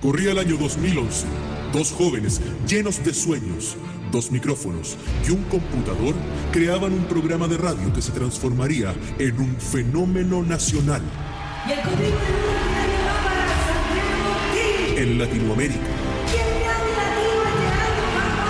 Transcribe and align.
Corría 0.00 0.32
el 0.32 0.38
año 0.38 0.56
2011. 0.56 1.26
Dos 1.72 1.92
jóvenes 1.92 2.40
llenos 2.66 3.04
de 3.04 3.12
sueños, 3.12 3.76
dos 4.10 4.30
micrófonos 4.30 4.96
y 5.26 5.32
un 5.32 5.42
computador 5.44 6.14
creaban 6.52 6.92
un 6.92 7.04
programa 7.04 7.46
de 7.48 7.58
radio 7.58 7.92
que 7.92 8.00
se 8.00 8.12
transformaría 8.12 8.94
en 9.18 9.38
un 9.38 9.56
fenómeno 9.56 10.42
nacional. 10.42 11.02
Y 11.68 11.72
el 11.72 11.80
código 11.80 11.98
de 11.98 12.08
luz 12.08 12.14
que 12.14 12.88
llevaba 12.88 13.44
a 13.44 13.48
Santiago. 13.66 14.98
En 14.98 15.18
Latinoamérica, 15.18 15.80
Y 15.80 16.36
el 16.36 16.52
gran 16.62 16.84
latino 16.96 17.42
llegando 17.58 18.04
para 18.14 18.40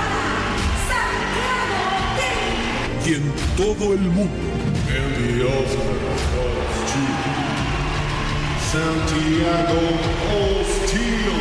Santiago 0.91 1.89
Team. 2.19 3.07
y 3.07 3.15
en 3.15 3.25
todo 3.57 3.95
el 3.95 4.01
mundo. 4.01 4.49
Santiago 8.79 9.81
Ostino. 10.61 11.37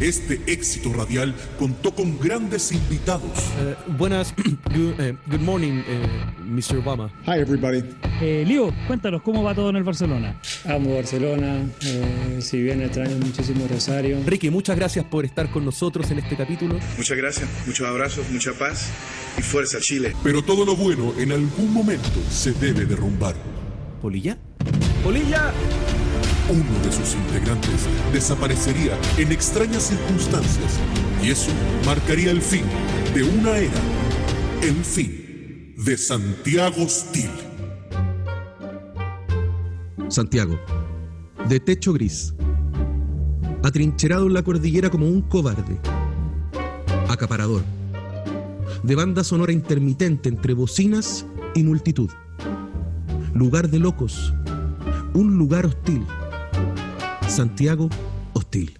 Este 0.00 0.40
éxito 0.48 0.92
radial 0.92 1.32
contó 1.60 1.94
con 1.94 2.18
grandes 2.18 2.72
invitados. 2.72 3.30
Eh, 3.60 3.76
buenas, 3.96 4.34
good, 4.74 4.98
eh, 4.98 5.16
good 5.28 5.40
morning, 5.40 5.82
eh, 5.86 6.06
Mr. 6.44 6.78
Obama. 6.78 7.08
Hi, 7.26 7.38
everybody. 7.38 7.84
Eh, 8.20 8.42
Lío, 8.44 8.72
cuéntanos 8.88 9.22
cómo 9.22 9.44
va 9.44 9.54
todo 9.54 9.70
en 9.70 9.76
el 9.76 9.84
Barcelona. 9.84 10.40
Amo 10.64 10.96
Barcelona, 10.96 11.60
eh, 11.82 12.38
si 12.40 12.60
bien 12.60 12.82
extraño 12.82 13.16
muchísimo 13.18 13.68
Rosario. 13.68 14.18
Ricky, 14.26 14.50
muchas 14.50 14.74
gracias 14.74 15.04
por 15.04 15.24
estar 15.24 15.48
con 15.52 15.64
nosotros 15.64 16.10
en 16.10 16.18
este 16.18 16.36
capítulo. 16.36 16.80
Muchas 16.96 17.16
gracias, 17.16 17.48
muchos 17.64 17.86
abrazos, 17.86 18.28
mucha 18.30 18.52
paz 18.54 18.90
y 19.38 19.42
fuerza 19.42 19.78
Chile. 19.80 20.14
Pero 20.24 20.42
todo 20.42 20.64
lo 20.64 20.74
bueno 20.74 21.14
en 21.16 21.30
algún 21.30 21.72
momento 21.72 22.20
se 22.28 22.50
debe 22.54 22.86
derrumbar. 22.86 23.36
¿Polilla? 24.02 24.36
¡Polilla! 25.04 25.52
Uno 26.48 26.82
de 26.82 26.90
sus 26.90 27.14
integrantes 27.14 27.86
desaparecería 28.10 28.98
en 29.18 29.32
extrañas 29.32 29.82
circunstancias 29.82 30.80
y 31.22 31.28
eso 31.28 31.50
marcaría 31.84 32.30
el 32.30 32.40
fin 32.40 32.64
de 33.14 33.22
una 33.22 33.58
era, 33.58 33.80
el 34.62 34.82
fin 34.82 35.74
de 35.76 35.98
Santiago 35.98 36.88
Steel. 36.88 37.30
Santiago, 40.08 40.58
de 41.50 41.60
techo 41.60 41.92
gris, 41.92 42.32
atrincherado 43.62 44.26
en 44.26 44.32
la 44.32 44.42
cordillera 44.42 44.88
como 44.88 45.06
un 45.06 45.20
cobarde, 45.20 45.78
acaparador, 47.10 47.62
de 48.82 48.94
banda 48.94 49.22
sonora 49.22 49.52
intermitente 49.52 50.30
entre 50.30 50.54
bocinas 50.54 51.26
y 51.54 51.62
multitud, 51.62 52.10
lugar 53.34 53.68
de 53.68 53.80
locos, 53.80 54.32
un 55.14 55.38
lugar 55.38 55.64
hostil, 55.64 56.04
Santiago 57.28 57.88
hostil. 58.32 58.78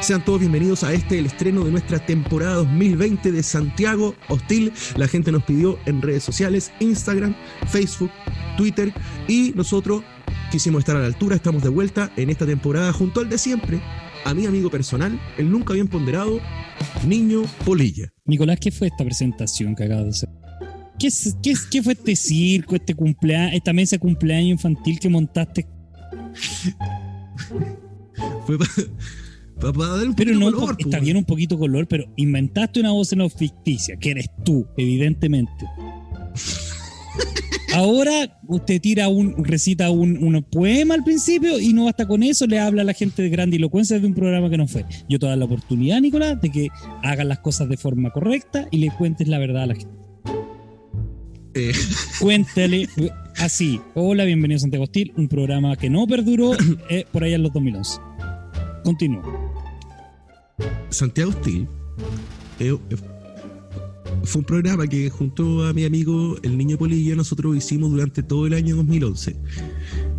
Sean 0.00 0.24
todos 0.24 0.38
bienvenidos 0.38 0.84
a 0.84 0.92
este, 0.92 1.18
el 1.18 1.26
estreno 1.26 1.64
de 1.64 1.72
nuestra 1.72 1.98
temporada 1.98 2.56
2020 2.56 3.32
de 3.32 3.42
Santiago 3.42 4.14
Hostil. 4.28 4.72
La 4.96 5.08
gente 5.08 5.32
nos 5.32 5.42
pidió 5.42 5.78
en 5.84 6.00
redes 6.00 6.22
sociales, 6.22 6.70
Instagram, 6.78 7.34
Facebook, 7.66 8.10
Twitter 8.56 8.92
y 9.26 9.52
nosotros 9.56 10.04
quisimos 10.52 10.80
estar 10.80 10.96
a 10.96 11.00
la 11.00 11.06
altura. 11.06 11.34
Estamos 11.34 11.62
de 11.62 11.70
vuelta 11.70 12.12
en 12.16 12.30
esta 12.30 12.46
temporada 12.46 12.92
junto 12.92 13.20
al 13.20 13.28
de 13.28 13.38
siempre, 13.38 13.80
a 14.24 14.32
mi 14.32 14.46
amigo 14.46 14.70
personal, 14.70 15.18
el 15.38 15.50
nunca 15.50 15.72
bien 15.72 15.88
ponderado, 15.88 16.38
Niño 17.04 17.42
Polilla. 17.64 18.12
Nicolás, 18.26 18.58
¿qué 18.60 18.70
fue 18.70 18.86
esta 18.88 19.04
presentación 19.04 19.74
que 19.74 19.84
acabas 19.84 20.04
de 20.04 20.10
hacer? 20.10 20.35
¿Qué, 20.98 21.08
qué, 21.42 21.54
qué 21.70 21.82
fue 21.82 21.92
este 21.92 22.16
circo, 22.16 22.74
este 22.76 22.94
cumpleaños, 22.94 23.54
esta 23.54 23.72
mesa 23.72 23.96
de 23.96 24.00
cumpleaños 24.00 24.50
infantil 24.50 24.98
que 24.98 25.08
montaste? 25.08 25.66
Fue 29.58 29.72
para 29.72 29.96
dar 29.96 30.08
un 30.08 30.14
Pero 30.14 30.32
poquito 30.32 30.50
no, 30.50 30.56
color, 30.56 30.76
está 30.78 31.00
bien 31.00 31.16
un 31.16 31.24
poquito 31.24 31.58
color, 31.58 31.88
pero 31.88 32.04
inventaste 32.16 32.80
una 32.80 32.92
voz 32.92 33.12
en 33.12 33.22
off 33.22 33.34
ficticia, 33.36 33.96
que 33.96 34.10
eres 34.10 34.26
tú, 34.44 34.66
evidentemente. 34.76 35.66
Ahora 37.74 38.40
usted 38.48 38.80
tira 38.80 39.08
un, 39.08 39.44
recita 39.44 39.90
un, 39.90 40.22
un 40.22 40.42
poema 40.42 40.94
al 40.94 41.04
principio 41.04 41.58
y 41.58 41.72
no 41.72 41.84
basta 41.84 42.06
con 42.06 42.22
eso, 42.22 42.46
le 42.46 42.58
habla 42.58 42.82
a 42.82 42.84
la 42.84 42.94
gente 42.94 43.22
de 43.22 43.28
grandilocuencia 43.28 43.98
de 43.98 44.06
un 44.06 44.14
programa 44.14 44.48
que 44.48 44.56
no 44.56 44.66
fue. 44.66 44.84
Yo 45.08 45.18
te 45.18 45.26
doy 45.26 45.36
la 45.36 45.44
oportunidad, 45.44 46.00
Nicolás, 46.00 46.40
de 46.40 46.50
que 46.50 46.68
hagas 47.02 47.26
las 47.26 47.40
cosas 47.40 47.68
de 47.68 47.76
forma 47.76 48.10
correcta 48.10 48.66
y 48.70 48.78
le 48.78 48.90
cuentes 48.90 49.28
la 49.28 49.38
verdad 49.38 49.64
a 49.64 49.66
la 49.66 49.74
gente. 49.74 49.95
Eh, 51.56 51.72
Cuéntale 52.20 52.86
así. 53.38 53.80
Hola, 53.94 54.26
bienvenido 54.26 54.58
a 54.58 54.60
Santiago 54.60 54.84
Hostil, 54.84 55.14
un 55.16 55.26
programa 55.26 55.74
que 55.76 55.88
no 55.88 56.06
perduró 56.06 56.52
eh, 56.90 57.06
por 57.10 57.24
allá 57.24 57.36
en 57.36 57.44
los 57.44 57.52
2011. 57.54 57.98
Continúa. 58.84 59.22
Santiago 60.90 61.32
Steel 61.32 61.66
eh, 62.60 62.76
fue 64.24 64.40
un 64.40 64.44
programa 64.44 64.86
que 64.86 65.08
junto 65.08 65.66
a 65.66 65.72
mi 65.72 65.86
amigo 65.86 66.36
el 66.42 66.58
niño 66.58 66.76
Polilla 66.76 67.16
nosotros 67.16 67.56
hicimos 67.56 67.90
durante 67.90 68.22
todo 68.22 68.46
el 68.46 68.52
año 68.52 68.76
2011 68.76 69.36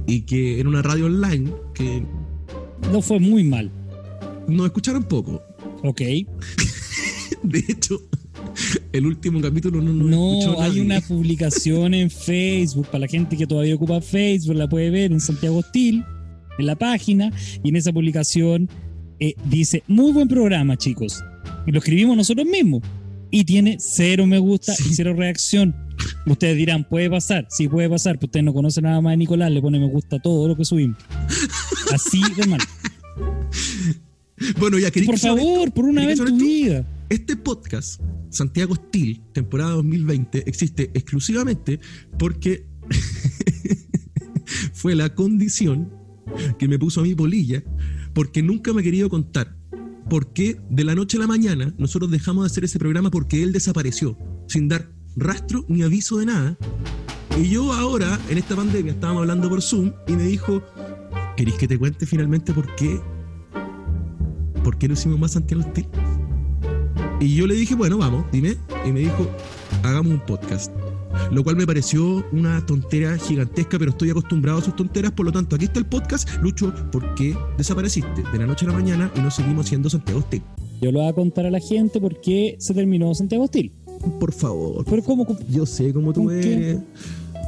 y 0.08 0.22
que 0.22 0.60
era 0.60 0.68
una 0.68 0.82
radio 0.82 1.06
online 1.06 1.52
que 1.76 2.04
No 2.92 3.02
fue 3.02 3.20
muy 3.20 3.44
mal, 3.44 3.72
nos 4.48 4.66
escucharon 4.66 5.04
poco. 5.04 5.44
¿ok? 5.84 6.02
De 7.44 7.60
hecho, 7.68 8.02
el 8.94 9.06
último 9.06 9.42
capítulo 9.42 9.82
no 9.82 9.94
nos 9.94 10.08
No, 10.08 10.62
hay 10.62 10.70
nadie. 10.70 10.82
una 10.82 11.02
publicación 11.08 11.94
en 11.94 12.10
Facebook 12.10 12.88
para 12.88 13.00
la 13.00 13.08
gente 13.08 13.38
que 13.38 13.48
todavía 13.48 13.76
ocupa 13.76 14.02
Facebook, 14.02 14.56
la 14.56 14.68
puede 14.68 14.90
ver 14.90 15.12
en 15.12 15.20
Santiago 15.20 15.58
Hostil, 15.58 16.04
en 16.58 16.66
la 16.66 16.76
página, 16.76 17.32
y 17.64 17.70
en 17.70 17.76
esa 17.76 17.92
publicación 17.92 18.70
eh, 19.20 19.34
dice, 19.46 19.84
muy 19.88 20.12
buen 20.12 20.28
programa, 20.28 20.78
chicos. 20.78 21.24
Y 21.66 21.72
lo 21.72 21.80
escribimos 21.80 22.16
nosotros 22.18 22.46
mismos. 22.46 22.82
Y 23.30 23.44
tiene 23.44 23.78
cero 23.80 24.26
me 24.26 24.40
gusta 24.40 24.74
y 24.90 24.94
cero 24.94 25.14
reacción. 25.14 25.76
Ustedes 26.26 26.56
dirán, 26.56 26.88
puede 26.88 27.10
pasar, 27.10 27.48
sí 27.50 27.68
puede 27.68 27.90
pasar, 27.90 28.16
pero 28.18 28.28
ustedes 28.28 28.46
no 28.46 28.54
conocen 28.54 28.84
nada 28.86 29.02
más 29.02 29.12
de 29.12 29.18
Nicolás, 29.18 29.52
le 29.52 29.62
pone 29.62 29.80
me 29.80 29.88
gusta 29.88 30.18
a 30.18 30.20
todo 30.20 30.48
lo 30.48 30.56
que 30.56 30.64
subimos. 30.64 30.98
Así 31.94 32.22
de 32.38 32.48
mal. 32.48 32.60
Bueno, 34.60 34.78
ya 34.78 34.92
quería 34.92 35.08
Por 35.08 35.18
favor, 35.20 35.72
por 35.74 35.86
una 35.86 36.06
vez 36.06 36.20
en 36.20 36.26
tu 36.26 36.38
vida. 36.38 36.86
Este 37.10 37.38
podcast, 37.38 38.02
Santiago 38.30 38.76
Steel, 38.76 39.24
temporada 39.34 39.72
2020, 39.72 40.44
existe 40.46 40.92
exclusivamente 40.94 41.80
porque 42.20 42.68
fue 44.74 44.94
la 44.94 45.16
condición 45.16 45.90
que 46.60 46.68
me 46.68 46.78
puso 46.78 47.00
a 47.00 47.04
mi 47.04 47.16
polilla, 47.16 47.64
porque 48.14 48.44
nunca 48.44 48.74
me 48.74 48.82
ha 48.82 48.84
querido 48.84 49.10
contar 49.10 49.56
por 50.10 50.34
qué 50.34 50.60
de 50.70 50.84
la 50.84 50.96
noche 50.96 51.16
a 51.16 51.22
la 51.22 51.28
mañana 51.28 51.74
nosotros 51.78 52.12
dejamos 52.12 52.44
de 52.44 52.48
hacer 52.48 52.66
ese 52.66 52.78
programa 52.78 53.10
porque 53.10 53.42
él 53.42 53.54
desapareció, 53.54 54.18
sin 54.50 54.68
dar 54.68 54.92
rastro 55.16 55.66
ni 55.70 55.84
aviso 55.84 56.18
de 56.18 56.26
nada. 56.26 56.58
Y 57.40 57.48
yo 57.48 57.72
ahora, 57.72 58.20
en 58.30 58.38
esta 58.38 58.58
pandemia, 58.58 58.92
estábamos 58.92 59.22
hablando 59.22 59.48
por 59.48 59.62
Zoom 59.62 59.94
y 60.10 60.12
me 60.12 60.24
dijo, 60.24 60.62
¿queréis 61.38 61.58
que 61.58 61.70
te 61.70 61.78
cuente 61.78 62.06
finalmente 62.06 62.52
por 62.52 62.76
qué? 62.76 63.00
¿Por 64.62 64.78
qué 64.78 64.90
no 64.90 64.96
hicimos 64.96 65.18
más 65.18 65.32
Santiago 65.32 65.64
Steel? 65.64 65.88
Y 67.20 67.36
yo 67.36 67.48
le 67.48 67.56
dije, 67.56 67.74
bueno, 67.74 67.98
vamos, 67.98 68.26
dime. 68.32 68.58
Y 68.86 68.92
me 68.92 69.00
dijo, 69.00 69.28
hagamos 69.84 70.14
un 70.14 70.20
podcast. 70.20 70.72
Lo 71.32 71.44
cual 71.44 71.56
me 71.56 71.66
pareció 71.66 72.24
una 72.32 72.64
tontera 72.66 73.18
gigantesca, 73.18 73.80
pero 73.80 73.92
estoy 73.92 74.12
acostumbrado 74.12 74.60
a 74.60 74.62
sus 74.62 74.76
tonteras. 74.76 75.12
Por 75.12 75.26
lo 75.26 75.32
tanto, 75.32 75.56
aquí 75.56 75.66
está 75.66 75.80
el 75.80 75.88
podcast. 75.88 76.30
Lucho, 76.42 76.74
¿por 76.92 77.16
qué 77.16 77.36
desapareciste 77.58 78.24
de 78.32 78.38
la 78.38 78.46
noche 78.46 78.66
a 78.66 78.70
la 78.70 78.76
mañana 78.76 79.12
y 79.16 79.20
no 79.20 79.32
seguimos 79.32 79.68
siendo 79.68 79.90
Santiago 79.90 80.22
Steel? 80.22 80.44
Yo 80.80 80.92
lo 80.92 81.00
voy 81.00 81.10
a 81.10 81.14
contar 81.14 81.48
a 81.48 81.52
la 81.52 81.60
gente 81.60 82.00
por 82.00 82.22
qué 82.22 82.56
se 82.60 82.74
terminó 82.76 83.14
Santiago 83.16 83.46
Hostil. 83.46 83.72
Por 84.20 84.32
favor. 84.32 84.86
Pero 84.88 85.04
¿cómo? 85.04 85.26
Yo 85.50 85.66
sé 85.66 85.92
cómo 85.92 86.14
tú 86.14 86.26
¿Con 86.26 86.40
qué? 86.40 86.78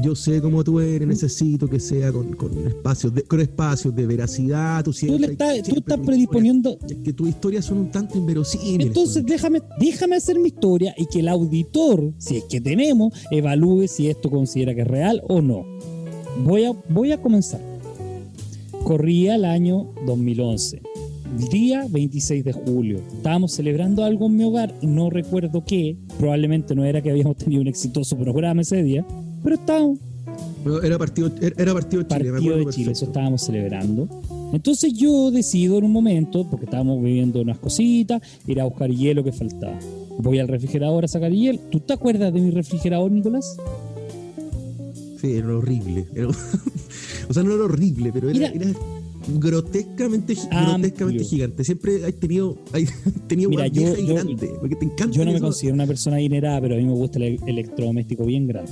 Yo 0.01 0.15
sé 0.15 0.41
cómo 0.41 0.63
tú 0.63 0.79
eres. 0.79 1.07
Necesito 1.07 1.67
que 1.67 1.79
sea 1.79 2.11
con, 2.11 2.33
con 2.35 2.51
espacios, 2.67 3.13
de, 3.13 3.23
con 3.23 3.39
espacios 3.41 3.93
de 3.95 4.05
veracidad. 4.07 4.83
Tú, 4.83 4.91
Tú, 4.91 4.93
siempre- 4.93 5.27
le 5.27 5.31
estás, 5.33 5.63
tú 5.63 5.81
predisponiendo. 6.05 6.71
historia- 6.71 6.97
Es 6.97 7.03
que 7.03 7.13
tus 7.13 7.29
historias 7.29 7.65
son 7.65 7.77
un 7.79 7.91
tanto 7.91 8.17
inverosímiles. 8.17 8.87
Entonces 8.87 9.25
déjame, 9.25 9.61
déjame 9.79 10.15
hacer 10.15 10.39
mi 10.39 10.47
historia 10.47 10.93
y 10.97 11.05
que 11.07 11.19
el 11.19 11.27
auditor, 11.27 12.13
si 12.17 12.37
es 12.37 12.43
que 12.45 12.61
tenemos, 12.61 13.13
evalúe 13.31 13.87
si 13.87 14.07
esto 14.07 14.29
considera 14.29 14.73
que 14.73 14.81
es 14.81 14.87
real 14.87 15.21
o 15.27 15.41
no. 15.41 15.65
Voy 16.45 16.63
a, 16.63 16.71
voy 16.89 17.11
a 17.11 17.21
comenzar. 17.21 17.59
Corría 18.83 19.35
el 19.35 19.45
año 19.45 19.89
2011, 20.05 20.81
día 21.51 21.85
26 21.89 22.43
de 22.43 22.53
julio. 22.53 23.01
Estábamos 23.17 23.51
celebrando 23.51 24.03
algo 24.03 24.27
en 24.27 24.37
mi 24.37 24.43
hogar, 24.45 24.73
no 24.81 25.09
recuerdo 25.09 25.63
qué. 25.65 25.97
Probablemente 26.17 26.73
no 26.75 26.85
era 26.85 27.01
que 27.01 27.11
habíamos 27.11 27.35
tenido 27.37 27.61
un 27.61 27.67
exitoso 27.67 28.17
programa 28.17 28.61
ese 28.61 28.81
día, 28.81 29.05
pero 29.43 29.55
estábamos 29.55 29.99
Pero 30.63 30.81
Era 30.83 30.97
partido, 30.97 31.31
era 31.57 31.73
partido 31.73 32.03
de 32.03 32.07
Chile, 32.09 32.31
partido 32.31 32.57
de 32.57 32.65
Chile, 32.67 32.91
eso 32.91 33.05
estábamos 33.05 33.41
celebrando. 33.43 34.07
Entonces 34.53 34.93
yo 34.93 35.29
decido 35.31 35.77
en 35.77 35.83
un 35.85 35.91
momento, 35.91 36.47
porque 36.49 36.65
estábamos 36.65 37.01
viviendo 37.03 37.41
unas 37.41 37.57
cositas, 37.59 38.21
ir 38.47 38.59
a 38.61 38.65
buscar 38.65 38.89
hielo 38.89 39.23
que 39.23 39.31
faltaba. 39.31 39.77
Voy 40.17 40.39
al 40.39 40.47
refrigerador 40.47 41.05
a 41.05 41.07
sacar 41.07 41.31
hielo. 41.31 41.59
¿Tú 41.69 41.79
te 41.79 41.93
acuerdas 41.93 42.33
de 42.33 42.41
mi 42.41 42.49
refrigerador, 42.51 43.11
Nicolás? 43.11 43.55
Sí, 45.21 45.33
era 45.33 45.55
horrible. 45.55 46.05
Era- 46.15 46.29
O 47.29 47.33
sea, 47.33 47.43
no 47.43 47.53
era 47.53 47.65
horrible, 47.65 48.09
pero 48.11 48.27
era, 48.31 48.51
grotescamente, 49.37 50.33
grotescamente 50.49 51.23
gigante. 51.23 51.63
Siempre 51.63 52.03
has 52.05 52.13
tenido, 52.15 52.57
tenido 53.27 53.51
Mira, 53.51 53.67
yo- 53.67 53.95
yo- 53.95 54.15
porque 54.59 54.75
te 54.75 54.85
encanta. 54.85 55.15
Yo 55.15 55.23
no 55.25 55.31
me 55.31 55.37
eso. 55.37 55.45
considero 55.45 55.75
una 55.75 55.85
persona 55.85 56.15
adinerada, 56.15 56.59
pero 56.59 56.73
a 56.73 56.77
mí 56.79 56.85
me 56.85 56.93
gusta 56.93 57.19
el 57.19 57.39
electrodoméstico 57.45 58.25
bien 58.25 58.47
grande. 58.47 58.71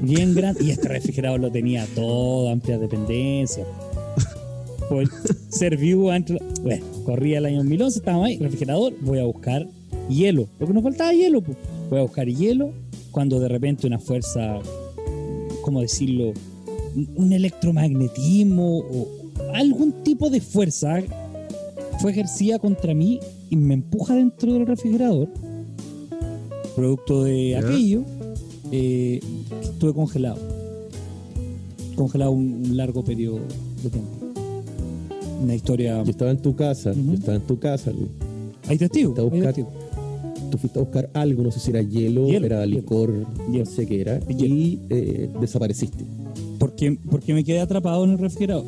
Bien 0.00 0.34
grande. 0.34 0.64
Y 0.64 0.70
este 0.70 0.88
refrigerador 0.88 1.40
lo 1.40 1.50
tenía 1.50 1.86
todo, 1.94 2.50
amplia 2.50 2.78
dependencia. 2.78 3.64
Por 4.88 5.04
ser 5.48 5.76
vivo 5.76 6.12
entre. 6.12 6.38
Bueno, 6.62 6.84
corría 7.04 7.38
el 7.38 7.46
año 7.46 7.58
2011, 7.58 7.98
estábamos 7.98 8.26
ahí, 8.26 8.38
refrigerador, 8.38 8.94
voy 9.00 9.18
a 9.18 9.24
buscar 9.24 9.66
hielo. 10.08 10.48
Lo 10.58 10.66
que 10.66 10.72
nos 10.72 10.82
faltaba 10.82 11.12
hielo, 11.12 11.40
pues. 11.40 11.56
Voy 11.90 11.98
a 11.98 12.02
buscar 12.02 12.26
hielo 12.26 12.70
cuando 13.10 13.40
de 13.40 13.48
repente 13.48 13.86
una 13.86 13.98
fuerza, 13.98 14.60
¿cómo 15.62 15.80
decirlo? 15.80 16.32
Un 17.16 17.32
electromagnetismo 17.32 18.78
o 18.78 19.08
algún 19.54 20.02
tipo 20.02 20.30
de 20.30 20.40
fuerza 20.40 21.00
fue 22.00 22.12
ejercida 22.12 22.58
contra 22.58 22.94
mí 22.94 23.20
y 23.50 23.56
me 23.56 23.74
empuja 23.74 24.14
dentro 24.14 24.52
del 24.52 24.66
refrigerador. 24.66 25.28
Producto 26.76 27.24
de 27.24 27.56
aquello, 27.56 28.04
eh, 28.72 29.20
estuve 29.62 29.94
congelado. 29.94 30.38
Congelado 31.94 32.30
un, 32.32 32.62
un 32.66 32.76
largo 32.76 33.04
periodo 33.04 33.40
de 33.82 33.90
tiempo. 33.90 34.10
Una 35.42 35.54
historia. 35.54 36.02
Yo 36.02 36.10
estaba 36.10 36.30
en 36.30 36.38
tu 36.38 36.54
casa, 36.56 36.92
yo 36.92 37.12
estaba 37.14 37.36
en 37.36 37.42
tu 37.42 37.58
casa, 37.58 37.90
Luis. 37.90 38.08
Hay 38.68 38.78
testigos. 38.78 39.14
Tú 40.50 40.56
fuiste 40.56 40.78
a 40.78 40.82
buscar 40.82 41.10
algo, 41.12 41.42
no 41.42 41.50
sé 41.50 41.60
si 41.60 41.70
era 41.70 41.82
hielo, 41.82 42.26
Hielo, 42.26 42.46
era 42.46 42.64
licor, 42.64 43.10
Hielo. 43.50 43.64
no 43.64 43.66
sé 43.66 43.86
qué 43.86 44.00
era, 44.00 44.18
Hielo. 44.20 44.54
y 44.54 44.80
eh, 44.88 45.28
desapareciste. 45.40 46.04
Porque, 46.58 46.98
porque 47.10 47.34
me 47.34 47.44
quedé 47.44 47.60
atrapado 47.60 48.04
en 48.04 48.12
el 48.12 48.18
refrigerador. 48.18 48.64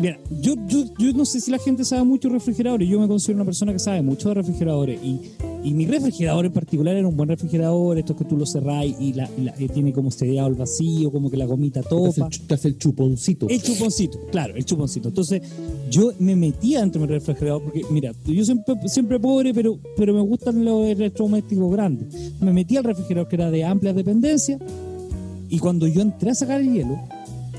Mira, 0.00 0.18
yo, 0.40 0.54
yo, 0.68 0.84
yo 0.98 1.12
no 1.12 1.24
sé 1.24 1.40
si 1.40 1.50
la 1.50 1.58
gente 1.58 1.84
sabe 1.84 2.04
mucho 2.04 2.28
de 2.28 2.34
refrigeradores. 2.34 2.88
Yo 2.88 3.00
me 3.00 3.08
considero 3.08 3.36
una 3.36 3.44
persona 3.44 3.72
que 3.72 3.78
sabe 3.78 4.02
mucho 4.02 4.28
de 4.28 4.34
refrigeradores. 4.34 5.02
Y, 5.02 5.20
y 5.64 5.74
mi 5.74 5.86
refrigerador 5.86 6.46
en 6.46 6.52
particular 6.52 6.96
era 6.96 7.06
un 7.06 7.16
buen 7.16 7.28
refrigerador. 7.28 7.96
Estos 7.98 8.16
que 8.16 8.24
tú 8.24 8.36
lo 8.36 8.46
cerrás 8.46 8.84
y, 8.84 9.12
la, 9.12 9.30
y 9.38 9.42
la- 9.42 9.54
y 9.58 9.68
tiene 9.68 9.92
como 9.92 10.10
sellado 10.10 10.48
el 10.48 10.54
vacío, 10.54 11.10
como 11.12 11.30
que 11.30 11.36
la 11.36 11.46
gomita 11.46 11.82
Te 11.82 11.88
hace, 11.88 12.20
topa. 12.20 12.28
el, 12.32 12.40
te 12.46 12.54
hace 12.54 12.68
el 12.68 12.78
chuponcito. 12.78 13.48
El 13.48 13.62
chuponcito, 13.62 14.18
claro, 14.30 14.54
el 14.56 14.64
chuponcito. 14.64 15.08
Entonces, 15.08 15.42
yo 15.90 16.12
me 16.18 16.34
metía 16.34 16.80
dentro 16.80 17.00
de 17.02 17.06
mi 17.06 17.12
refrigerador 17.14 17.62
porque, 17.62 17.82
mira, 17.90 18.12
yo 18.26 18.44
siempre, 18.44 18.74
siempre 18.86 19.20
pobre, 19.20 19.54
pero, 19.54 19.78
pero 19.96 20.12
me 20.14 20.20
gustan 20.22 20.64
los 20.64 20.86
electrodomésticos 20.88 21.70
grandes. 21.72 22.32
Me 22.40 22.52
metía 22.52 22.80
al 22.80 22.84
refrigerador 22.84 23.28
que 23.28 23.36
era 23.36 23.50
de 23.50 23.64
amplia 23.64 23.92
dependencia 23.92 24.58
y 25.48 25.58
cuando 25.58 25.86
yo 25.86 26.00
entré 26.00 26.30
a 26.30 26.34
sacar 26.34 26.60
el 26.60 26.72
hielo, 26.72 26.98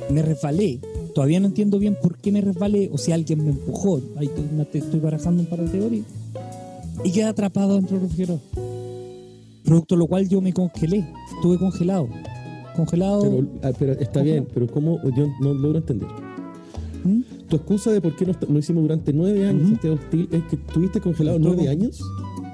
me 0.10 0.22
resbalé. 0.22 0.80
Todavía 1.16 1.40
no 1.40 1.46
entiendo 1.48 1.78
bien 1.80 1.96
por 2.02 2.18
qué 2.18 2.32
me 2.32 2.42
resbalé 2.42 2.90
o 2.92 2.98
si 2.98 3.12
alguien 3.12 3.44
me 3.44 3.52
empujó. 3.52 4.02
Ahí 4.18 4.30
estoy 4.74 5.00
barajando 5.00 5.44
un 5.44 5.48
par 5.48 5.62
de 5.62 5.70
teorías. 5.70 6.06
Y 7.04 7.12
quedé 7.12 7.25
atrapado 7.25 7.75
dentro 7.75 7.98
del 7.98 8.07
refrigerador. 8.10 8.42
Producto 9.66 9.95
de 9.95 10.00
lo 10.00 10.07
cual 10.07 10.28
yo 10.28 10.42
me 10.42 10.54
congelé. 10.54 11.06
Estuve 11.36 11.57
congelado. 11.57 12.07
Congelado. 12.75 13.22
Pero, 13.22 13.48
ah, 13.63 13.72
pero 13.78 13.94
está 13.94 14.22
bien, 14.22 14.48
pero 14.54 14.68
¿cómo? 14.68 15.00
Yo 15.16 15.28
no 15.42 15.54
logro 15.54 15.78
entender. 15.80 16.07
¿Mm? 17.04 17.22
Tu 17.48 17.56
excusa 17.57 17.92
de 17.92 18.01
por 18.01 18.16
qué 18.16 18.25
no, 18.25 18.34
no 18.48 18.60
hicimos 18.60 18.84
durante 18.84 19.12
nueve 19.13 19.45
años 19.45 19.62
Ujú. 19.63 19.72
Santiago 19.72 19.95
Hostil 19.95 20.28
es 20.31 20.44
que 20.45 20.56
estuviste 20.56 21.00
congelado 21.01 21.38
nueve 21.40 21.57
con- 21.57 21.68
años. 21.68 22.01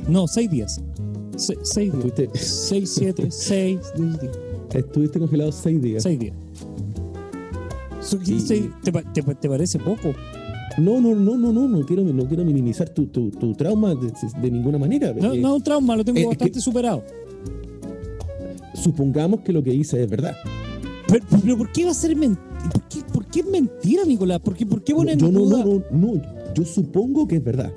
No, 0.08 0.28
seis 0.28 0.50
días. 0.50 0.82
Se- 1.38 1.58
seis 1.64 1.94
días. 1.94 2.30
Seis, 2.34 2.90
siete, 2.90 3.28
seis, 3.32 3.80
días. 3.96 4.20
estuviste 4.74 5.20
congelado 5.20 5.52
seis 5.52 5.82
días. 5.82 6.04
Seis 6.04 6.20
días. 6.20 6.36
So, 8.02 8.18
Y- 8.26 8.40
seis- 8.40 8.70
¿te, 8.84 8.92
pa- 8.92 9.04
te 9.14 9.24
pa- 9.24 9.36
te 9.36 9.48
parece 9.50 9.78
poco? 9.80 10.14
No, 10.78 11.02
no, 11.02 11.14
no, 11.16 11.38
no, 11.38 11.52
no, 11.52 11.68
no 11.68 11.86
quiero, 11.86 12.04
no 12.04 12.26
quiero 12.28 12.46
minimizar 12.46 12.90
tu, 12.90 13.08
tu, 13.08 13.32
tu 13.32 13.54
trauma 13.54 13.96
de, 13.96 14.12
de 14.42 14.52
ninguna 14.52 14.78
manera. 14.78 15.14
No, 15.14 15.34
Eh, 15.34 15.40
no 15.40 15.50
es 15.50 15.56
un 15.56 15.64
trauma, 15.64 15.96
lo 15.98 16.06
tengo 16.06 16.20
eh, 16.20 16.26
bastante 16.28 16.54
que- 16.54 16.62
superado. 16.62 17.04
Supongamos 18.74 19.42
que 19.42 19.52
lo 19.52 19.64
que 19.64 19.74
hice 19.74 20.02
es 20.04 20.10
verdad. 20.10 20.36
Pero, 21.08 21.26
pero 21.42 21.58
¿por 21.58 21.72
qué 21.72 21.86
va 21.86 21.92
a 21.92 21.94
ser 21.96 22.16
mentira? 22.16 22.48
¿Por 22.72 22.84
qué, 22.84 23.00
por 23.12 23.26
qué 23.26 23.40
es 23.42 23.46
mentira, 23.48 24.04
Nicolás? 24.06 24.40
¿Por 24.40 24.56
qué, 24.56 24.66
por 24.66 24.84
qué 24.84 24.94
No, 24.94 25.00
ponen 25.00 25.20
yo 25.20 25.28
en 25.28 25.34
no, 25.34 25.40
duda? 25.42 25.66
no, 25.66 25.74
no, 25.92 26.14
no, 26.16 26.22
yo 26.54 26.66
supongo 26.66 27.28
que 27.28 27.38
es 27.38 27.44
verdad. 27.44 27.72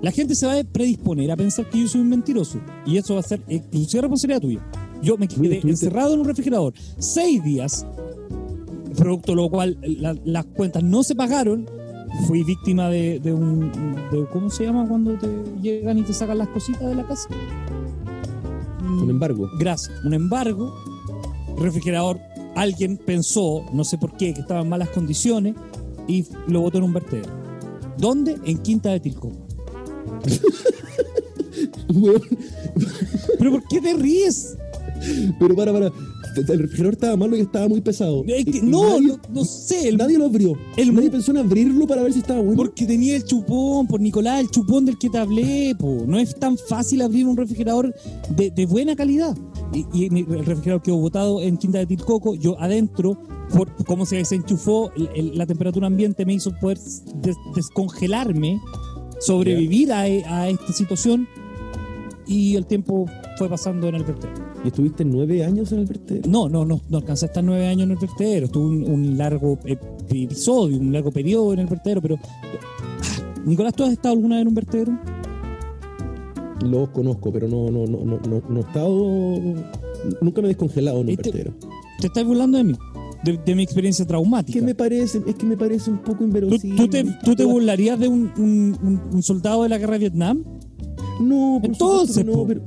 La 0.00 0.10
gente 0.10 0.34
se 0.34 0.46
va 0.46 0.58
a 0.58 0.64
predisponer 0.64 1.30
a 1.30 1.36
pensar 1.36 1.68
que 1.70 1.80
yo 1.80 1.88
soy 1.88 2.00
un 2.00 2.08
mentiroso. 2.08 2.58
Y 2.86 2.96
eso 2.96 3.14
va 3.14 3.20
a 3.20 3.24
ser 3.24 3.40
exclusiva 3.48 4.02
responsabilidad 4.02 4.40
tuya. 4.40 4.60
Yo 5.02 5.16
me 5.16 5.28
quedé 5.28 5.60
encerrado 5.64 6.14
en 6.14 6.20
un 6.20 6.26
refrigerador 6.26 6.72
seis 6.98 7.42
días, 7.42 7.86
producto 8.96 9.32
de 9.32 9.36
lo 9.36 9.48
cual 9.50 9.76
la- 9.82 10.16
las 10.24 10.44
cuentas 10.46 10.82
no 10.82 11.02
se 11.02 11.14
pagaron. 11.14 11.66
Fui 12.26 12.44
víctima 12.44 12.88
de, 12.88 13.18
de 13.20 13.32
un. 13.32 13.70
de- 14.10 14.26
¿Cómo 14.32 14.50
se 14.50 14.64
llama 14.64 14.86
cuando 14.86 15.14
te 15.18 15.28
llegan 15.62 15.98
y 15.98 16.02
te 16.02 16.12
sacan 16.12 16.38
las 16.38 16.48
cositas 16.48 16.82
de 16.88 16.94
la 16.94 17.06
casa? 17.06 17.28
Un 18.82 19.08
embargo. 19.10 19.48
Gracias. 19.58 19.92
Un 20.04 20.14
embargo. 20.14 20.74
Refrigerador. 21.58 22.18
Alguien 22.54 22.98
pensó, 22.98 23.64
no 23.72 23.82
sé 23.84 23.96
por 23.96 24.16
qué, 24.16 24.34
que 24.34 24.40
estaba 24.42 24.60
en 24.60 24.68
malas 24.68 24.90
condiciones 24.90 25.54
y 26.06 26.26
lo 26.48 26.60
botó 26.60 26.78
en 26.78 26.84
un 26.84 26.92
vertedero. 26.92 27.30
¿Dónde? 27.96 28.36
En 28.44 28.58
Quinta 28.58 28.90
de 28.90 29.00
Tilco. 29.00 29.32
Weón, 31.94 32.22
¿Pero 33.38 33.50
por 33.52 33.62
qué 33.68 33.80
te 33.80 33.94
ríes? 33.94 34.56
Pero 35.38 35.54
para, 35.54 35.72
para. 35.72 35.90
El 36.36 36.58
refrigerador 36.58 36.94
estaba 36.94 37.16
malo 37.16 37.36
y 37.36 37.40
estaba 37.40 37.68
muy 37.68 37.80
pesado. 37.80 38.24
Es 38.26 38.44
que- 38.44 38.50
Y- 38.52 38.58
y 38.58 38.62
no, 38.62 38.88
nadie, 38.90 39.08
no, 39.08 39.20
no 39.32 39.44
sé. 39.44 39.88
el- 39.88 39.96
nadie 39.96 40.18
lo 40.18 40.26
abrió. 40.26 40.54
el- 40.76 40.94
nadie 40.94 41.10
pensó 41.10 41.30
en 41.32 41.38
abrirlo 41.38 41.86
para 41.86 42.02
ver 42.02 42.12
si 42.12 42.20
estaba 42.20 42.40
bueno. 42.40 42.56
porque 42.56 42.86
tenía 42.86 43.16
el 43.16 43.24
chupón, 43.24 43.86
por 43.86 44.00
Nicolás, 44.00 44.40
el 44.40 44.50
chupón 44.50 44.84
del 44.86 44.98
que 44.98 45.08
te 45.10 45.18
hablé. 45.18 45.74
Po. 45.78 46.04
No 46.06 46.18
es 46.18 46.34
tan 46.34 46.56
fácil 46.58 47.02
abrir 47.02 47.26
un 47.26 47.36
refrigerador 47.36 47.94
de, 48.36 48.50
de 48.50 48.66
buena 48.66 48.96
calidad. 48.96 49.36
Y, 49.74 50.04
el 50.06 50.44
refrigerador 50.44 50.82
quedó 50.82 50.96
botado 50.98 51.40
en 51.40 51.56
Quinta 51.56 51.78
de 51.78 51.86
Tilcoco. 51.86 52.34
Yo 52.34 52.60
adentro, 52.60 53.18
por 53.54 53.72
cómo 53.84 54.04
se 54.06 54.16
desenchufó, 54.16 54.90
el- 54.96 55.08
el- 55.14 55.38
la 55.38 55.46
temperatura 55.46 55.86
ambiente 55.86 56.24
me 56.26 56.34
hizo 56.34 56.52
poder 56.60 56.78
des- 56.78 57.36
descongelarme, 57.54 58.60
sobrevivir 59.20 59.92
a, 59.92 60.08
e- 60.08 60.24
a 60.24 60.48
esta 60.48 60.72
situación. 60.72 61.26
Y 62.26 62.56
el 62.56 62.66
tiempo 62.66 63.06
fue 63.36 63.48
pasando 63.48 63.88
en 63.88 63.96
el 63.96 64.04
vertedero. 64.04 64.42
¿Y 64.64 64.68
estuviste 64.68 65.04
nueve 65.04 65.44
años 65.44 65.72
en 65.72 65.80
el 65.80 65.86
vertedero? 65.86 66.30
No, 66.30 66.48
no, 66.48 66.64
no, 66.64 66.80
no 66.88 66.98
alcancé 66.98 67.26
a 67.26 67.28
estar 67.28 67.42
nueve 67.42 67.66
años 67.66 67.84
en 67.84 67.90
el 67.92 67.96
vertedero. 67.98 68.46
Estuve 68.46 68.64
un, 68.64 68.84
un 68.90 69.18
largo 69.18 69.58
eh, 69.64 69.76
episodio, 70.08 70.78
un 70.78 70.92
largo 70.92 71.10
periodo 71.10 71.52
en 71.52 71.58
el 71.60 71.66
vertedero, 71.66 72.00
pero. 72.00 72.18
Ah, 72.22 73.40
Nicolás, 73.44 73.74
¿tú 73.74 73.82
has 73.84 73.92
estado 73.92 74.14
alguna 74.14 74.36
vez 74.36 74.42
en 74.42 74.48
un 74.48 74.54
vertedero? 74.54 74.98
Los 76.64 76.90
conozco, 76.90 77.32
pero 77.32 77.48
no, 77.48 77.70
no, 77.70 77.86
no, 77.86 78.04
no, 78.04 78.20
no, 78.20 78.42
no 78.48 78.56
he 78.58 78.62
estado. 78.62 78.94
Nunca 80.20 80.40
me 80.40 80.46
he 80.46 80.50
descongelado 80.50 80.98
en 81.00 81.04
un 81.06 81.10
Este- 81.10 81.30
vertedero. 81.32 81.54
Te 82.00 82.06
estás 82.06 82.24
burlando 82.24 82.58
de 82.58 82.64
mí, 82.64 82.74
de, 83.24 83.38
de 83.44 83.54
mi 83.56 83.62
experiencia 83.64 84.06
traumática. 84.06 84.58
que 84.58 84.64
me 84.64 84.74
parece, 84.74 85.22
es 85.26 85.34
que 85.34 85.46
me 85.46 85.56
parece 85.56 85.90
un 85.90 85.98
poco 85.98 86.18
¿Tú, 86.18 86.24
inverosímil. 86.24 86.76
tú 86.76 86.88
te, 86.88 87.04
tú 87.24 87.34
te 87.34 87.44
burlarías 87.44 87.98
de 87.98 88.08
un- 88.08 88.30
un 89.12 89.22
soldado 89.22 89.64
de 89.64 89.68
la 89.68 89.78
guerra 89.78 89.94
de 89.94 89.98
Vietnam? 90.00 90.44
No, 91.20 91.58
por 91.60 91.70
Entonces, 91.70 92.24
no, 92.24 92.44
pero, 92.46 92.60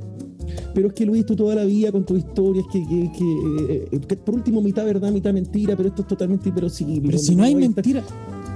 pero 0.74 0.88
es 0.88 0.94
que 0.94 1.04
Luis, 1.06 1.26
tú 1.26 1.34
toda 1.36 1.54
la 1.54 1.64
vida 1.64 1.90
con 1.92 2.04
tus 2.04 2.18
historias, 2.18 2.64
que, 2.72 2.80
que, 2.86 3.10
que, 3.18 3.88
eh, 3.92 4.00
que 4.06 4.16
por 4.16 4.34
último 4.36 4.60
mitad 4.62 4.84
verdad, 4.84 5.10
mitad 5.12 5.32
mentira, 5.32 5.76
pero 5.76 5.88
esto 5.88 6.02
es 6.02 6.08
totalmente 6.08 6.48
inverosímil. 6.48 7.02
Pero 7.02 7.18
si 7.18 7.34
no 7.34 7.42
hay 7.44 7.54
mentira, 7.54 8.02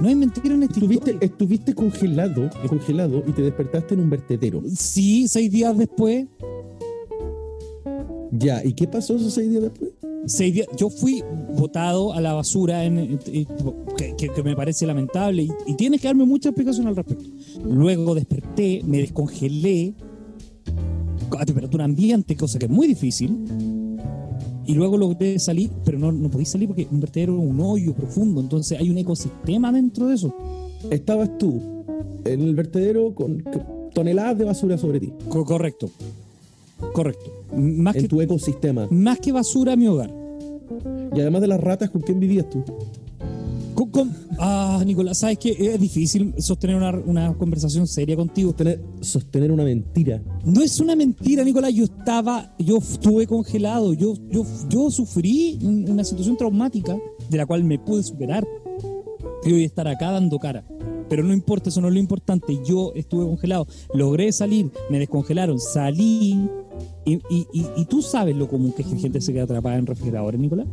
no 0.01 0.09
hay 0.09 0.15
mentira 0.15 0.55
en 0.55 0.63
esta 0.63 0.75
Estuviste, 0.75 1.11
historia. 1.11 1.27
estuviste 1.29 1.75
congelado, 1.75 2.49
congelado 2.69 3.23
y 3.27 3.33
te 3.33 3.43
despertaste 3.43 3.95
en 3.95 4.01
un 4.01 4.11
vertedero. 4.11 4.63
Sí, 4.75 5.27
seis 5.29 5.51
días 5.51 5.77
después, 5.77 6.27
Ya, 8.33 8.65
¿y 8.65 8.73
qué 8.75 8.87
pasó 8.87 9.17
esos 9.17 9.33
seis 9.35 9.51
días 9.51 9.63
después? 9.65 9.91
seis 10.27 10.55
días, 10.55 10.69
yo 10.77 10.89
fui 10.91 11.23
botado 11.59 12.13
a 12.13 12.21
la 12.21 12.33
basura, 12.35 12.85
en, 12.85 12.99
en- 12.99 13.19
en- 13.27 13.47
que, 13.97 14.15
que- 14.17 14.29
que 14.29 14.43
me 14.43 14.55
parece 14.55 14.87
lamentable, 14.87 15.43
y, 15.43 15.51
y 15.67 15.75
tienes 15.75 16.01
que 16.01 16.07
darme 16.09 16.25
mucha 16.25 16.51
explicación 16.51 16.87
al 16.87 16.95
respecto. 16.97 17.25
Luego 17.65 18.15
desperté, 18.15 18.83
me 18.85 18.99
descongelé 18.99 19.95
a 21.39 21.45
temperatura 21.47 21.85
ambiente, 21.85 22.37
cosa 22.37 22.59
que 22.59 22.67
es 22.67 22.71
muy 22.71 22.87
difícil, 22.87 23.47
y 24.67 24.75
luego 24.75 24.97
logré 24.99 25.39
salir, 25.39 25.71
pero 25.85 25.99
no, 25.99 26.13
no 26.13 26.31
podí 26.31 26.45
salir 26.45 26.69
porque 26.69 26.87
un 26.91 27.01
vertedero 27.01 27.35
es 27.43 27.49
un 27.51 27.61
hoyo 27.61 27.95
profundo, 27.95 28.41
entonces 28.41 28.79
hay 28.79 28.91
un 28.91 28.99
ecosistema 28.99 29.73
dentro 29.73 30.07
de 30.09 30.15
eso. 30.15 30.35
Estabas 30.91 31.39
tú 31.39 31.61
en 32.25 32.41
el 32.43 32.55
vertedero 32.55 33.15
con 33.15 33.43
toneladas 33.95 34.39
de 34.39 34.45
basura 34.45 34.77
sobre 34.79 35.01
ti, 35.01 35.13
Co- 35.29 35.45
correcto, 35.45 35.91
correcto. 36.93 37.31
Más 37.57 37.97
en 37.97 38.03
que, 38.03 38.09
tu 38.09 38.21
ecosistema. 38.21 38.87
más 38.91 39.19
que 39.19 39.33
basura 39.33 39.75
mi 39.77 39.87
hogar. 39.87 40.13
Y 41.15 41.21
además 41.21 41.41
de 41.43 41.49
las 41.49 41.61
ratas, 41.61 41.91
¿con 41.91 42.03
quién 42.03 42.21
vivías 42.21 42.49
tú? 42.49 42.63
Con- 43.81 43.91
con- 43.91 44.15
ah, 44.39 44.83
Nicolás, 44.85 45.19
¿sabes 45.19 45.39
qué? 45.39 45.51
Es 45.59 45.81
difícil 45.81 46.35
sostener 46.39 46.77
una, 46.77 46.91
una 46.99 47.35
conversación 47.35 47.87
seria 47.87 48.15
contigo. 48.17 48.51
Sostener, 48.51 48.81
sostener 49.01 49.53
una 49.53 49.65
mentira. 49.65 50.23
No 50.45 50.61
es 50.63 50.81
una 50.81 50.95
mentira, 50.95 51.43
Nicolás. 51.45 51.73
Yo 51.73 51.85
estaba, 51.85 52.55
yo 52.59 52.77
estuve 52.79 53.27
congelado. 53.27 53.95
Yo, 53.95 54.15
yo, 54.31 54.45
yo 54.69 54.91
sufrí 54.91 55.59
un- 55.63 55.91
una 55.91 56.05
situación 56.05 56.37
traumática 56.37 56.99
de 57.31 57.37
la 57.39 57.47
cual 57.47 57.65
me 57.65 57.79
pude 57.79 58.03
superar. 58.03 58.47
Y 59.45 59.53
hoy 59.53 59.65
estar 59.65 59.89
acá 59.89 60.11
dando 60.11 60.39
cara. 60.39 60.63
Pero 61.09 61.23
no 61.25 61.33
importa, 61.33 61.71
eso 61.71 61.81
no 61.81 61.89
es 61.89 61.95
lo 61.95 62.01
importante. 62.01 62.59
Yo 62.65 62.93
estuve 62.95 63.25
congelado. 63.25 63.67
Logré 63.95 64.31
salir, 64.33 64.71
me 64.91 64.99
descongelaron, 64.99 65.59
salí. 65.59 66.49
Y, 67.05 67.15
y- 67.31 67.47
y- 67.53 67.67
y 67.77 67.85
tú 67.87 68.03
sabes 68.03 68.37
lo 68.37 68.47
común 68.49 68.73
que 68.73 68.83
es 68.83 68.89
que 68.89 68.97
gente 68.97 69.21
se 69.21 69.33
queda 69.33 69.45
atrapada 69.45 69.77
en 69.77 69.87
refrigeradores, 69.87 70.41
Nicolás. 70.41 70.67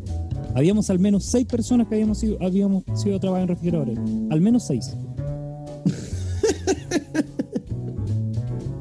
Habíamos 0.55 0.89
al 0.89 0.99
menos 0.99 1.23
seis 1.23 1.45
personas 1.45 1.87
que 1.87 1.95
habíamos 1.95 2.17
sido, 2.17 2.37
habíamos 2.41 2.83
sido 2.95 3.15
atrapadas 3.17 3.43
en 3.43 3.47
refrigeradores. 3.49 3.97
Al 4.29 4.41
menos 4.41 4.63
seis. 4.65 4.95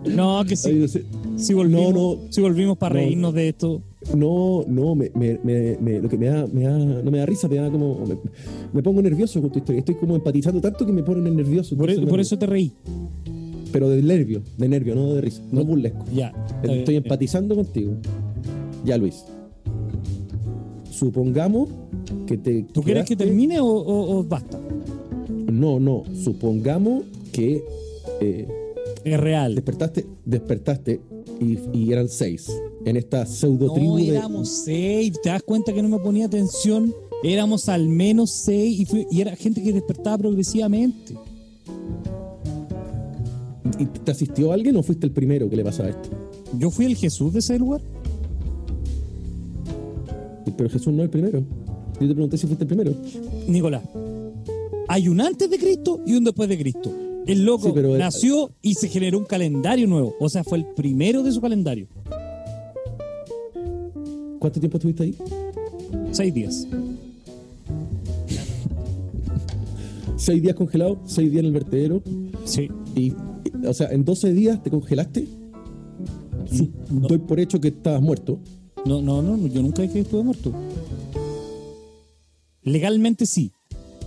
No, 0.07 0.45
que 0.47 0.57
sí. 0.57 0.71
Ay, 0.71 0.79
no. 0.79 1.39
Si 1.39 1.53
volvimos, 1.53 1.93
No, 1.95 2.15
no. 2.15 2.19
si 2.31 2.41
volvimos 2.41 2.79
para 2.79 2.95
No. 2.95 3.01
reírnos 3.01 3.35
de 3.35 3.49
esto. 3.49 3.83
No, 4.17 4.65
no, 4.67 4.95
me, 4.95 5.11
me, 5.15 5.39
me, 5.43 6.01
lo 6.01 6.09
que 6.09 6.17
me 6.17 6.27
da, 6.27 6.47
me 6.47 6.63
da, 6.63 6.79
no 6.79 7.11
me 7.11 7.19
da 7.19 7.27
risa, 7.27 7.49
me 7.49 7.57
da 7.57 7.71
como, 7.71 7.99
me, 8.73 8.83
pongo 8.83 9.03
nervioso 9.03 9.41
con 9.43 9.51
tu 9.51 9.59
historia. 9.59 9.81
Estoy 9.81 9.97
como 9.97 10.15
empatizando 10.15 10.61
tanto 10.61 10.87
que 10.87 10.93
me 10.93 11.03
ponen 11.03 11.35
nervioso. 11.37 11.77
Por, 11.77 11.89
me- 11.89 12.21
eso 12.23 12.39
te 12.39 12.47
reí. 12.47 12.73
Pero 13.77 13.91
de 13.91 14.03
nervio, 14.03 14.43
de 14.57 14.69
nervio, 14.71 14.95
no 14.95 15.13
de 15.13 15.21
risa, 15.21 15.43
no, 15.53 15.61
No. 15.61 15.67
burlesco. 15.67 16.03
Ya. 16.15 16.33
bien. 16.63 16.79
Estoy 16.79 16.97
empatizando 16.97 17.55
contigo. 17.55 17.93
Ya, 18.87 18.97
Luis. 18.97 19.23
Supongamos 20.91 21.69
que 22.27 22.39
te. 22.39 22.63
¿Tú 22.73 22.83
quieres 22.83 23.05
que 23.05 23.17
termine 23.17 23.61
o, 23.61 23.67
o- 23.67 24.17
o 24.19 24.25
basta? 24.25 24.59
No, 25.53 25.79
no. 25.79 26.05
Supongamos 26.25 27.05
que 27.33 27.63
eh, 28.23 28.49
Es 29.05 29.21
real. 29.21 29.55
despertaste, 29.55 30.07
despertaste 30.25 31.01
y, 31.39 31.59
y 31.79 31.93
eran 31.93 32.09
seis 32.09 32.51
en 32.87 32.97
esta 32.97 33.27
pseudo 33.27 33.67
No, 33.67 33.75
tribu 33.75 33.97
de. 33.99 34.09
éramos 34.17 34.49
seis. 34.65 35.13
¿Te 35.23 35.29
das 35.29 35.43
cuenta 35.43 35.75
que 35.75 35.83
no 35.83 35.91
me 35.91 35.99
ponía 35.99 36.25
atención? 36.25 36.95
Éramos 37.23 37.69
al 37.69 37.89
menos 37.89 38.31
seis 38.31 38.81
y, 38.81 38.85
fui- 38.87 39.07
y 39.11 39.21
era 39.21 39.37
gente 39.37 39.63
que 39.63 39.73
despertaba 39.75 40.17
progresivamente. 40.17 41.06
¿Y 43.79 43.87
te 43.87 44.11
asistió 44.11 44.53
alguien 44.53 44.77
o 44.77 44.83
fuiste 44.83 45.07
el 45.07 45.13
primero 45.13 45.49
que 45.51 45.57
le 45.57 45.65
pasaba 45.65 45.91
esto? 45.91 46.09
Yo 46.59 46.71
fui 46.71 46.87
el 46.87 46.97
Jesús 46.97 47.33
de 47.33 47.41
ese 47.41 47.59
lugar. 47.59 47.81
Pero 50.57 50.71
Jesús 50.71 50.93
no 50.93 51.03
es 51.03 51.05
el 51.05 51.11
primero. 51.11 51.41
Yo 52.01 52.09
te 52.09 52.15
pregunté 52.15 52.39
si 52.39 52.47
fuiste 52.47 52.65
el 52.65 52.69
primero. 52.69 52.95
Nicolás, 53.47 53.83
hay 54.89 55.09
un 55.09 55.21
antes 55.21 55.51
de 55.51 55.59
Cristo 55.59 56.01
y 56.07 56.15
un 56.15 56.25
después 56.25 56.49
de 56.49 56.59
Cristo. 56.59 56.91
El 57.27 57.45
loco 57.45 57.67
Sí, 57.67 57.73
pero- 57.75 57.97
nació 57.99 58.53
y 58.63 58.75
se 58.75 58.89
generó 58.89 59.19
un 59.19 59.25
calendario 59.25 59.87
nuevo. 59.87 60.15
O 60.21 60.29
sea, 60.31 60.45
fue 60.45 60.59
el 60.59 60.65
primero 60.65 61.23
de 61.23 61.33
su 61.33 61.41
calendario. 61.41 61.89
¿Cuánto 64.39 64.61
tiempo 64.61 64.79
estuviste 64.79 65.03
ahí? 65.03 65.15
Seis 66.13 66.33
días. 66.33 66.67
Seis 70.17 70.43
días 70.43 70.55
congelado, 70.55 70.99
seis 71.05 71.31
días 71.31 71.41
en 71.41 71.47
el 71.47 71.53
vertedero. 71.53 72.03
Sí. 72.45 72.71
Y, 72.95 73.13
o 73.67 73.75
sea, 73.75 73.89
en 73.89 74.05
12 74.05 74.33
días 74.33 74.63
te 74.63 74.71
congelaste. 74.71 75.27
No. 76.91 77.09
Doy 77.09 77.19
por 77.19 77.41
hecho 77.41 77.61
que 77.61 77.69
estabas 77.69 78.01
muerto. 78.01 78.39
No, 78.85 79.03
no, 79.03 79.21
no, 79.23 79.47
yo 79.49 79.63
nunca 79.63 79.83
dije 79.83 79.95
que 79.95 80.01
estuve 80.01 80.23
muerto. 80.23 80.53
Legalmente 82.63 83.27
sí. 83.27 83.53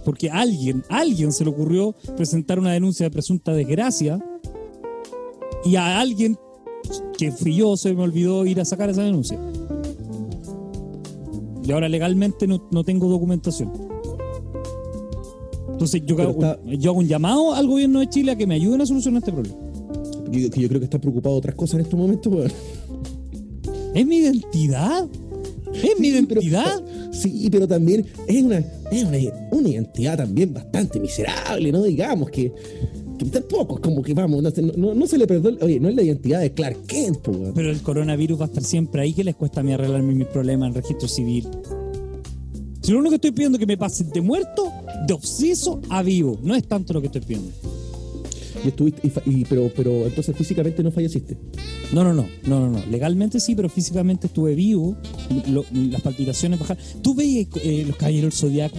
Porque 0.06 0.30
a 0.30 0.39
alguien, 0.39 0.84
a 0.89 1.00
alguien 1.00 1.32
se 1.34 1.44
le 1.44 1.50
ocurrió 1.50 1.94
presentar 2.16 2.60
una 2.60 2.72
denuncia 2.72 3.06
de 3.06 3.12
presunta 3.12 3.54
desgracia 3.54 4.24
y 5.66 5.75
a 5.75 6.00
alguien 6.00 6.38
que 7.18 7.32
fui 7.32 7.56
yo 7.56 7.75
se 7.75 7.94
me 7.94 8.04
olvidó 8.04 8.46
ir 8.46 8.62
a 8.62 8.66
sacar 8.66 8.89
esa 8.89 9.04
denuncia. 9.04 9.38
Y 11.63 11.72
ahora 11.72 11.89
legalmente 11.89 12.48
no, 12.48 12.68
no 12.72 12.84
tengo 12.84 13.10
documentación. 13.10 13.72
Entonces 15.79 16.01
yo 16.05 16.19
hago, 16.21 16.31
está- 16.31 16.59
un, 16.62 16.71
yo 16.74 16.91
hago 16.91 17.00
un 17.00 17.07
llamado 17.07 17.53
al 17.53 17.65
gobierno 17.65 18.01
de 18.01 18.09
Chile 18.09 18.31
a 18.33 18.36
que 18.38 18.45
me 18.45 18.55
ayuden 18.55 18.81
a 18.81 18.86
solucionar 18.86 19.19
este 19.19 19.31
problema. 19.31 19.57
Yo, 20.29 20.50
que 20.51 20.59
yo 20.62 20.67
creo 20.67 20.79
que 20.79 20.83
estás 20.86 21.00
preocupado 21.00 21.36
de 21.36 21.39
otras 21.39 21.55
cosas 21.55 21.75
en 21.75 21.81
estos 21.81 21.98
momentos. 21.98 22.31
weón. 22.33 22.51
¿Es 23.95 24.05
mi 24.05 24.17
identidad? 24.17 25.07
¿Es 25.74 26.00
mi 26.00 26.12
pero- 26.25 26.41
identidad? 26.41 26.83
sí, 27.12 27.48
pero 27.51 27.67
también 27.67 28.05
es 28.27 28.43
una, 28.43 28.57
es 28.91 29.03
una, 29.03 29.17
una 29.51 29.69
identidad 29.69 30.17
también 30.17 30.53
bastante 30.53 31.00
miserable, 31.00 31.71
¿no? 31.71 31.83
Digamos 31.83 32.29
que, 32.29 32.51
que 33.17 33.25
tampoco 33.25 33.75
es 33.75 33.81
como 33.81 34.01
que 34.01 34.13
vamos, 34.13 34.43
no, 34.43 34.51
se- 34.51 34.62
no- 34.62 34.93
no 34.93 35.07
se 35.07 35.17
le 35.17 35.25
perdona. 35.27 35.57
Oye, 35.62 35.79
no 35.79 35.88
es 35.89 35.95
la 35.95 36.03
identidad 36.03 36.41
de 36.41 36.51
Clark 36.53 36.86
Kent, 36.88 37.25
weón. 37.27 37.53
Pero 37.55 37.71
el 37.71 37.81
coronavirus 37.81 38.39
va 38.39 38.45
a 38.45 38.48
estar 38.48 38.63
siempre 38.63 39.01
ahí. 39.01 39.13
¿Qué 39.13 39.24
les 39.24 39.36
cuesta 39.36 39.62
a 39.62 39.63
mí 39.63 39.71
arreglarme 39.71 40.13
mis 40.13 40.27
problemas 40.27 40.67
en 40.69 40.75
registro 40.75 41.07
civil? 41.07 41.48
Si 42.81 42.91
lo 42.93 43.00
único 43.00 43.12
que 43.12 43.15
estoy 43.15 43.31
pidiendo 43.31 43.57
es 43.57 43.59
que 43.59 43.65
me 43.67 43.77
pasen 43.77 44.09
de 44.09 44.21
muerto, 44.21 44.71
de 45.08 45.13
obseso 45.13 45.82
a 45.89 46.01
vivo. 46.03 46.39
No 46.44 46.56
es 46.56 46.68
tanto 46.68 46.94
lo 46.94 47.01
que 47.01 47.08
estoy 47.08 47.22
pidiendo. 47.22 47.51
Y 48.63 48.68
estuviste, 48.68 49.08
y 49.25 49.39
y- 49.41 49.46
pero, 49.46 49.72
pero 49.75 50.06
entonces 50.06 50.36
físicamente 50.36 50.84
no 50.84 50.91
falleciste. 50.91 51.38
No, 51.94 52.03
no, 52.03 52.13
no, 52.13 52.27
no, 52.46 52.60
no, 52.60 52.70
no. 52.70 52.86
Legalmente 52.91 53.39
sí, 53.39 53.56
pero 53.56 53.70
físicamente 53.70 54.27
estuve 54.27 54.53
vivo. 54.56 54.98
Lo- 55.48 55.65
las 55.72 56.01
palpitaciones 56.01 56.60
bajaron. 56.60 56.84
¿Tú 57.01 57.15
veías 57.15 57.48
eh, 57.63 57.86
los 57.88 57.96
caballeros 57.96 58.32
del 58.34 58.39
Zodiaco? 58.39 58.77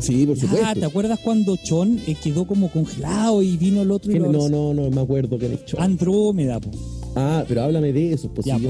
Sí, 0.00 0.24
por 0.26 0.36
Ah, 0.36 0.40
supuesto. 0.40 0.80
¿te 0.80 0.84
acuerdas 0.86 1.18
cuando 1.22 1.56
Chon 1.56 2.00
eh, 2.06 2.14
quedó 2.22 2.46
como 2.46 2.70
congelado 2.70 3.42
y 3.42 3.56
vino 3.56 3.82
el 3.82 3.90
otro 3.90 4.10
y 4.12 4.14
¿Quién- 4.14 4.32
lo 4.32 4.32
no, 4.32 4.48
no, 4.48 4.72
no 4.74 4.90
me 4.90 5.00
acuerdo 5.00 5.38
quién 5.38 5.52
es 5.52 5.64
Chon. 5.66 5.82
Andrómeda, 5.82 6.60
po. 6.60 6.70
Ah, 7.20 7.44
pero 7.48 7.62
háblame 7.62 7.92
de 7.92 8.12
eso. 8.12 8.28
Pues, 8.32 8.46
Ya, 8.46 8.56
si 8.56 8.62
yo- 8.62 8.68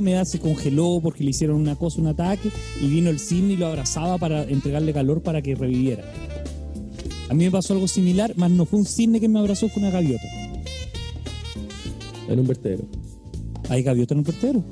pues, 0.00 0.28
se 0.28 0.38
congeló 0.38 1.00
porque 1.02 1.24
le 1.24 1.30
hicieron 1.30 1.56
una 1.56 1.74
cosa, 1.74 2.00
un 2.00 2.06
ataque, 2.06 2.48
y 2.80 2.86
vino 2.88 3.10
el 3.10 3.18
cisne 3.18 3.54
y 3.54 3.56
lo 3.56 3.66
abrazaba 3.66 4.16
para 4.18 4.44
entregarle 4.44 4.92
calor 4.92 5.22
para 5.22 5.42
que 5.42 5.54
reviviera. 5.56 6.04
A 7.28 7.34
mí 7.34 7.44
me 7.44 7.50
pasó 7.50 7.74
algo 7.74 7.88
similar, 7.88 8.36
más 8.36 8.50
no 8.50 8.64
fue 8.64 8.78
un 8.78 8.84
cisne 8.86 9.18
que 9.20 9.28
me 9.28 9.38
abrazó, 9.40 9.68
fue 9.68 9.82
una 9.82 9.90
gaviota. 9.90 10.22
En 12.28 12.38
un 12.38 12.46
vertedero. 12.46 12.84
¿Hay 13.68 13.82
gaviota 13.82 14.14
en 14.14 14.18
un 14.18 14.24
vertedero? 14.24 14.62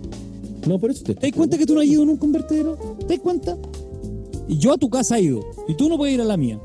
No, 0.67 0.79
por 0.79 0.91
eso 0.91 1.03
te 1.05 1.15
¿Te 1.15 1.27
das 1.29 1.37
cuenta 1.37 1.57
que 1.59 1.67
tú 1.67 1.75
no 1.75 1.81
has 1.81 1.87
ido 1.87 2.05
nunca 2.05 2.23
a 2.23 2.27
un 2.27 2.33
vertedero? 2.33 2.77
¿Te 3.01 3.15
das 3.15 3.19
cuenta? 3.21 3.57
Y 4.49 4.59
yo 4.59 4.73
a 4.73 4.79
tu 4.79 4.89
casa 4.89 5.19
he 5.19 5.23
ido, 5.23 5.41
y 5.69 5.75
tú 5.75 5.89
no 5.89 5.97
puedes 5.97 6.15
ir 6.15 6.21
a 6.21 6.25
la 6.25 6.37
mía, 6.37 6.59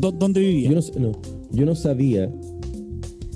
do- 0.00 0.12
donde 0.12 0.40
vivía. 0.40 0.70
Yo 0.70 0.76
no, 1.00 1.08
no, 1.10 1.18
yo 1.50 1.64
no 1.66 1.74
sabía, 1.74 2.30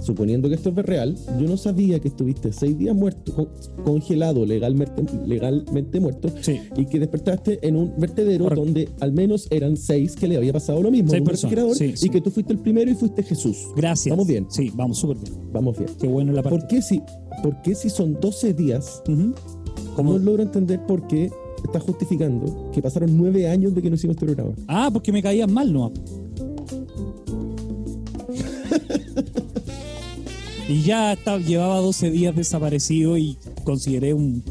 suponiendo 0.02 0.48
que 0.48 0.54
esto 0.56 0.70
es 0.70 0.76
real, 0.76 1.16
yo 1.40 1.48
no 1.48 1.56
sabía 1.56 2.00
que 2.00 2.08
estuviste 2.08 2.52
seis 2.52 2.76
días 2.76 2.94
muerto, 2.94 3.32
con- 3.34 3.48
congelado, 3.84 4.44
legalmente, 4.44 5.02
legalmente 5.26 6.00
muerto, 6.00 6.28
Sí. 6.40 6.58
y 6.76 6.86
que 6.86 6.98
despertaste 6.98 7.58
en 7.66 7.76
un 7.76 7.92
vertedero 7.98 8.44
Correcto. 8.44 8.64
donde 8.64 8.88
al 9.00 9.12
menos 9.12 9.46
eran 9.50 9.76
seis 9.76 10.16
que 10.16 10.26
le 10.28 10.36
había 10.36 10.52
pasado 10.52 10.82
lo 10.82 10.90
mismo, 10.90 11.10
Seis 11.10 11.22
personas, 11.22 11.76
sí. 11.78 11.94
y 12.02 12.08
que 12.08 12.20
tú 12.20 12.30
fuiste 12.30 12.52
el 12.52 12.58
primero 12.58 12.90
y 12.90 12.94
fuiste 12.94 13.22
Jesús. 13.22 13.56
Gracias. 13.76 14.10
Vamos 14.12 14.26
bien, 14.26 14.46
Sí, 14.50 14.70
vamos 14.74 14.98
súper 14.98 15.18
bien. 15.18 15.32
vamos 15.52 15.78
bien. 15.78 15.90
Qué 16.00 16.08
bueno 16.08 16.32
la 16.32 16.42
parte. 16.42 16.58
¿Por 16.58 16.66
qué 16.68 16.82
si, 16.82 17.00
por 17.42 17.62
qué 17.62 17.74
si 17.74 17.88
son 17.90 18.18
12 18.20 18.52
días, 18.54 19.02
no 19.06 20.18
logro 20.18 20.42
entender 20.42 20.84
por 20.86 21.06
qué 21.06 21.30
estás 21.64 21.82
justificando 21.84 22.70
que 22.72 22.82
pasaron 22.82 23.16
nueve 23.16 23.46
años 23.48 23.72
de 23.74 23.82
que 23.82 23.88
no 23.90 23.94
hicimos 23.96 24.16
este 24.16 24.26
programa? 24.26 24.52
Ah, 24.66 24.90
porque 24.92 25.12
me 25.12 25.22
caías 25.22 25.48
mal, 25.50 25.72
¿no? 25.72 25.92
y 30.68 30.82
ya 30.82 31.12
estaba, 31.12 31.38
llevaba 31.38 31.78
12 31.78 32.10
días 32.10 32.36
desaparecido 32.36 33.18
y 33.18 33.36
consideré 33.64 34.14
un 34.14 34.42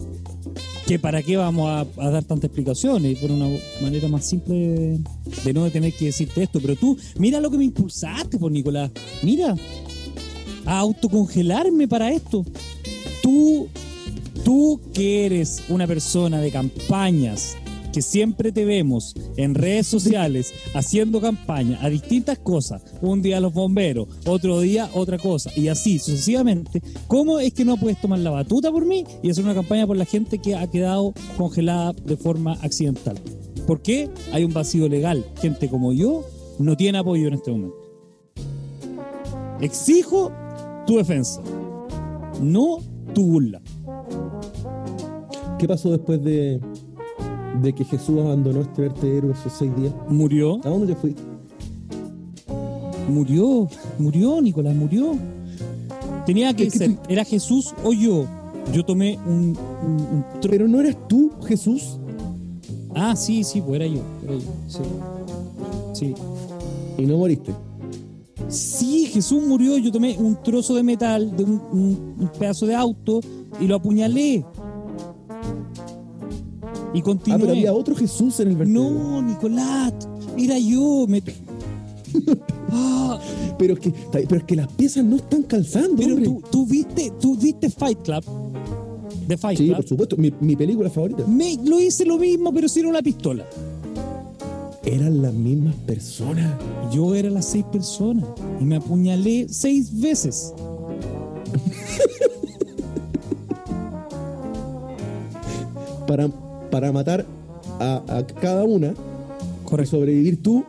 que 0.87 0.99
para 0.99 1.23
qué 1.23 1.37
vamos 1.37 1.69
a, 1.69 2.09
dar 2.09 2.23
tantas 2.23 2.45
explicaciones 2.45 3.17
por 3.19 3.31
una 3.31 3.47
manera 3.81 4.07
más 4.09 4.25
simple 4.25 4.55
de, 4.55 4.99
de 5.45 5.53
no 5.53 5.69
tener 5.69 5.93
que 5.93 6.05
decirte 6.05 6.43
esto. 6.43 6.59
Pero 6.59 6.75
tú, 6.75 6.97
mira 7.17 7.39
lo 7.39 7.49
que 7.49 7.57
me 7.57 7.63
impulsaste, 7.63 8.37
por 8.37 8.51
Nicolás. 8.51 8.91
Mira, 9.23 9.55
a 10.65 10.79
autocongelarme 10.79 11.87
para 11.87 12.11
esto. 12.11 12.45
Tú, 13.21 13.69
tú 14.43 14.81
que 14.93 15.25
eres 15.25 15.63
una 15.69 15.87
persona 15.87 16.41
de 16.41 16.51
campañas, 16.51 17.55
que 17.91 18.01
siempre 18.01 18.51
te 18.51 18.65
vemos 18.65 19.15
en 19.37 19.55
redes 19.55 19.87
sociales 19.87 20.53
haciendo 20.73 21.21
campaña 21.21 21.79
a 21.81 21.89
distintas 21.89 22.39
cosas, 22.39 22.83
un 23.01 23.21
día 23.21 23.39
los 23.39 23.53
bomberos, 23.53 24.07
otro 24.25 24.59
día 24.59 24.89
otra 24.93 25.17
cosa, 25.17 25.51
y 25.55 25.67
así 25.67 25.99
sucesivamente, 25.99 26.81
¿cómo 27.07 27.39
es 27.39 27.53
que 27.53 27.65
no 27.65 27.77
puedes 27.77 27.99
tomar 27.99 28.19
la 28.19 28.31
batuta 28.31 28.71
por 28.71 28.85
mí 28.85 29.05
y 29.21 29.29
hacer 29.29 29.43
una 29.43 29.53
campaña 29.53 29.87
por 29.87 29.97
la 29.97 30.05
gente 30.05 30.39
que 30.39 30.55
ha 30.55 30.67
quedado 30.67 31.13
congelada 31.37 31.93
de 31.93 32.17
forma 32.17 32.53
accidental? 32.61 33.19
¿Por 33.67 33.81
qué 33.81 34.09
hay 34.31 34.43
un 34.43 34.53
vacío 34.53 34.87
legal? 34.87 35.25
Gente 35.41 35.69
como 35.69 35.93
yo 35.93 36.25
no 36.59 36.75
tiene 36.77 36.97
apoyo 36.97 37.27
en 37.27 37.33
este 37.35 37.51
momento. 37.51 37.75
Exijo 39.59 40.31
tu 40.87 40.97
defensa, 40.97 41.41
no 42.41 42.79
tu 43.13 43.25
burla. 43.25 43.61
¿Qué 45.59 45.67
pasó 45.67 45.91
después 45.91 46.23
de, 46.23 46.59
de 47.61 47.73
que 47.73 47.83
Jesús 47.83 48.19
abandonó 48.19 48.61
este 48.61 48.81
vertedero 48.83 49.31
esos 49.31 49.51
seis 49.53 49.75
días? 49.75 49.93
Murió, 50.09 50.59
¿A 50.63 50.69
dónde 50.69 50.87
te 50.87 50.95
fuiste? 50.95 51.21
murió, 53.09 53.67
murió, 53.99 54.41
Nicolás, 54.41 54.75
murió. 54.75 55.15
Tenía 56.25 56.53
que 56.53 56.67
Es 56.67 56.73
que 56.73 56.79
ser, 56.79 56.95
tú- 56.95 57.01
era 57.09 57.25
Jesús 57.25 57.73
o 57.83 57.91
yo. 57.93 58.25
Yo 58.71 58.85
tomé 58.85 59.17
un, 59.25 59.57
un- 59.85 60.07
un 60.13 60.23
tro- 60.39 60.49
Pero 60.51 60.67
no 60.67 60.79
eras 60.79 60.95
tú, 61.09 61.31
Jesús. 61.45 61.97
Ah, 62.95 63.15
sí, 63.15 63.43
sí, 63.43 63.59
pues 63.61 63.81
era 63.81 63.87
yo. 63.87 64.01
Era 64.23 64.33
yo, 64.33 64.39
sí. 64.67 64.79
Sí. 65.93 66.13
Y 66.97 67.05
no 67.05 67.17
moriste. 67.17 67.53
Sí, 68.47 69.07
Jesús 69.07 69.41
murió. 69.45 69.77
Yo 69.77 69.91
tomé 69.91 70.15
un 70.17 70.37
trozo 70.43 70.75
de 70.75 70.83
metal 70.83 71.35
de 71.35 71.43
un, 71.43 71.61
un- 71.71 72.15
un 72.19 72.29
pedazo 72.37 72.65
de 72.67 72.75
auto 72.75 73.19
y 73.59 73.65
lo 73.65 73.75
apuñalé. 73.75 74.45
Y 76.93 76.99
Ah, 76.99 77.03
continué. 77.03 77.39
pero 77.39 77.51
había 77.51 77.73
otro 77.73 77.95
Jesús 77.95 78.39
en 78.39 78.49
el 78.49 78.55
vertedero. 78.57 78.89
no, 78.91 79.21
Nicolás, 79.21 79.93
era 80.37 80.57
yo. 80.59 81.05
Me... 81.07 81.23
Ah, 82.69 83.19
Pero 83.57 83.75
es 83.75 83.79
que, 83.79 83.93
pero 84.11 84.37
es 84.37 84.43
que 84.43 84.55
las 84.55 84.67
piezas 84.73 85.03
no 85.05 85.17
están 85.17 85.43
calzando, 85.43 85.95
pero 85.97 86.15
hombre. 86.15 86.25
tú, 86.25 86.41
tú 86.51 86.65
viste, 86.65 87.11
tú 87.21 87.37
viste 87.37 87.69
Fight 87.69 87.99
Club. 88.01 88.23
De 89.27 89.37
Fight 89.37 89.57
Sí, 89.59 89.65
Club. 89.65 89.75
por 89.77 89.87
supuesto. 89.87 90.17
Mi, 90.17 90.33
mi 90.41 90.55
película 90.55 90.89
favorita. 90.89 91.23
Me, 91.27 91.57
lo 91.63 91.79
hice 91.79 92.03
lo 92.05 92.17
mismo, 92.17 92.51
pero 92.51 92.67
sin 92.67 92.87
una 92.87 93.01
pistola. 93.03 93.45
Eran 94.83 95.21
las 95.21 95.33
mismas 95.33 95.75
personas. 95.85 96.55
Yo 96.91 97.13
era 97.13 97.29
las 97.29 97.45
seis 97.45 97.63
personas 97.71 98.25
y 98.59 98.63
me 98.65 98.77
apuñalé 98.77 99.45
seis 99.49 99.97
veces. 100.01 100.51
Para, 106.07 106.27
para 106.71 106.91
matar 106.91 107.25
a, 107.79 108.23
cada 108.41 108.63
una 108.63 108.93
y 109.65 109.85
sobrevivir 109.85 110.41
tú 110.41 110.63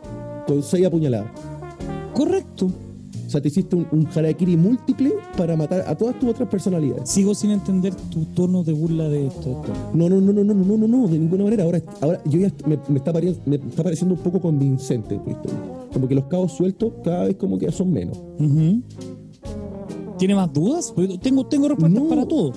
con 0.47 0.61
seis 0.61 0.85
apuñaladas. 0.85 1.27
Correcto. 2.13 2.69
O 3.25 3.29
sea, 3.29 3.41
te 3.41 3.47
hiciste 3.47 3.75
un, 3.75 3.87
un 3.91 4.61
múltiple 4.61 5.13
para 5.35 5.57
matar 5.57 5.83
a 5.87 5.95
todas 5.95 6.19
tus 6.19 6.29
otras 6.29 6.47
personalidades. 6.47 7.09
Sigo 7.09 7.33
sin 7.33 7.49
entender 7.49 7.95
tu 7.95 8.25
tono 8.25 8.63
de 8.63 8.73
burla 8.73 9.09
de 9.09 9.25
esto. 9.25 9.63
No, 9.93 10.07
no, 10.07 10.21
no, 10.21 10.31
no, 10.31 10.43
no, 10.43 10.53
no, 10.53 10.77
no, 10.77 10.87
no, 10.87 11.07
de 11.07 11.17
ninguna 11.17 11.45
manera. 11.45 11.63
Ahora, 11.63 11.81
ahora 12.01 12.21
yo 12.25 12.39
ya 12.39 12.51
me, 12.67 12.75
está 12.95 13.11
pareciendo 13.11 14.13
un 14.13 14.21
poco 14.21 14.39
convincente 14.39 15.17
tu 15.17 15.31
historia. 15.31 15.59
Como 15.91 16.07
que 16.07 16.13
los 16.13 16.25
cabos 16.25 16.51
sueltos 16.51 16.93
cada 17.03 17.23
vez 17.23 17.35
como 17.37 17.57
que 17.57 17.71
son 17.71 17.91
menos. 17.91 18.17
Uh 18.39 18.81
¿Tiene 20.17 20.35
más 20.35 20.53
dudas? 20.53 20.93
Tengo, 21.21 21.45
tengo 21.47 21.67
respuestas 21.67 22.03
para 22.03 22.25
todo. 22.25 22.53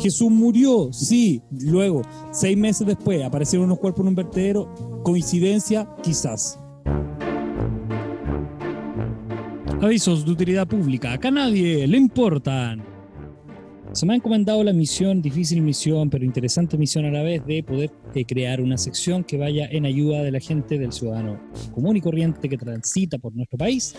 Jesús 0.00 0.30
murió, 0.30 0.92
sí. 0.92 1.42
Luego, 1.50 2.02
seis 2.32 2.56
meses 2.56 2.86
después, 2.86 3.22
aparecieron 3.22 3.66
unos 3.66 3.78
cuerpos 3.78 4.02
en 4.02 4.08
un 4.08 4.14
vertedero. 4.14 4.74
Coincidencia, 5.02 5.88
quizás. 6.02 6.58
Avisos 9.80 10.24
de 10.24 10.32
utilidad 10.32 10.66
pública. 10.66 11.12
Acá 11.12 11.30
nadie 11.30 11.86
le 11.86 11.96
importan. 11.96 12.82
Se 13.92 14.04
me 14.04 14.12
ha 14.12 14.16
encomendado 14.16 14.62
la 14.62 14.74
misión, 14.74 15.22
difícil 15.22 15.62
misión, 15.62 16.10
pero 16.10 16.24
interesante 16.24 16.76
misión 16.76 17.06
a 17.06 17.10
la 17.10 17.22
vez, 17.22 17.46
de 17.46 17.62
poder 17.62 17.90
eh, 18.14 18.26
crear 18.26 18.60
una 18.60 18.76
sección 18.76 19.24
que 19.24 19.38
vaya 19.38 19.66
en 19.70 19.86
ayuda 19.86 20.22
de 20.22 20.30
la 20.32 20.40
gente, 20.40 20.78
del 20.78 20.92
ciudadano 20.92 21.40
común 21.72 21.96
y 21.96 22.02
corriente 22.02 22.48
que 22.48 22.58
transita 22.58 23.16
por 23.16 23.34
nuestro 23.34 23.56
país, 23.56 23.94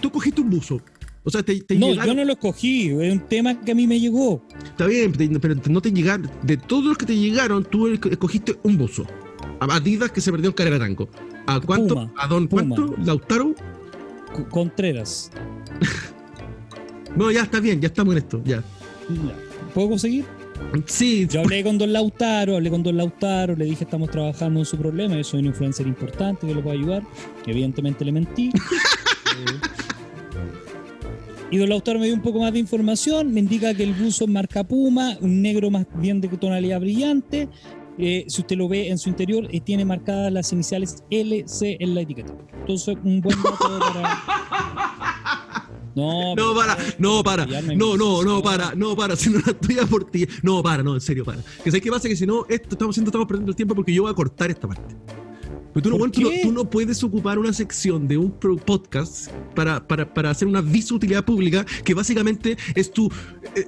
tú 0.00 0.10
cogiste 0.10 0.40
un 0.40 0.50
buzo. 0.50 0.80
O 1.22 1.30
sea, 1.30 1.42
te, 1.42 1.60
te 1.60 1.76
No, 1.76 1.88
llegaron- 1.88 2.06
yo 2.06 2.14
no 2.14 2.24
lo 2.24 2.32
escogí, 2.32 2.88
es 2.88 3.12
un 3.12 3.20
tema 3.20 3.60
que 3.60 3.72
a 3.72 3.74
mí 3.74 3.86
me 3.86 4.00
llegó. 4.00 4.42
Está 4.64 4.86
bien, 4.86 5.12
pero 5.12 5.54
no 5.68 5.82
te 5.82 5.92
llegaron. 5.92 6.30
De 6.42 6.56
todos 6.56 6.84
los 6.84 6.96
que 6.98 7.04
te 7.06 7.14
llegaron, 7.16 7.62
tú 7.64 7.88
escogiste 7.88 8.56
un 8.62 8.78
buzo. 8.78 9.04
A 9.60 9.76
Adidas 9.76 10.10
que 10.12 10.20
se 10.22 10.30
perdió 10.32 10.48
en 10.48 10.54
Carrera 10.54 10.78
Tango. 10.78 11.10
¿A 11.46 11.60
cuánto? 11.60 11.94
Puma, 11.94 12.12
¿A 12.16 12.26
Don 12.26 12.48
Puma. 12.48 12.74
cuánto? 12.74 12.94
¿Lautaro? 13.04 13.54
C- 14.34 14.44
Contreras. 14.50 15.30
No, 17.16 17.30
ya 17.30 17.42
está 17.42 17.58
bien, 17.60 17.80
ya 17.80 17.88
estamos 17.88 18.12
en 18.14 18.18
esto, 18.18 18.40
ya. 18.44 18.62
Ya. 19.08 19.34
¿Puedo 19.74 19.98
seguir? 19.98 20.24
Sí, 20.86 21.26
Yo 21.28 21.40
hablé 21.40 21.64
con 21.64 21.78
Don 21.78 21.92
Lautaro, 21.92 22.56
hablé 22.56 22.70
con 22.70 22.82
Don 22.82 22.96
Lautaro, 22.96 23.56
le 23.56 23.64
dije 23.64 23.84
estamos 23.84 24.10
trabajando 24.10 24.60
en 24.60 24.66
su 24.66 24.76
problema, 24.76 25.16
yo 25.16 25.24
soy 25.24 25.40
un 25.40 25.46
influencer 25.46 25.86
importante 25.86 26.46
que 26.46 26.54
lo 26.54 26.62
puede 26.62 26.78
ayudar. 26.78 27.02
Evidentemente 27.46 28.04
le 28.04 28.12
mentí. 28.12 28.48
Eh, 28.48 29.60
y 31.50 31.56
Don 31.58 31.68
Lautaro 31.68 31.98
me 31.98 32.06
dio 32.06 32.14
un 32.14 32.22
poco 32.22 32.40
más 32.40 32.52
de 32.52 32.58
información, 32.58 33.32
me 33.32 33.40
indica 33.40 33.74
que 33.74 33.82
el 33.82 33.94
buzo 33.94 34.24
es 34.24 34.30
marca 34.30 34.62
Puma, 34.64 35.16
un 35.20 35.42
negro 35.42 35.70
más 35.70 35.86
bien 35.94 36.20
de 36.20 36.28
tonalidad 36.28 36.80
brillante. 36.80 37.48
Eh, 37.98 38.24
si 38.28 38.40
usted 38.40 38.56
lo 38.56 38.68
ve 38.68 38.88
en 38.88 38.98
su 38.98 39.08
interior, 39.08 39.46
eh, 39.50 39.60
tiene 39.60 39.84
marcadas 39.84 40.32
las 40.32 40.52
iniciales 40.52 41.02
LC 41.10 41.76
en 41.80 41.94
la 41.94 42.02
etiqueta. 42.02 42.32
Entonces, 42.60 42.96
un 43.04 43.20
buen 43.20 43.36
dato 43.42 43.78
para... 43.78 44.96
No, 46.36 46.54
para, 46.54 46.76
no, 46.98 47.22
para, 47.22 47.46
no, 47.46 47.96
no, 47.96 48.22
no, 48.22 48.42
para, 48.42 48.74
no, 48.74 48.96
para, 48.96 49.16
si 49.16 49.30
no 49.30 49.40
la 49.44 49.52
estoy 49.52 49.76
por 49.86 50.10
ti. 50.10 50.26
No, 50.42 50.62
para, 50.62 50.82
no, 50.82 50.94
en 50.94 51.00
serio, 51.00 51.24
para. 51.24 51.42
Que 51.62 51.70
sabes 51.70 51.82
qué 51.82 51.90
pasa, 51.90 52.08
que 52.08 52.16
si 52.16 52.26
no, 52.26 52.46
esto 52.48 52.70
estamos 52.72 52.94
haciendo, 52.94 53.10
estamos 53.10 53.26
perdiendo 53.26 53.50
el 53.50 53.56
tiempo 53.56 53.74
porque 53.74 53.92
yo 53.92 54.02
voy 54.02 54.10
a 54.10 54.14
cortar 54.14 54.50
esta 54.50 54.66
parte. 54.66 54.94
Pero 55.72 55.82
tú 55.82 55.90
no, 55.90 55.98
¿Por 55.98 56.08
bueno, 56.08 56.12
tú, 56.12 56.20
no, 56.22 56.30
qué? 56.30 56.40
tú 56.42 56.52
no 56.52 56.68
puedes 56.70 57.04
ocupar 57.04 57.38
una 57.38 57.52
sección 57.52 58.08
de 58.08 58.16
un 58.18 58.30
podcast 58.32 59.28
para, 59.54 59.86
para, 59.86 60.12
para 60.12 60.30
hacer 60.30 60.48
una 60.48 60.58
aviso 60.60 60.94
de 60.94 60.96
utilidad 60.96 61.24
pública 61.24 61.64
que 61.84 61.94
básicamente 61.94 62.56
es 62.74 62.90
tu, 62.92 63.08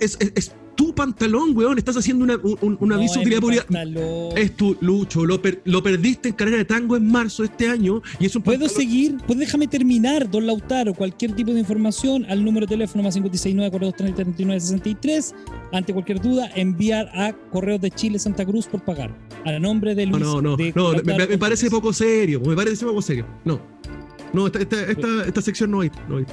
es, 0.01 0.17
es- 0.21 0.33
es 0.35 0.53
tu 0.75 0.95
pantalón, 0.95 1.55
weón. 1.55 1.77
Estás 1.77 1.99
haciendo 1.99 2.25
una, 2.25 2.37
un, 2.37 2.57
un- 2.63 2.79
un 2.81 2.89
No, 2.89 2.97
pública. 3.41 3.63
pantalón. 3.65 4.39
Es 4.39 4.57
tu 4.57 4.75
lucho, 4.81 5.27
lo, 5.27 5.43
per- 5.43 5.61
lo 5.67 5.83
perdiste 5.83 6.31
en 6.31 6.35
carrera 6.35 6.57
de 6.57 6.65
tango 6.65 6.97
en 6.97 7.07
marzo 7.13 7.43
de 7.43 7.51
este 7.51 7.69
año 7.69 8.01
y 8.19 8.25
es 8.25 8.35
un 8.35 8.41
¿Puedo 8.43 8.65
pantalón- 8.67 8.75
seguir? 8.81 9.17
Pues 9.27 9.39
déjame 9.39 9.67
terminar, 9.69 10.31
don 10.31 10.47
Lautaro. 10.47 10.95
Cualquier 10.95 11.33
tipo 11.37 11.53
de 11.53 11.61
información 11.61 12.25
al 12.25 12.43
número 12.43 12.65
de 12.67 12.71
teléfono 12.71 13.05
más 13.05 13.15
569-4230-3963. 13.19 15.35
Ante 15.73 15.93
cualquier 15.93 16.21
duda, 16.21 16.51
enviar 16.55 17.09
a 17.15 17.33
Correos 17.51 17.81
de 17.81 17.91
Chile 17.91 18.19
Santa 18.19 18.45
Cruz 18.45 18.67
por 18.67 18.83
pagar. 18.83 19.17
A 19.45 19.59
nombre 19.59 19.95
de 19.95 20.07
No, 20.07 20.19
Luis. 20.19 20.31
no, 20.31 20.43
no, 20.43 20.57
de 20.57 20.73
no, 20.75 20.93
me, 21.29 21.39
parece 21.39 21.69
poco 21.71 21.93
serio, 21.93 22.41
me 22.41 22.55
parece 22.55 22.85
poco 22.87 23.03
serio. 23.03 23.27
No, 23.45 23.61
no, 24.33 24.47
esta, 24.47 24.61
esta, 24.61 24.83
esta, 24.85 25.25
esta 25.27 25.43
sección 25.43 25.71
no 25.71 25.81
hay, 25.81 25.91
no 26.09 26.19
hay. 26.19 26.25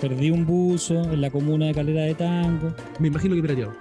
Perdí 0.00 0.30
un 0.30 0.44
buzo 0.44 0.94
en 1.12 1.20
la 1.20 1.30
comuna 1.30 1.66
de 1.66 1.74
Calera 1.74 2.02
de 2.02 2.14
Tango. 2.14 2.74
Me 2.98 3.08
imagino 3.08 3.34
que 3.34 3.40
pirateado. 3.40 3.72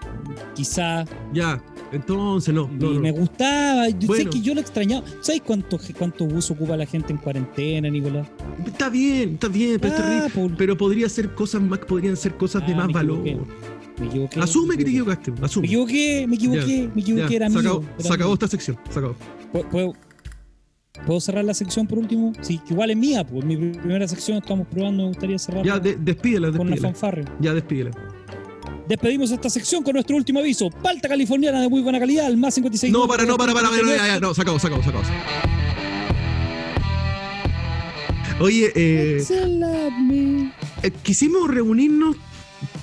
Quizá. 0.56 1.04
Ya, 1.34 1.62
entonces 1.92 2.54
no, 2.54 2.70
no, 2.80 2.92
y 2.92 2.94
no. 2.96 3.00
me 3.02 3.12
gustaba. 3.12 3.90
Yo 3.90 4.00
sé 4.02 4.08
Bueno. 4.08 4.32
que 4.32 4.40
yo 4.42 4.54
lo 4.54 4.62
extrañaba. 4.62 5.06
¿Sabes 5.20 5.42
cuánto, 5.46 5.78
cuánto 5.98 6.26
buzo 6.26 6.54
ocupa 6.54 6.78
la 6.78 6.86
gente 6.86 7.12
en 7.12 7.18
cuarentena, 7.18 7.90
Nicolás? 7.90 8.28
Está 8.66 8.88
bien, 8.90 9.34
está 9.34 9.50
bien, 9.50 9.80
pero, 9.82 9.94
está 9.96 10.08
Ah, 10.08 10.28
rico. 10.28 10.40
por- 10.48 10.56
pero 10.58 10.78
podría 10.78 11.10
ser 11.10 11.34
cosas 11.36 11.62
más, 11.62 11.80
podrían 11.80 12.16
ser 12.16 12.36
cosas 12.38 12.66
de 12.66 12.74
Ah, 12.74 12.78
más 12.78 12.88
valor. 12.94 13.20
equivoqué. 13.28 13.52
Me 14.00 14.08
equivoqué. 14.08 14.40
Asume 14.40 14.70
me 14.70 14.78
que 14.78 14.84
te 14.86 14.90
equivocaste, 14.90 15.32
Me 15.32 15.48
equivoqué, 15.66 16.26
me 16.28 16.36
equivoqué, 16.36 16.78
Ya, 16.88 16.92
me 16.96 17.02
equivoqué, 17.02 17.30
Ya, 17.30 17.36
era 17.36 17.50
se 17.50 17.52
mío. 17.52 17.60
acabó, 17.60 17.84
era 17.98 18.02
se 18.08 18.14
acabó 18.14 18.30
mío. 18.30 18.34
esta 18.34 18.48
sección, 18.48 18.78
se 18.90 19.00
acabó. 19.00 19.16
¿Puedo- 19.52 19.70
puedo- 19.70 19.94
¿Puedo 21.08 21.20
cerrar 21.20 21.44
la 21.44 21.54
sección 21.56 21.88
por 21.88 21.98
último? 22.00 22.34
Sí, 22.42 22.60
que 22.60 22.74
igual 22.74 22.92
es 22.92 22.98
mía, 22.98 23.26
pues 23.26 23.44
mi 23.46 23.58
primera 23.58 24.08
sección 24.08 24.38
estamos 24.38 24.68
probando, 24.68 25.04
me 25.04 25.10
gustaría 25.10 25.40
cerrar 25.40 25.66
Ya, 25.66 25.80
de- 25.80 25.96
despídela, 25.96 26.52
con 26.52 26.62
una 26.62 26.70
despídela. 26.72 26.94
fanfarre. 26.94 27.26
Ya, 27.40 27.54
despídela. 27.54 27.92
Despedimos 28.88 29.32
esta 29.32 29.50
sección 29.50 29.82
con 29.84 29.94
nuestro 29.94 30.16
último 30.16 30.40
aviso. 30.40 30.70
Palta 30.70 31.08
californiana 31.10 31.62
de 31.62 31.70
muy 31.70 31.82
buena 31.82 32.00
calidad, 32.00 32.26
al 32.28 32.38
más 32.38 32.54
56. 32.54 32.92
No, 32.94 33.08
para, 33.08 33.26
no, 33.26 33.38
para, 33.38 33.54
para, 33.54 33.70
para, 33.70 33.82
ya, 33.82 34.08
ya, 34.08 34.20
no, 34.20 34.34
se 34.34 34.42
acabó, 34.42 34.60
se 34.60 34.68
acabó, 34.68 34.84
se 34.84 34.90
acabó. 34.90 35.04
Oye, 38.40 38.72
eh, 38.76 39.24
eh, 40.84 40.92
quisimos 41.02 41.50
reunirnos 41.50 42.18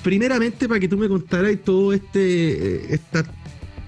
primeramente 0.03 0.67
para 0.67 0.79
que 0.79 0.87
tú 0.87 0.97
me 0.97 1.07
contaras 1.07 1.55
todo 1.63 1.93
este 1.93 2.75
eh, 2.75 2.85
esta 2.89 3.23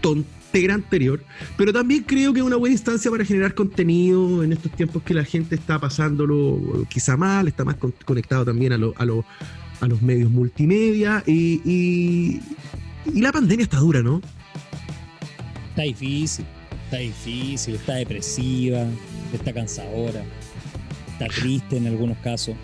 tontera 0.02 0.74
anterior, 0.76 1.24
pero 1.58 1.74
también 1.74 2.04
creo 2.04 2.34
que 2.34 2.40
es 2.40 2.46
una 2.46 2.58
buena 2.58 2.74
instancia 2.74 3.10
para 3.10 3.26
generar 3.26 3.56
contenido 3.56 4.44
en 4.44 4.54
estos 4.54 4.72
tiempos 4.74 5.02
que 5.04 5.14
la 5.14 5.24
gente 5.24 5.56
está 5.56 5.80
pasándolo 5.80 6.58
eh, 6.58 6.86
quizá 6.90 7.18
mal, 7.18 7.48
está 7.48 7.64
más 7.66 7.76
con- 7.76 7.94
conectado 8.06 8.46
también 8.46 8.74
a, 8.74 8.76
a, 8.76 9.04
a 9.82 9.88
los 9.88 10.02
medios 10.02 10.30
multimedia 10.30 11.24
y, 11.26 11.62
y, 11.66 12.42
y 13.14 13.22
la 13.22 13.32
pandemia 13.32 13.64
está 13.64 13.78
dura, 13.78 14.02
¿no? 14.04 14.22
Está 15.70 15.82
difícil, 15.84 16.46
está 16.86 16.98
difícil, 16.98 17.76
está 17.76 17.94
depresiva, 17.96 18.86
está 19.34 19.52
cansadora, 19.54 20.24
está 21.14 21.28
triste 21.34 21.78
en 21.78 21.88
algunos 21.88 22.18
casos. 22.20 22.56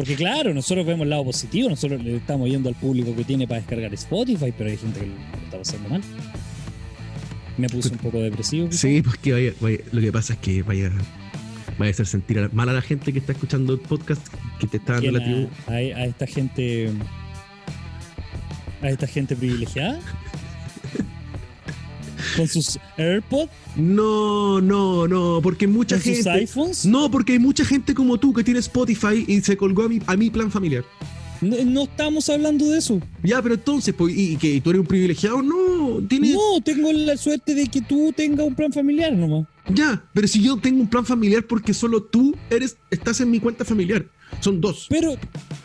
Porque 0.00 0.16
claro, 0.16 0.54
nosotros 0.54 0.86
vemos 0.86 1.02
el 1.04 1.10
lado 1.10 1.24
positivo, 1.24 1.68
nosotros 1.68 2.02
le 2.02 2.16
estamos 2.16 2.48
yendo 2.48 2.70
al 2.70 2.74
público 2.74 3.14
que 3.14 3.22
tiene 3.22 3.46
para 3.46 3.60
descargar 3.60 3.92
Spotify, 3.92 4.50
pero 4.56 4.70
hay 4.70 4.78
gente 4.78 4.98
que 4.98 5.06
lo 5.06 5.12
está 5.44 5.58
pasando 5.58 5.88
mal. 5.90 6.00
Me 7.58 7.68
puse 7.68 7.90
un 7.90 7.98
poco 7.98 8.18
depresivo. 8.18 8.70
quizá. 8.70 8.78
Sí, 8.80 9.02
porque 9.02 9.32
vaya, 9.34 9.52
vaya- 9.60 9.80
lo 9.92 10.00
que 10.00 10.10
pasa 10.10 10.32
es 10.32 10.38
que 10.38 10.62
vaya, 10.62 10.90
vaya 11.78 11.90
a 11.90 11.92
hacer 11.92 12.06
sentir 12.06 12.48
mal 12.54 12.70
a 12.70 12.72
la 12.72 12.80
gente 12.80 13.12
que 13.12 13.18
está 13.18 13.32
escuchando 13.32 13.74
el 13.74 13.80
podcast 13.80 14.26
que 14.58 14.66
te 14.68 14.78
está 14.78 14.94
dando 14.94 15.18
¿Quién 15.18 15.48
la 15.66 15.74
a- 15.74 15.76
a 16.00 16.04
esta 16.06 16.26
gente 16.26 16.90
a 18.80 18.88
esta 18.88 19.06
gente 19.06 19.36
privilegiada 19.36 20.00
con 22.40 22.62
sus 22.62 22.78
AirPods, 22.96 23.50
No, 23.76 24.60
no, 24.60 25.06
no, 25.08 25.40
porque 25.42 25.66
mucha 25.66 25.96
con 25.96 26.04
sus 26.04 26.14
gente. 26.24 26.30
iPhones. 26.30 26.86
No, 26.86 27.10
porque 27.10 27.32
hay 27.34 27.38
mucha 27.38 27.64
gente 27.64 27.94
como 27.94 28.18
tú 28.18 28.32
que 28.32 28.44
tiene 28.44 28.60
Spotify 28.60 29.24
y 29.26 29.40
se 29.40 29.56
colgó 29.56 29.84
a 29.84 29.88
mi, 29.88 30.00
a 30.06 30.16
mi 30.16 30.30
plan 30.30 30.50
familiar. 30.50 30.84
No, 31.40 31.56
no 31.64 31.82
estamos 31.84 32.28
hablando 32.28 32.66
de 32.70 32.78
eso. 32.78 33.00
Ya, 33.22 33.40
pero 33.40 33.54
entonces, 33.54 33.94
pues, 33.96 34.14
¿y, 34.14 34.32
y 34.32 34.36
que 34.36 34.60
tú 34.60 34.70
eres 34.70 34.80
un 34.80 34.86
privilegiado? 34.86 35.40
No, 35.40 36.00
tienes. 36.06 36.34
No, 36.34 36.60
tengo 36.62 36.92
la 36.92 37.16
suerte 37.16 37.54
de 37.54 37.66
que 37.66 37.80
tú 37.80 38.12
tengas 38.14 38.46
un 38.46 38.54
plan 38.54 38.70
familiar 38.72 39.12
nomás. 39.14 39.46
Ya, 39.72 40.04
pero 40.12 40.28
si 40.28 40.42
yo 40.42 40.56
tengo 40.58 40.80
un 40.82 40.88
plan 40.88 41.06
familiar 41.06 41.44
porque 41.46 41.72
solo 41.72 42.02
tú 42.02 42.36
eres, 42.50 42.76
estás 42.90 43.20
en 43.22 43.30
mi 43.30 43.40
cuenta 43.40 43.64
familiar. 43.64 44.04
Son 44.40 44.60
dos. 44.60 44.86
Pero 44.88 45.16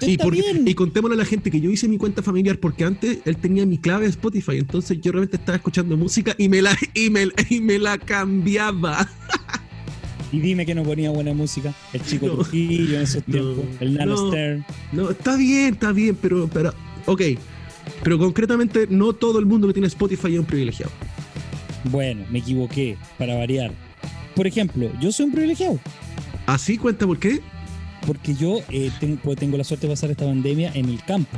Y, 0.02 0.12
está 0.14 0.24
porque- 0.26 0.42
bien. 0.42 0.68
y 0.68 0.74
contémosle 0.74 1.16
a 1.16 1.18
la 1.20 1.26
gente 1.26 1.50
que 1.52 1.62
yo 1.62 1.70
hice 1.70 1.88
mi 1.88 1.98
cuenta 1.98 2.22
familiar 2.22 2.58
porque 2.60 2.84
antes 2.84 3.20
él 3.26 3.38
tenía 3.38 3.66
mi 3.66 3.78
clave 3.78 4.04
de 4.06 4.10
Spotify, 4.10 4.58
entonces 4.58 5.00
yo 5.02 5.12
realmente 5.12 5.38
estaba 5.38 5.56
escuchando 5.58 5.96
música 5.96 6.36
y 6.38 6.50
me 6.50 6.62
la, 6.62 6.78
y 6.94 7.10
me, 7.10 7.28
y 7.50 7.62
me 7.62 7.78
la 7.80 7.98
cambiaba. 7.98 9.08
Y 10.32 10.40
dime 10.40 10.66
que 10.66 10.76
no 10.76 10.84
ponía 10.84 11.12
buena 11.12 11.34
música. 11.34 11.74
El 11.94 12.02
chico 12.02 12.26
No. 12.28 12.34
Trujillo 12.34 12.98
en 12.98 13.04
esos 13.04 13.24
No. 13.28 13.32
tiempos. 13.34 13.66
El 13.80 13.94
Nano 13.94 14.16
No. 14.16 14.28
Stern. 14.30 14.66
No, 14.92 15.10
está 15.12 15.38
bien, 15.38 15.76
está 15.76 15.92
bien, 15.94 16.18
pero, 16.22 16.50
pero, 16.52 16.74
ok. 17.06 17.22
Pero 18.04 18.18
concretamente, 18.18 18.88
no 18.90 19.14
todo 19.14 19.40
el 19.40 19.46
mundo 19.46 19.68
que 19.68 19.74
tiene 19.74 19.88
Spotify 19.88 20.34
es 20.34 20.40
un 20.40 20.46
privilegiado. 20.46 20.92
Bueno, 21.86 22.26
me 22.32 22.40
equivoqué, 22.40 22.98
para 23.18 23.36
variar. 23.36 23.72
Por 24.36 24.48
ejemplo, 24.48 24.92
yo 25.00 25.12
soy 25.12 25.28
un 25.28 25.32
privilegiado. 25.32 25.80
¿Así 26.48 26.78
cuenta 26.78 27.06
por 27.08 27.18
qué? 27.20 27.40
Porque 28.06 28.36
yo 28.36 28.60
eh, 28.70 28.92
ten- 29.00 29.18
pues, 29.18 29.38
tengo 29.38 29.58
la 29.58 29.64
suerte 29.64 29.88
de 29.88 29.94
pasar 29.94 30.12
esta 30.12 30.26
pandemia 30.26 30.72
en 30.74 30.90
el 30.90 31.04
campo. 31.04 31.38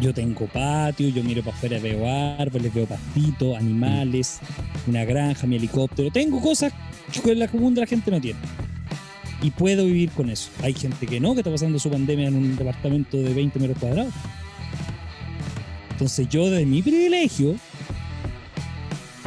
Yo 0.00 0.12
tengo 0.12 0.46
patio, 0.46 1.08
yo 1.08 1.22
miro 1.22 1.42
para 1.44 1.56
afuera, 1.56 1.78
veo 1.78 2.04
árboles, 2.38 2.74
veo 2.74 2.84
pastitos, 2.86 3.56
animales, 3.56 4.40
una 4.88 5.04
granja, 5.04 5.46
mi 5.46 5.54
helicóptero. 5.56 6.10
Tengo 6.10 6.40
cosas 6.40 6.72
que 7.22 7.34
la 7.36 7.46
común 7.46 7.74
de 7.76 7.82
la 7.82 7.86
gente 7.86 8.10
no 8.10 8.20
tiene. 8.20 8.40
Y 9.40 9.50
puedo 9.52 9.84
vivir 9.84 10.10
con 10.10 10.30
eso. 10.30 10.50
Hay 10.62 10.74
gente 10.74 11.06
que 11.06 11.20
no, 11.20 11.34
que 11.34 11.40
está 11.40 11.50
pasando 11.50 11.78
su 11.78 11.90
pandemia 11.90 12.26
en 12.28 12.34
un 12.34 12.56
departamento 12.56 13.18
de 13.18 13.32
20 13.34 13.58
metros 13.60 13.78
cuadrados. 13.78 14.12
Entonces 15.92 16.28
yo, 16.28 16.50
de 16.50 16.66
mi 16.66 16.82
privilegio, 16.82 17.54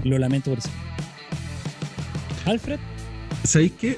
lo 0.04 0.18
lamento 0.18 0.50
por 0.50 0.60
eso. 0.60 0.70
Alfred, 2.46 2.80
¿Sabéis 3.44 3.72
qué? 3.80 3.96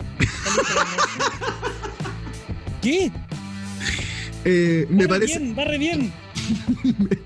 ¿Qué? 2.81 3.11
Eh, 4.45 4.85
me 4.89 5.05
Barre 5.05 5.19
parece. 5.19 5.39
bien, 5.39 5.55
barre 5.55 5.77
bien. 5.77 6.13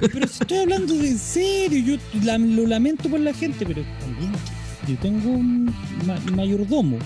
pero 0.00 0.26
si 0.28 0.40
estoy 0.40 0.58
hablando 0.58 0.94
de 0.94 1.08
en 1.08 1.18
serio, 1.18 1.78
yo 1.96 2.20
la- 2.24 2.38
lo 2.38 2.66
lamento 2.66 3.08
por 3.08 3.20
la 3.20 3.32
gente, 3.34 3.64
pero 3.66 3.82
también 4.00 4.32
yo 4.88 4.96
tengo 4.98 5.30
un 5.30 5.66
ma- 6.06 6.20
mayordomo. 6.34 6.98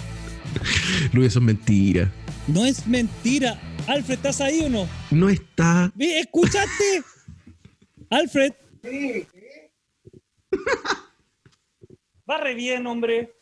Luis, 1.13 1.29
eso 1.29 1.39
es 1.39 1.45
mentira. 1.45 2.11
No 2.47 2.65
es 2.67 2.87
mentira. 2.87 3.59
Alfred, 3.87 4.15
¿estás 4.17 4.41
ahí 4.41 4.61
o 4.65 4.69
no? 4.69 4.89
No 5.11 5.29
está. 5.29 5.91
Ve, 5.95 6.21
¿Escuchaste? 6.21 7.03
Alfred. 8.11 8.53
Barre 12.27 12.55
bien, 12.55 12.87
hombre. 12.87 13.33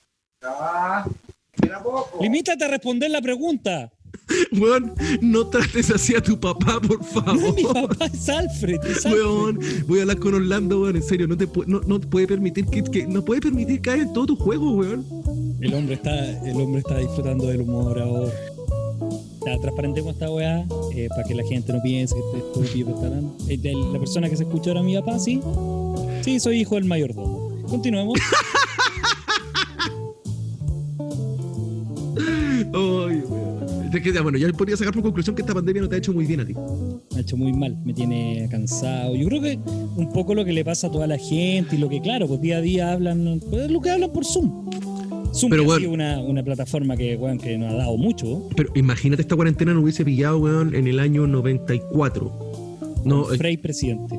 Limítate 2.20 2.64
a 2.64 2.68
responder 2.68 3.10
la 3.10 3.20
pregunta. 3.20 3.92
Weón, 4.52 4.92
no 5.22 5.46
trates 5.48 5.90
así 5.90 6.14
a 6.14 6.20
tu 6.22 6.38
papá, 6.38 6.80
por 6.80 6.98
No 6.98 7.04
favor. 7.04 7.36
es 7.44 7.54
mi 7.54 7.62
papá, 7.64 8.06
es 8.06 8.28
Alfred. 8.28 8.78
es 8.84 9.06
Alfred. 9.06 9.22
Weón, 9.22 9.58
voy 9.86 9.98
a 9.98 10.02
hablar 10.02 10.18
con 10.18 10.34
Orlando, 10.34 10.82
weón, 10.82 10.96
en 10.96 11.02
serio, 11.02 11.26
no 11.26 11.36
te 11.36 11.48
no, 11.66 11.80
no 11.80 12.00
puede 12.00 12.26
permitir 12.26 12.66
que, 12.66 12.82
que- 12.84 13.06
no 13.06 13.24
puede 13.24 13.40
permitir 13.40 13.80
caer 13.80 14.00
en 14.00 14.12
todo 14.12 14.26
tu 14.26 14.36
juego, 14.36 14.72
weón. 14.72 15.04
El 15.60 15.72
hombre 15.74 15.94
está, 15.94 16.14
el 16.46 16.60
hombre 16.60 16.80
está 16.80 16.98
disfrutando 16.98 17.46
del 17.46 17.62
humor 17.62 17.98
ahora. 18.00 18.30
Ya, 19.46 19.58
transparentemos 19.60 20.12
esta 20.12 20.30
weá 20.30 20.66
eh, 20.94 21.08
para 21.08 21.24
que 21.24 21.34
la 21.34 21.44
gente 21.44 21.72
no 21.72 21.80
piense 21.82 22.14
que 22.14 22.20
este 22.20 22.38
estúpido 22.38 22.90
está 22.94 23.06
hablando. 23.06 23.36
Eh, 23.48 23.56
de 23.56 23.72
La 23.92 23.98
persona 23.98 24.28
que 24.28 24.36
se 24.36 24.42
escuchó 24.42 24.70
ahora 24.70 24.82
mi 24.82 24.94
papá, 24.96 25.18
sí. 25.18 25.40
Sí, 26.22 26.38
soy 26.38 26.60
hijo 26.60 26.74
del 26.74 26.84
mayordomo. 26.84 27.56
Continuemos. 27.68 28.18
Es 33.98 34.04
que, 34.04 34.12
ya, 34.12 34.22
bueno, 34.22 34.38
ya 34.38 34.48
podría 34.52 34.76
sacar 34.76 34.94
por 34.94 35.02
conclusión 35.02 35.34
que 35.36 35.42
esta 35.42 35.54
pandemia 35.54 35.82
no 35.82 35.88
te 35.88 35.96
ha 35.96 35.98
hecho 35.98 36.12
muy 36.12 36.24
bien 36.24 36.40
a 36.40 36.46
ti. 36.46 36.54
Me 36.54 37.18
ha 37.18 37.20
hecho 37.20 37.36
muy 37.36 37.52
mal, 37.52 37.76
me 37.84 37.92
tiene 37.92 38.48
cansado. 38.50 39.14
Yo 39.16 39.26
creo 39.28 39.42
que 39.42 39.58
un 39.96 40.10
poco 40.12 40.34
lo 40.34 40.44
que 40.44 40.52
le 40.52 40.64
pasa 40.64 40.86
a 40.86 40.90
toda 40.90 41.06
la 41.06 41.18
gente 41.18 41.76
y 41.76 41.78
lo 41.78 41.88
que, 41.88 42.00
claro, 42.00 42.26
pues 42.28 42.40
día 42.40 42.58
a 42.58 42.60
día 42.60 42.92
hablan, 42.92 43.40
pues, 43.50 43.70
lo 43.70 43.80
que 43.80 43.90
hablan 43.90 44.12
por 44.12 44.24
Zoom. 44.24 44.70
Zoom 45.34 45.50
Pero 45.50 45.62
que 45.62 45.64
ha 45.64 45.66
bueno. 45.66 45.80
sido 45.80 45.92
una, 45.92 46.20
una 46.20 46.42
plataforma 46.42 46.96
que, 46.96 47.16
weón, 47.16 47.38
que 47.38 47.58
nos 47.58 47.72
ha 47.72 47.76
dado 47.76 47.96
mucho. 47.96 48.48
Pero 48.56 48.70
imagínate 48.74 49.22
esta 49.22 49.36
cuarentena 49.36 49.74
no 49.74 49.80
hubiese 49.82 50.04
pillado, 50.04 50.38
weón, 50.38 50.74
en 50.74 50.86
el 50.86 51.00
año 51.00 51.26
94. 51.26 52.32
No, 53.04 53.24
con 53.24 53.34
eh, 53.34 53.38
Frey 53.38 53.56
presidente. 53.56 54.18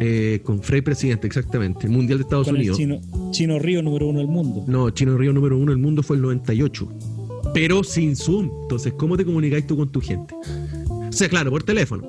eh, 0.00 0.40
con 0.42 0.62
Frey 0.62 0.80
presidente, 0.82 1.26
exactamente. 1.26 1.86
El 1.86 1.92
Mundial 1.92 2.18
de 2.18 2.22
Estados 2.22 2.46
Con 2.46 2.56
el 2.56 2.62
Unidos. 2.62 2.78
chino, 2.78 3.00
chino 3.30 3.58
Río 3.58 3.82
número 3.82 4.08
uno 4.08 4.18
del 4.20 4.28
mundo. 4.28 4.64
No, 4.66 4.90
Chino 4.90 5.16
Río 5.16 5.32
número 5.32 5.56
uno 5.58 5.70
del 5.72 5.80
mundo 5.80 6.02
fue 6.02 6.16
el 6.16 6.22
98. 6.22 6.88
Pero 7.54 7.84
sin 7.84 8.16
Zoom. 8.16 8.50
Entonces, 8.62 8.92
¿cómo 8.94 9.16
te 9.16 9.24
comunicáis 9.24 9.66
tú 9.66 9.76
con 9.76 9.90
tu 9.90 10.00
gente? 10.00 10.34
O 10.88 11.12
sea, 11.12 11.28
claro, 11.28 11.50
por 11.50 11.62
teléfono. 11.62 12.04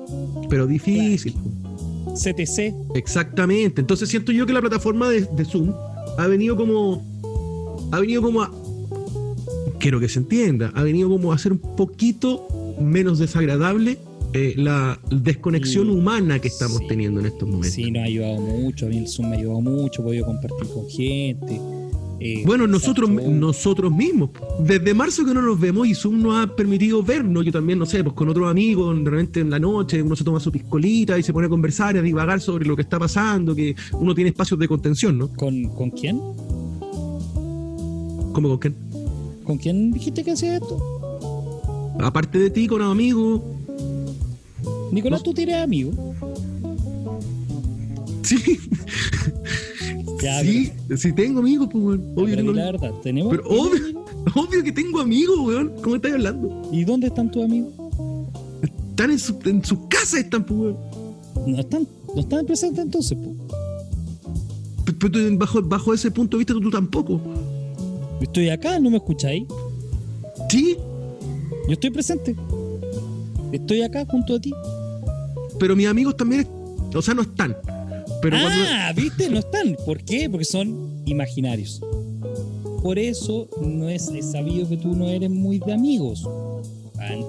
Pero 0.48 0.66
difícil. 0.66 1.34
CTC. 2.14 2.74
Exactamente. 2.94 3.80
Entonces 3.80 4.08
siento 4.08 4.32
yo 4.32 4.46
que 4.46 4.52
la 4.52 4.60
plataforma 4.60 5.08
de, 5.10 5.22
de 5.22 5.44
Zoom 5.44 5.72
ha 6.18 6.26
venido 6.26 6.56
como. 6.56 7.02
Ha 7.92 8.00
venido 8.00 8.22
como 8.22 8.42
a. 8.42 8.50
Quiero 9.78 10.00
que 10.00 10.08
se 10.08 10.18
entienda. 10.20 10.72
Ha 10.74 10.82
venido 10.82 11.08
como 11.10 11.32
a 11.32 11.38
ser 11.38 11.52
un 11.52 11.58
poquito 11.58 12.46
menos 12.80 13.18
desagradable 13.18 13.98
eh, 14.32 14.54
la 14.56 14.98
desconexión 15.10 15.90
humana 15.90 16.38
que 16.40 16.48
estamos 16.48 16.78
Sí. 16.78 16.86
teniendo 16.88 17.20
en 17.20 17.26
estos 17.26 17.46
momentos. 17.48 17.70
Sí, 17.72 17.90
nos 17.90 18.02
ha 18.02 18.06
ayudado 18.06 18.40
mucho. 18.40 18.86
A 18.86 18.88
mí 18.88 18.98
el 18.98 19.08
Zoom 19.08 19.28
me 19.30 19.36
ha 19.36 19.38
ayudado 19.40 19.60
mucho. 19.60 20.02
He 20.02 20.04
podido 20.04 20.26
compartir 20.26 20.66
con 20.68 20.88
gente. 20.88 21.60
Bueno, 22.46 22.66
nosotros, 22.66 23.10
nosotros 23.10 23.92
mismos. 23.92 24.30
Desde 24.58 24.94
marzo 24.94 25.26
que 25.26 25.34
no 25.34 25.42
nos 25.42 25.60
vemos 25.60 25.86
y 25.86 25.94
Zoom 25.94 26.22
nos 26.22 26.42
ha 26.42 26.56
permitido 26.56 27.02
vernos. 27.02 27.44
Yo 27.44 27.52
también, 27.52 27.78
no 27.78 27.84
sé, 27.84 28.02
pues 28.02 28.14
con 28.14 28.28
otros 28.30 28.50
amigos, 28.50 28.96
de 29.04 29.10
repente 29.10 29.40
en 29.40 29.50
la 29.50 29.58
noche 29.58 30.02
uno 30.02 30.16
se 30.16 30.24
toma 30.24 30.40
su 30.40 30.50
piscolita 30.50 31.18
y 31.18 31.22
se 31.22 31.34
pone 31.34 31.46
a 31.46 31.50
conversar 31.50 31.96
y 31.96 31.98
a 31.98 32.02
divagar 32.02 32.40
sobre 32.40 32.64
lo 32.64 32.76
que 32.76 32.82
está 32.82 32.98
pasando, 32.98 33.54
que 33.54 33.76
uno 33.92 34.14
tiene 34.14 34.30
espacios 34.30 34.58
de 34.58 34.66
contención, 34.66 35.18
¿no? 35.18 35.28
¿Con, 35.28 35.64
¿Con 35.68 35.90
quién? 35.90 36.18
Como 38.32 38.48
con 38.48 38.58
quién? 38.58 38.74
¿Con 39.44 39.58
quién 39.58 39.92
dijiste 39.92 40.24
que 40.24 40.30
hacía 40.30 40.56
esto? 40.56 41.94
Aparte 42.00 42.38
de 42.38 42.48
ti, 42.48 42.66
con 42.66 42.80
amigos. 42.80 43.42
Nicolás, 44.90 45.22
tú 45.22 45.34
tienes 45.34 45.56
amigos. 45.56 45.94
Sí. 48.22 48.58
Ya, 50.24 50.40
sí, 50.40 50.72
sí 50.96 51.12
tengo 51.12 51.40
amigos, 51.40 51.68
pues, 51.70 51.84
weón. 51.84 52.12
Obvio, 52.16 52.36
tengo 52.36 52.52
la 52.52 52.62
amigos. 52.68 52.80
verdad, 52.82 53.00
¿tenemos 53.02 53.30
Pero 53.36 53.42
¿tienes 53.48 53.60
obvio, 53.66 53.84
amigos? 53.84 54.04
obvio 54.48 54.62
que 54.64 54.72
tengo 54.72 55.00
amigos, 55.00 55.38
weón. 55.40 55.72
¿Cómo 55.82 55.96
estás 55.96 56.12
hablando? 56.12 56.62
¿Y 56.72 56.84
dónde 56.84 57.06
están 57.08 57.30
tus 57.30 57.44
amigos? 57.44 57.72
Están 58.62 59.10
en 59.10 59.18
su, 59.18 59.38
en 59.44 59.64
su 59.64 59.86
casa, 59.88 60.18
están, 60.18 60.44
pues, 60.46 60.58
weón. 60.60 60.76
No 61.46 61.60
están, 61.60 61.86
no 62.14 62.20
están 62.20 62.46
presentes 62.46 62.84
entonces, 62.84 63.18
po. 63.18 63.34
P- 64.86 64.92
Pero 65.10 65.36
bajo, 65.38 65.60
bajo 65.62 65.92
ese 65.92 66.10
punto 66.10 66.36
de 66.36 66.44
vista, 66.44 66.54
tú, 66.54 66.70
tampoco. 66.70 67.20
Estoy 68.20 68.48
acá, 68.48 68.78
¿no 68.78 68.90
me 68.90 68.96
escucháis? 68.96 69.44
Sí, 70.48 70.76
Yo 71.66 71.72
estoy 71.72 71.90
presente. 71.90 72.34
Estoy 73.52 73.82
acá 73.82 74.04
junto 74.06 74.36
a 74.36 74.40
ti. 74.40 74.52
pero 75.58 75.76
mis 75.76 75.86
amigos 75.86 76.16
también, 76.16 76.46
o 76.94 77.02
sea, 77.02 77.14
no 77.14 77.22
están. 77.22 77.54
Pero 78.24 78.36
cuando- 78.42 78.64
ah, 78.70 78.92
¿viste? 78.96 79.28
No 79.30 79.38
están. 79.38 79.76
¿Por 79.86 80.02
qué? 80.02 80.28
Porque 80.30 80.44
son 80.44 81.02
imaginarios. 81.06 81.80
Por 82.82 82.98
eso 82.98 83.48
no 83.62 83.88
es, 83.88 84.08
es 84.08 84.32
sabido 84.32 84.68
que 84.68 84.76
tú 84.76 84.94
no 84.94 85.08
eres 85.08 85.30
muy 85.30 85.58
de 85.58 85.72
amigos. 85.72 86.28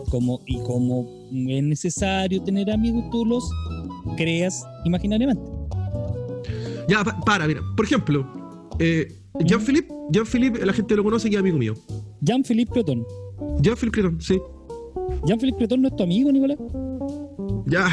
Como, 0.09 0.41
y 0.45 0.57
como 0.59 1.05
es 1.49 1.63
necesario 1.63 2.41
tener 2.43 2.71
amigos, 2.71 3.03
tú 3.11 3.25
los 3.25 3.43
creas 4.15 4.63
imaginariamente. 4.85 5.41
Ya, 6.87 7.03
pa- 7.03 7.19
para, 7.21 7.45
mira. 7.47 7.61
Por 7.75 7.85
ejemplo, 7.85 8.25
eh, 8.79 9.07
Jean-Philippe, 9.43 9.93
Jean-Philippe, 10.11 10.65
la 10.65 10.71
gente 10.71 10.95
lo 10.95 11.03
conoce 11.03 11.27
y 11.29 11.33
es 11.33 11.39
amigo 11.39 11.57
mío. 11.57 11.73
Jean-Philippe 12.21 12.71
Creton. 12.71 13.05
Jean-Philippe 13.59 14.01
Creton, 14.01 14.21
sí. 14.21 14.39
Jean-Philippe 15.25 15.57
Creton 15.57 15.81
no 15.81 15.87
es 15.89 15.95
tu 15.95 16.03
amigo, 16.03 16.31
Nicolás. 16.31 16.57
Ya. 17.65 17.89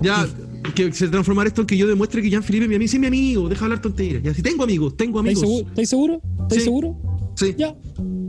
Ya. 0.00 0.26
Que 0.74 0.92
se 0.92 1.08
transformar 1.08 1.46
esto 1.46 1.60
en 1.60 1.66
que 1.66 1.76
yo 1.76 1.86
demuestre 1.86 2.22
que 2.22 2.30
Jean-Philippe 2.30 2.64
es 2.64 2.68
mi 2.68 2.74
amigo. 2.76 2.88
Sí, 2.90 2.98
mi 2.98 3.06
amigo. 3.06 3.48
Deja 3.48 3.60
de 3.60 3.64
hablar 3.66 3.82
tonterías. 3.82 4.22
Ya, 4.22 4.34
si 4.34 4.42
tengo 4.42 4.64
amigos, 4.64 4.96
tengo 4.96 5.20
¿Estáis 5.20 5.38
amigos. 5.38 5.50
seguro? 5.58 5.68
¿Estáis 5.70 5.88
seguro? 5.90 6.20
¿Estáis 6.42 6.60
Sí. 6.62 6.64
seguro? 6.64 6.96
Sí. 7.36 7.54
Ya. 7.58 7.74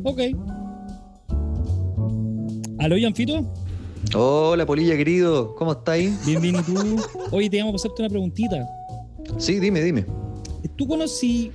Ok. 0.03 0.19
¿Aló, 2.79 2.95
Janfito? 2.99 3.51
Hola, 4.13 4.65
Polilla 4.65 4.95
querido, 4.95 5.55
¿cómo 5.55 5.71
estáis? 5.71 6.23
Bien, 6.25 6.39
bien, 6.41 6.55
¿y 6.57 6.61
tú? 6.63 6.75
Oye, 7.31 7.49
te 7.49 7.57
llamo 7.57 7.71
para 7.71 7.77
hacerte 7.77 8.01
una 8.03 8.09
preguntita. 8.09 8.67
Sí, 9.37 9.59
dime, 9.59 9.81
dime. 9.81 10.05
¿Tú 10.75 10.87
conocí 10.87 11.51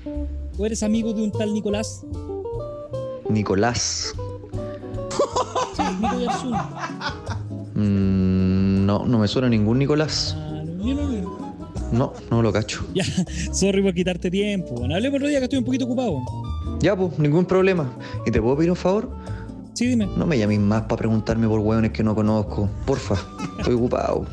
o 0.58 0.66
eres 0.66 0.82
amigo 0.82 1.12
de 1.12 1.22
un 1.22 1.30
tal 1.30 1.52
Nicolás? 1.54 2.04
Nicolás. 3.28 4.14
Sí, 5.76 5.82
Nico. 6.00 6.56
Mm, 7.74 8.86
no, 8.86 9.06
no 9.06 9.18
me 9.18 9.28
suena 9.28 9.48
ningún 9.48 9.78
Nicolás. 9.78 10.36
No, 10.80 10.86
yo 10.86 10.94
no- 10.94 11.50
No, 11.92 12.12
no 12.30 12.42
lo 12.42 12.52
cacho. 12.52 12.84
Ya, 12.94 13.04
sorry 13.52 13.82
por 13.82 13.94
quitarte 13.94 14.30
tiempo. 14.30 14.74
Bueno, 14.74 14.94
hablemos 14.94 15.18
otro 15.18 15.28
día 15.28 15.38
que 15.38 15.44
estoy 15.44 15.58
un 15.58 15.64
poquito 15.64 15.84
ocupado. 15.84 16.18
Ya, 16.80 16.96
pues, 16.96 17.18
ningún 17.18 17.44
problema. 17.44 17.92
¿Y 18.26 18.30
te 18.30 18.40
puedo 18.40 18.56
pedir 18.56 18.70
un 18.70 18.76
favor? 18.76 19.10
Sí, 19.74 19.86
dime. 19.86 20.06
No 20.16 20.26
me 20.26 20.38
llames 20.38 20.60
más 20.60 20.82
para 20.82 20.96
preguntarme 20.96 21.46
por 21.48 21.60
hueones 21.60 21.90
que 21.92 22.02
no 22.02 22.14
conozco. 22.14 22.68
Porfa, 22.86 23.16
estoy 23.58 23.74
ocupado. 23.74 24.26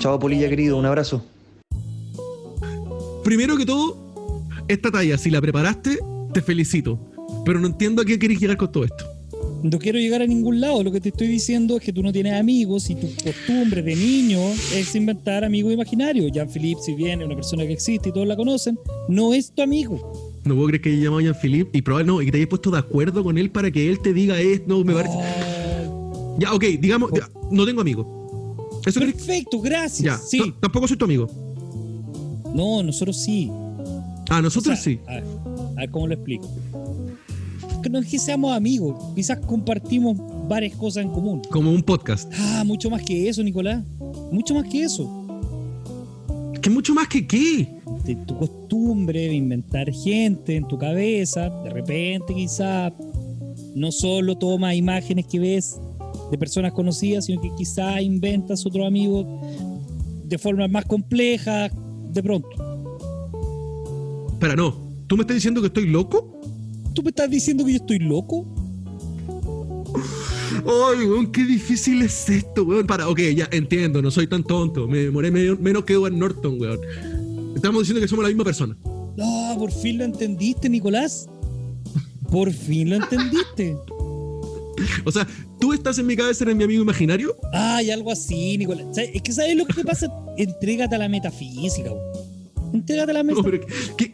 Chao, 0.00 0.18
Polilla 0.18 0.48
querido, 0.48 0.76
un 0.76 0.86
abrazo. 0.86 1.24
Primero 3.24 3.56
que 3.56 3.64
todo, 3.64 3.96
esta 4.68 4.90
talla, 4.90 5.16
si 5.18 5.30
la 5.30 5.40
preparaste, 5.40 5.98
te 6.32 6.42
felicito. 6.42 6.98
Pero 7.44 7.60
no 7.60 7.68
entiendo 7.68 8.02
a 8.02 8.04
qué 8.04 8.18
querés 8.18 8.40
llegar 8.40 8.56
con 8.56 8.70
todo 8.72 8.84
esto. 8.84 9.04
No 9.62 9.78
quiero 9.78 9.98
llegar 9.98 10.22
a 10.22 10.26
ningún 10.26 10.60
lado. 10.60 10.82
Lo 10.82 10.90
que 10.90 11.00
te 11.00 11.10
estoy 11.10 11.28
diciendo 11.28 11.76
es 11.76 11.82
que 11.82 11.92
tú 11.92 12.02
no 12.02 12.12
tienes 12.12 12.32
amigos 12.34 12.90
y 12.90 12.96
tu 12.96 13.06
costumbre 13.22 13.82
de 13.82 13.94
niño 13.94 14.40
es 14.74 14.94
inventar 14.94 15.44
amigos 15.44 15.72
imaginarios. 15.72 16.32
Jean-Philippe, 16.32 16.80
si 16.82 16.94
bien 16.94 17.20
es 17.20 17.26
una 17.26 17.36
persona 17.36 17.64
que 17.64 17.72
existe 17.72 18.08
y 18.08 18.12
todos 18.12 18.26
la 18.26 18.34
conocen, 18.36 18.78
no 19.08 19.32
es 19.34 19.52
tu 19.52 19.62
amigo. 19.62 20.40
No 20.44 20.54
puedo 20.56 20.66
creer 20.68 20.82
que 20.82 20.88
haya 20.90 21.04
llamado 21.04 21.20
a 21.20 21.22
Jean-Philippe 21.22 21.78
y 21.78 21.82
probablemente 21.82 22.12
no, 22.16 22.22
y 22.22 22.26
que 22.26 22.32
te 22.32 22.38
hayas 22.38 22.48
puesto 22.48 22.70
de 22.72 22.78
acuerdo 22.78 23.22
con 23.22 23.38
él 23.38 23.50
para 23.52 23.70
que 23.70 23.88
él 23.88 24.00
te 24.00 24.12
diga 24.12 24.40
esto, 24.40 24.84
me 24.84 24.94
parece. 24.94 25.14
Oh, 25.16 26.36
Ya, 26.40 26.52
ok, 26.52 26.64
digamos, 26.80 27.10
ya, 27.14 27.28
no 27.50 27.64
tengo 27.64 27.80
amigos. 27.82 28.06
Eso 28.84 28.98
que- 28.98 29.06
perfecto, 29.06 29.60
gracias. 29.60 30.02
ya, 30.02 30.18
sí. 30.18 30.52
tampoco 30.60 30.88
soy 30.88 30.96
tu 30.96 31.04
amigo. 31.04 31.28
No, 32.52 32.82
nosotros 32.82 33.16
sí. 33.22 33.48
Ah, 34.28 34.42
nosotros 34.42 34.76
O 34.78 34.82
sea, 34.82 34.92
sí. 34.92 34.98
A 35.06 35.14
ver, 35.14 35.24
a 35.76 35.80
ver 35.82 35.90
cómo 35.90 36.08
lo 36.08 36.14
explico. 36.14 36.48
Que 37.82 37.90
no 37.90 37.98
es 37.98 38.06
que 38.06 38.18
seamos 38.18 38.54
amigos, 38.54 38.94
quizás 39.14 39.38
compartimos 39.40 40.16
varias 40.48 40.76
cosas 40.76 41.04
en 41.04 41.10
común. 41.10 41.42
Como 41.50 41.70
un 41.72 41.82
podcast. 41.82 42.32
Ah, 42.38 42.62
mucho 42.64 42.88
más 42.88 43.02
que 43.02 43.28
eso, 43.28 43.42
Nicolás. 43.42 43.84
Mucho 44.30 44.54
más 44.54 44.68
que 44.68 44.84
eso. 44.84 45.10
Que 46.60 46.70
mucho 46.70 46.94
más 46.94 47.08
que 47.08 47.26
qué. 47.26 47.68
De 48.04 48.14
tu 48.14 48.38
costumbre 48.38 49.20
de 49.28 49.34
inventar 49.34 49.92
gente 49.92 50.56
en 50.56 50.66
tu 50.68 50.78
cabeza, 50.78 51.50
de 51.50 51.70
repente 51.70 52.34
quizás 52.34 52.92
no 53.74 53.90
solo 53.90 54.36
tomas 54.36 54.74
imágenes 54.74 55.26
que 55.26 55.38
ves 55.38 55.80
de 56.30 56.38
personas 56.38 56.72
conocidas, 56.72 57.26
sino 57.26 57.40
que 57.40 57.50
quizás 57.56 58.00
inventas 58.02 58.64
otro 58.64 58.86
amigo 58.86 59.40
de 60.24 60.38
forma 60.38 60.68
más 60.68 60.84
compleja 60.84 61.68
de 62.12 62.22
pronto. 62.22 62.48
Espera, 64.32 64.56
no. 64.56 64.74
¿Tú 65.06 65.16
me 65.16 65.22
estás 65.22 65.36
diciendo 65.36 65.60
que 65.60 65.66
estoy 65.66 65.86
loco? 65.86 66.31
¿Tú 66.94 67.02
me 67.02 67.10
estás 67.10 67.30
diciendo 67.30 67.64
que 67.64 67.72
yo 67.72 67.76
estoy 67.78 67.98
loco? 67.98 68.46
Ay, 70.64 71.06
weón, 71.06 71.32
qué 71.32 71.44
difícil 71.44 72.02
es 72.02 72.28
esto, 72.28 72.64
weón. 72.64 72.86
Para, 72.86 73.08
ok, 73.08 73.18
ya 73.34 73.48
entiendo, 73.52 74.00
no 74.02 74.10
soy 74.10 74.26
tan 74.26 74.44
tonto. 74.44 74.86
Me 74.86 74.98
demoré 74.98 75.30
medio- 75.30 75.58
menos 75.58 75.84
que 75.84 75.94
Edward 75.94 76.12
Norton, 76.12 76.60
weón. 76.60 76.78
Estamos 77.56 77.82
diciendo 77.82 78.00
que 78.00 78.08
somos 78.08 78.22
la 78.22 78.28
misma 78.28 78.44
persona. 78.44 78.76
No, 79.16 79.56
por 79.58 79.70
fin 79.72 79.98
lo 79.98 80.04
entendiste, 80.04 80.68
Nicolás. 80.68 81.28
Por 82.30 82.50
fin 82.52 82.90
lo 82.90 82.96
entendiste. 82.96 83.76
O 85.04 85.12
sea, 85.12 85.28
tú 85.60 85.72
estás 85.72 85.98
en 85.98 86.06
mi 86.06 86.16
cabeza, 86.16 86.42
eres 86.42 86.56
mi 86.56 86.64
amigo 86.64 86.82
imaginario. 86.82 87.36
Ay, 87.52 87.90
algo 87.92 88.10
así, 88.10 88.58
Nicolás. 88.58 88.86
¿Sabes? 88.92 89.10
Es 89.14 89.22
que 89.22 89.30
¿sabes 89.32 89.54
lo 89.54 89.64
que 89.64 89.74
te 89.74 89.84
pasa? 89.84 90.08
Entrégate 90.38 90.96
a 90.96 90.98
la 90.98 91.08
metafísica. 91.08 91.92
weón. 91.92 92.74
Entrégate 92.74 93.10
a 93.12 93.14
la 93.14 93.22
No, 93.22 93.42
metafísica. 93.42 93.66
pero 93.68 93.96
¿qué, 93.96 94.12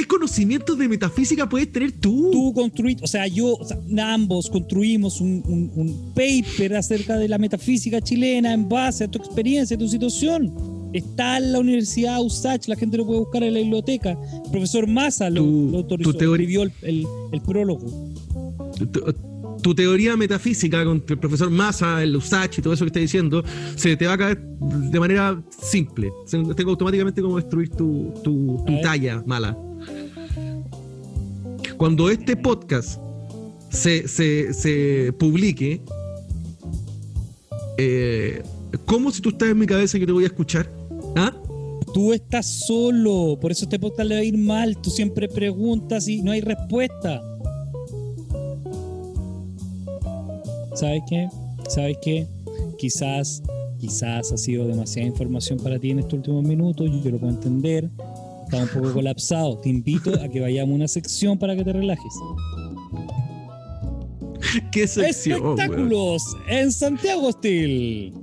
qué 0.00 0.06
conocimientos 0.06 0.78
de 0.78 0.88
metafísica 0.88 1.48
puedes 1.48 1.72
tener 1.72 1.92
tú? 1.92 2.30
Tú 2.30 2.52
construiste, 2.54 3.02
o 3.02 3.06
sea, 3.06 3.26
yo, 3.26 3.54
o 3.54 3.64
sea, 3.64 3.78
ambos 4.14 4.48
construimos 4.48 5.20
un, 5.20 5.42
un- 5.46 5.70
un 5.74 6.12
paper 6.14 6.76
acerca 6.76 7.16
de 7.16 7.26
la 7.28 7.38
metafísica 7.38 8.00
chilena 8.00 8.52
en 8.52 8.68
base 8.68 9.04
a 9.04 9.08
tu 9.08 9.18
experiencia, 9.18 9.74
a 9.76 9.78
tu 9.78 9.88
situación. 9.88 10.52
Está 10.92 11.38
en 11.38 11.52
la 11.52 11.58
Universidad 11.58 12.22
USACH, 12.22 12.68
la 12.68 12.76
gente 12.76 12.96
lo 12.96 13.06
puede 13.06 13.20
buscar 13.20 13.42
en 13.42 13.54
la 13.54 13.60
biblioteca. 13.60 14.10
El 14.44 14.50
profesor 14.50 14.86
Massa 14.86 15.28
lo, 15.30 15.42
Tu- 15.42 15.68
lo 15.72 15.78
autorizó, 15.78 16.12
tu 16.12 16.18
teoría- 16.18 16.34
escribió 16.44 16.62
el, 16.62 16.72
el- 16.82 17.06
el 17.32 17.40
prólogo. 17.42 18.12
tu, 18.78 19.14
tu 19.60 19.74
teoría 19.74 20.16
metafísica 20.16 20.84
con 20.84 21.02
el 21.08 21.18
profesor 21.18 21.50
Massa, 21.50 22.02
el 22.02 22.14
Usach 22.16 22.56
y 22.58 22.62
todo 22.62 22.72
eso 22.72 22.84
que 22.84 22.88
estás 22.90 23.02
diciendo, 23.02 23.42
se 23.74 23.96
te 23.96 24.06
va 24.06 24.12
a 24.14 24.18
caer 24.18 24.40
de 24.40 25.00
manera 25.00 25.42
simple. 25.62 26.10
Se- 26.26 26.38
Tengo 26.54 26.70
automáticamente 26.70 27.20
como 27.20 27.36
destruir 27.36 27.68
tu, 27.70 28.12
talla 28.82 29.22
mala. 29.26 29.58
Cuando 31.78 32.10
este 32.10 32.36
podcast 32.36 33.00
se, 33.70 34.06
se- 34.08 34.52
se 34.52 35.12
publique, 35.18 35.80
eh, 37.78 38.42
¿cómo 38.84 39.10
si 39.10 39.22
tú 39.22 39.30
estás 39.30 39.50
en 39.50 39.58
mi 39.58 39.66
cabeza 39.66 39.98
que 39.98 40.04
te 40.06 40.12
voy 40.12 40.24
a 40.24 40.26
escuchar? 40.26 40.70
¿Ah? 41.16 41.32
Tú 41.94 42.12
estás 42.12 42.46
solo, 42.46 43.38
por 43.40 43.50
eso 43.52 43.64
este 43.64 43.78
podcast 43.78 44.08
le 44.08 44.14
va 44.16 44.20
a 44.20 44.24
ir 44.24 44.36
mal. 44.36 44.76
Tú 44.76 44.90
siempre 44.90 45.28
preguntas 45.28 46.06
y 46.08 46.20
no 46.22 46.32
hay 46.32 46.40
respuesta. 46.40 47.22
¿Sabes 50.74 51.02
qué? 51.08 51.28
¿Sabes 51.68 51.96
qué? 52.02 52.26
Quizás, 52.76 53.42
quizás 53.78 54.32
ha 54.32 54.36
sido 54.36 54.66
demasiada 54.66 55.08
información 55.08 55.58
para 55.58 55.78
ti 55.78 55.90
en 55.90 56.00
estos 56.00 56.14
últimos 56.14 56.44
minutos. 56.44 56.90
Yo, 56.90 57.02
yo 57.04 57.10
lo 57.12 57.18
puedo 57.18 57.32
entender. 57.32 57.88
Está 58.50 58.62
un 58.62 58.68
poco 58.68 58.94
colapsado. 58.94 59.58
Te 59.58 59.68
invito 59.68 60.10
a 60.22 60.26
que 60.26 60.40
vayamos 60.40 60.72
a 60.72 60.76
una 60.76 60.88
sección 60.88 61.36
para 61.36 61.54
que 61.54 61.62
te 61.62 61.70
relajes. 61.74 62.14
¿Qué 64.72 64.88
sección? 64.88 65.50
Espectáculos 65.50 66.22
en 66.48 66.72
Santiago 66.72 67.30
Steel. 67.30 68.14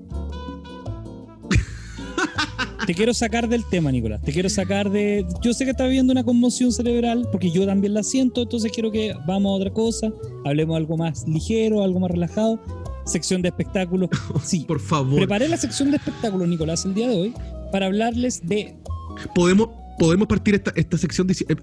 Te 2.88 2.96
quiero 2.96 3.14
sacar 3.14 3.48
del 3.48 3.64
tema, 3.66 3.92
Nicolás. 3.92 4.20
Te 4.24 4.32
quiero 4.32 4.50
sacar 4.50 4.90
de. 4.90 5.28
Yo 5.44 5.54
sé 5.54 5.64
que 5.64 5.72
estás 5.72 5.86
viviendo 5.86 6.12
una 6.12 6.24
conmoción 6.24 6.72
cerebral, 6.72 7.28
porque 7.32 7.52
yo 7.52 7.68
también 7.68 7.94
la 7.94 8.02
siento, 8.02 8.42
entonces 8.42 8.72
quiero 8.72 8.92
que 8.92 9.16
vamos 9.28 9.52
a 9.52 9.56
otra 9.58 9.74
cosa. 9.74 10.12
Hablemos 10.44 10.76
algo 10.76 10.98
más 10.98 11.28
ligero, 11.28 11.84
algo 11.84 12.00
más 12.00 12.10
relajado. 12.10 12.60
Sección 13.06 13.44
de 13.44 13.50
espectáculos. 13.50 14.10
Sí. 14.44 14.62
Por 14.62 14.80
favor. 14.80 15.18
Preparé 15.18 15.50
la 15.50 15.58
sección 15.58 15.92
de 15.92 15.98
espectáculos, 15.98 16.48
Nicolás, 16.48 16.84
el 16.86 16.96
día 16.96 17.10
de 17.10 17.16
hoy, 17.16 17.34
para 17.72 17.86
hablarles 17.86 18.42
de. 18.48 18.76
podemos, 19.36 19.70
podemos 20.00 20.28
partir 20.28 20.56
esta, 20.56 20.72
esta 20.76 20.98
sección 20.98 21.28
eh, 21.30 21.56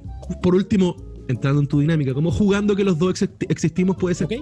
por 0.42 0.54
último, 0.54 0.96
entrando 1.28 1.60
en 1.60 1.66
tu 1.66 1.80
dinámica, 1.80 2.14
como 2.14 2.30
jugando 2.30 2.74
que 2.76 2.84
los 2.84 2.98
dos 2.98 3.14
exist- 3.14 3.46
existimos 3.48 3.96
puede 3.96 4.14
ser. 4.14 4.26
¿Ok? 4.26 4.32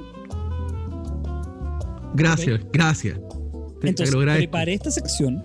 Gracias, 2.14 2.60
gracias. 2.72 3.18
Te- 3.80 3.88
Entonces, 3.88 4.14
preparé 4.16 4.74
esta 4.74 4.90
sección 4.90 5.42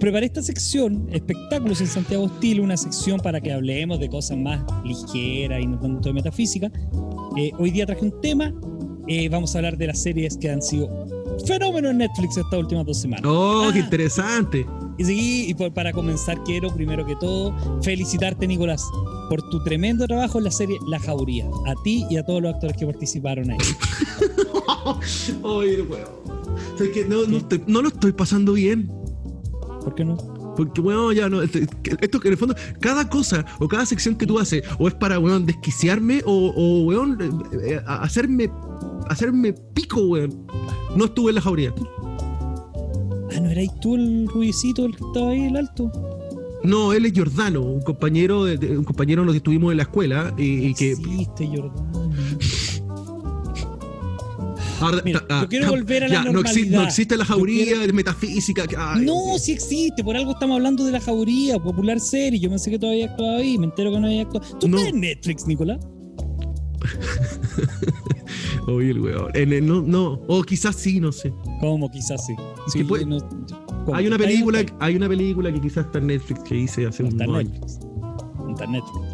preparé 0.00 0.26
esta 0.26 0.42
sección, 0.42 1.08
espectáculos 1.10 1.80
en 1.80 1.88
Santiago 1.88 2.26
Estilo, 2.26 2.62
una 2.62 2.76
sección 2.76 3.18
para 3.18 3.40
que 3.40 3.52
hablemos 3.52 3.98
de 3.98 4.08
cosas 4.08 4.38
más 4.38 4.60
ligeras 4.84 5.60
y 5.60 5.66
no 5.66 5.76
tanto 5.80 6.08
de 6.10 6.12
metafísica. 6.12 6.70
Eh, 7.36 7.50
hoy 7.58 7.72
día 7.72 7.84
traje 7.84 8.04
un 8.04 8.20
tema, 8.20 8.54
eh, 9.08 9.28
vamos 9.28 9.54
a 9.54 9.58
hablar 9.58 9.76
de 9.76 9.88
las 9.88 10.00
series 10.00 10.36
que 10.36 10.50
han 10.52 10.62
sido 10.62 10.88
fenómenos 11.44 11.90
en 11.90 11.98
Netflix 11.98 12.36
estas 12.36 12.60
últimas 12.60 12.86
dos 12.86 12.96
semanas. 13.00 13.24
Oh, 13.28 13.70
qué 13.72 13.80
Ah, 13.80 13.82
interesante. 13.82 14.64
Y 14.98 15.04
sí, 15.04 15.46
y 15.48 15.54
por- 15.54 15.72
para 15.72 15.92
comenzar 15.92 16.42
quiero 16.44 16.74
primero 16.74 17.06
que 17.06 17.16
todo 17.16 17.54
felicitarte 17.82 18.46
Nicolás 18.46 18.84
por 19.28 19.48
tu 19.50 19.62
tremendo 19.62 20.06
trabajo 20.06 20.38
en 20.38 20.44
la 20.44 20.50
serie 20.50 20.76
La 20.88 20.98
Jauría, 20.98 21.46
a 21.66 21.74
ti 21.84 22.04
y 22.10 22.16
a 22.16 22.24
todos 22.24 22.42
los 22.42 22.54
actores 22.54 22.76
que 22.76 22.86
participaron 22.86 23.50
ahí. 23.50 23.58
Oye, 25.42 25.82
weón. 25.82 26.08
¿Sabes 26.76 26.92
qué? 26.92 27.04
No, 27.04 27.26
no, 27.26 27.38
estoy- 27.38 27.62
no 27.66 27.82
lo 27.82 27.88
estoy 27.88 28.12
pasando 28.12 28.52
bien. 28.54 28.90
¿Por 29.84 29.94
qué 29.94 30.04
no? 30.04 30.16
Porque, 30.56 30.80
weón, 30.80 31.14
ya 31.14 31.28
no. 31.28 31.40
este- 31.42 31.66
que- 31.82 31.96
Esto 32.00 32.18
que 32.20 32.28
en 32.28 32.32
el 32.32 32.38
fondo, 32.38 32.54
cada 32.80 33.08
cosa 33.08 33.44
o 33.60 33.68
cada 33.68 33.86
sección 33.86 34.16
que 34.16 34.26
tú 34.26 34.38
haces, 34.38 34.62
o 34.78 34.88
es 34.88 34.94
para, 34.94 35.18
weón, 35.18 35.46
desquiciarme, 35.46 36.22
o, 36.26 36.52
o 36.56 36.84
weón, 36.84 37.18
eh, 37.20 37.74
eh, 37.74 37.80
hacerme, 37.86 38.50
hacerme 39.08 39.52
pico, 39.74 40.00
weón. 40.02 40.46
No 40.96 41.04
estuve 41.04 41.30
en 41.30 41.34
la 41.36 41.40
jauría. 41.42 41.72
Ah, 43.36 43.40
¿no 43.40 43.50
erais 43.50 43.70
tú 43.80 43.94
el 43.96 44.26
rubiecito 44.28 44.86
el 44.86 44.96
que 44.96 45.04
estaba 45.04 45.30
ahí, 45.30 45.42
el 45.44 45.56
alto? 45.56 45.90
No, 46.64 46.92
él 46.92 47.06
es 47.06 47.12
Giordano, 47.12 47.62
un 47.62 47.82
compañero, 47.82 48.44
de, 48.44 48.56
de- 48.58 48.76
un 48.76 48.84
compañero 48.84 49.20
con 49.20 49.26
los 49.26 49.34
que 49.34 49.38
estuvimos 49.38 49.70
en 49.70 49.76
la 49.76 49.84
escuela 49.84 50.34
y, 50.36 50.66
y 50.68 50.74
que 50.74 50.90
Existe, 50.92 51.46
Jordán. 51.46 51.90
ahora 54.80 55.02
Mira, 55.04 55.24
ah, 55.28 55.40
yo 55.42 55.48
quiero 55.48 55.70
volver 55.70 56.04
a 56.04 56.08
la 56.08 56.14
ya, 56.14 56.24
no, 56.24 56.30
exi- 56.30 56.34
normalidad. 56.34 56.80
no 56.80 56.86
existe 56.86 57.16
la 57.16 57.24
jauría, 57.24 57.64
quiero- 57.64 57.82
es 57.82 57.92
metafísica. 57.94 58.64
ay, 58.76 59.04
No, 59.04 59.38
sí 59.38 59.52
existe, 59.52 60.02
por 60.02 60.16
algo 60.16 60.32
estamos 60.32 60.56
hablando 60.56 60.84
de 60.84 60.92
la 60.92 61.00
jauría, 61.00 61.58
popular 61.58 62.00
serie. 62.00 62.38
Yo 62.40 62.48
pensé 62.50 62.70
que 62.70 62.78
todavía 62.78 63.06
actuado 63.06 63.36
ahí, 63.38 63.56
me 63.58 63.66
entero 63.66 63.92
que 63.92 64.00
no 64.00 64.06
había 64.06 64.22
actuado. 64.22 64.58
¿Tú 64.58 64.68
No. 64.68 64.78
estás 64.78 64.92
en 64.94 65.00
Netflix, 65.00 65.46
Nicolás? 65.46 65.78
Oye, 68.68 68.90
el 68.90 69.00
weón. 69.00 69.30
En 69.34 69.52
el- 69.52 69.66
no, 69.66 69.80
no, 69.82 70.20
o 70.28 70.42
quizás 70.42 70.76
sí, 70.76 71.00
no 71.00 71.10
sé. 71.12 71.32
¿Cómo? 71.60 71.90
Quizás 71.90 72.24
sí. 72.26 72.34
Sí, 72.68 72.80
que 72.80 72.84
puede- 72.84 73.06
no- 73.06 73.18
¿cómo? 73.84 73.94
Hay 73.94 74.06
una 74.06 74.16
¿Está 74.16 74.28
ahí 74.28 74.42
o 74.42 74.46
película, 74.46 74.76
hay 74.80 74.96
una 74.96 75.08
película 75.08 75.52
que 75.52 75.60
quizás 75.60 75.86
está 75.86 75.98
en 75.98 76.06
Netflix 76.08 76.40
que 76.44 76.56
hice 76.56 76.86
hace? 76.86 77.02
No 77.04 77.34
años. 77.36 77.50
Netflix. 77.52 77.78
No 78.38 78.50
está 78.50 78.64
en 78.64 78.72
Netflix. 78.72 79.06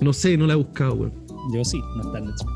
No 0.00 0.12
sé, 0.12 0.36
no 0.36 0.46
la 0.46 0.54
he 0.54 0.56
buscado, 0.56 0.94
weón. 0.94 1.12
Yo 1.54 1.64
sí, 1.64 1.78
no 1.96 2.02
está 2.04 2.18
en 2.18 2.24
Netflix. 2.26 2.50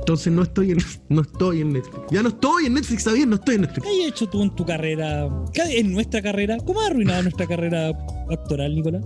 Entonces 0.00 0.32
no 0.32 0.42
estoy 0.42 0.70
en, 0.72 0.78
no 1.08 1.20
estoy 1.22 1.60
en 1.60 1.72
Netflix. 1.72 1.98
Ya 2.10 2.22
no 2.22 2.28
estoy 2.30 2.66
en 2.66 2.74
Netflix, 2.74 2.98
está 2.98 3.12
bien, 3.12 3.30
no 3.30 3.36
estoy 3.36 3.54
en 3.56 3.60
Netflix. 3.62 3.86
¿Qué 3.86 4.02
has 4.04 4.08
hecho 4.08 4.28
tú 4.28 4.42
en 4.42 4.50
tu 4.54 4.64
carrera? 4.66 5.28
¿Qué- 5.52 5.78
en 5.80 5.92
nuestra 5.92 6.20
carrera? 6.22 6.56
¿Cómo 6.66 6.80
has 6.80 6.90
arruinado 6.90 7.22
nuestra 7.22 7.46
carrera 7.46 7.90
actoral, 8.30 8.74
Nicolás? 8.74 9.04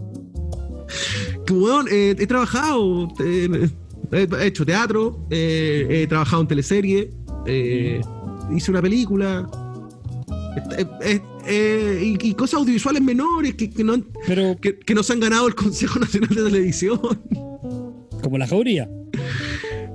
Que, 1.46 1.52
weón, 1.54 1.86
eh, 1.90 2.14
he 2.18 2.26
trabajado, 2.26 3.08
eh, 3.24 3.68
he 4.12 4.46
hecho 4.46 4.64
teatro, 4.66 5.26
eh, 5.30 5.86
he 5.90 6.06
trabajado 6.06 6.42
en 6.42 6.48
teleserie, 6.48 7.10
eh, 7.46 8.00
hice 8.54 8.70
una 8.70 8.82
película. 8.82 9.48
eh, 11.46 12.00
y, 12.04 12.28
y 12.28 12.34
cosas 12.34 12.60
audiovisuales 12.60 13.02
menores 13.02 13.54
que, 13.54 13.70
que 13.70 13.82
no, 13.84 13.94
Pero 14.26 14.56
que, 14.60 14.78
que 14.78 14.94
no 14.94 15.02
se 15.02 15.12
han 15.14 15.20
ganado 15.20 15.48
el 15.48 15.54
Consejo 15.54 15.98
Nacional 15.98 16.28
de 16.30 16.42
Televisión. 16.44 17.00
como 18.22 18.38
la 18.38 18.46
jauría. 18.46 18.88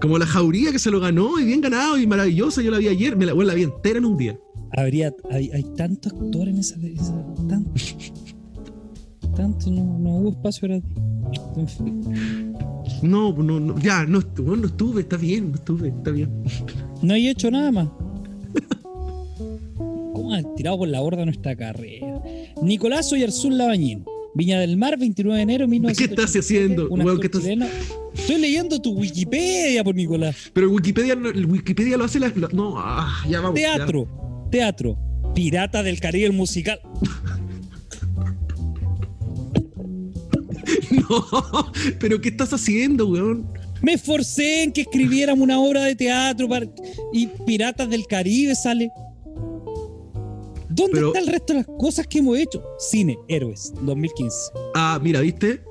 Como 0.01 0.17
la 0.19 0.25
jauría 0.27 0.71
que 0.71 0.80
se 0.80 0.91
lo 0.91 0.99
ganó 0.99 1.39
y 1.39 1.45
bien 1.45 1.62
ganado 1.62 1.97
y 1.97 2.06
maravilloso. 2.06 2.62
Yo 2.62 2.69
la 2.71 2.77
vi 2.77 2.88
ayer, 2.88 3.15
me 3.17 3.25
la, 3.25 3.34
bueno, 3.34 3.47
la 3.49 3.53
vi 3.56 3.63
entera 3.63 3.97
en 3.99 4.06
un 4.06 4.17
día. 4.17 4.38
Habría, 4.75 5.13
hay, 5.32 5.49
hay 5.51 5.63
tantos 5.75 6.12
actores 6.13 6.49
en 6.53 6.58
esa, 6.60 6.75
esa- 6.86 7.25
tanto, 7.47 7.71
tanto, 9.36 9.71
no, 9.71 9.97
no 9.99 10.10
hubo 10.17 10.30
espacio 10.32 10.67
para 10.67 10.82
ti. 10.82 10.88
En 11.58 11.67
fin. 11.67 12.46
No, 13.01 13.31
no, 13.31 13.60
no, 13.60 13.79
ya, 13.79 14.05
no, 14.05 14.21
bueno, 14.38 14.63
no 14.63 14.67
estuve, 14.67 15.01
está 15.01 15.17
bien, 15.17 15.51
no 15.51 15.55
estuve, 15.55 15.89
está 15.89 16.12
bien. 16.12 16.31
No 17.01 17.13
hay 17.13 17.27
hecho 17.27 17.51
nada 17.51 17.71
más. 17.71 17.88
¿Cómo 19.77 20.33
han 20.33 20.55
tirado 20.55 20.79
por 20.79 20.88
la 20.88 20.99
borda 20.99 21.25
nuestra 21.25 21.55
carrera? 21.55 22.21
Nicolás 22.62 23.12
Oyarzún 23.13 23.57
Labañín, 23.57 24.03
Viña 24.33 24.60
del 24.60 24.77
Mar, 24.77 24.97
29 24.97 25.38
de 25.38 25.43
enero 25.43 25.65
de 25.65 25.71
¿Qué 25.71 25.79
1987. 25.79 26.13
estás 26.13 26.45
haciendo? 26.45 27.19
¿Qué 27.19 27.27
estás-. 27.27 27.45
Estoy 28.13 28.38
leyendo 28.39 28.81
tu 28.81 28.91
Wikipedia 28.93 29.83
por 29.83 29.95
Nicolás. 29.95 30.51
Pero 30.53 30.69
Wikipedia, 30.69 31.15
Wikipedia 31.15 31.97
lo 31.97 32.05
hace 32.05 32.19
la. 32.19 32.31
no, 32.51 32.75
ah, 32.77 33.23
ya 33.29 33.41
vamos. 33.41 33.60
ya. 33.60 33.75
Teatro, 33.75 34.47
teatro. 34.51 34.97
Pirata 35.36 35.83
del 35.83 35.99
Caribe 35.99 36.31
musical. 36.31 36.79
No, 41.10 41.71
pero 42.00 42.19
¿qué 42.21 42.30
estás 42.30 42.54
haciendo, 42.54 43.08
weón? 43.08 43.47
Me 43.82 43.93
esforcé 43.93 44.63
en 44.63 44.71
que 44.71 44.82
escribiéramos 44.82 45.43
una 45.43 45.60
obra 45.60 45.84
de 45.84 45.95
teatro 45.95 46.47
para- 46.50 46.67
y 47.13 47.28
Piratas 47.45 47.89
del 47.89 48.06
Caribe 48.08 48.56
sale. 48.56 48.89
¿Dónde 50.69 50.93
Pero- 50.93 51.08
está 51.08 51.19
el 51.19 51.28
resto 51.28 51.54
de 51.54 51.60
las 51.60 51.67
cosas 51.80 52.08
que 52.08 52.19
hemos 52.19 52.38
hecho? 52.38 52.63
Cine, 52.80 53.17
Héroes, 53.28 53.73
2015. 53.82 54.36
Ah, 54.76 55.00
mira, 55.02 55.21
¿viste? 55.21 55.62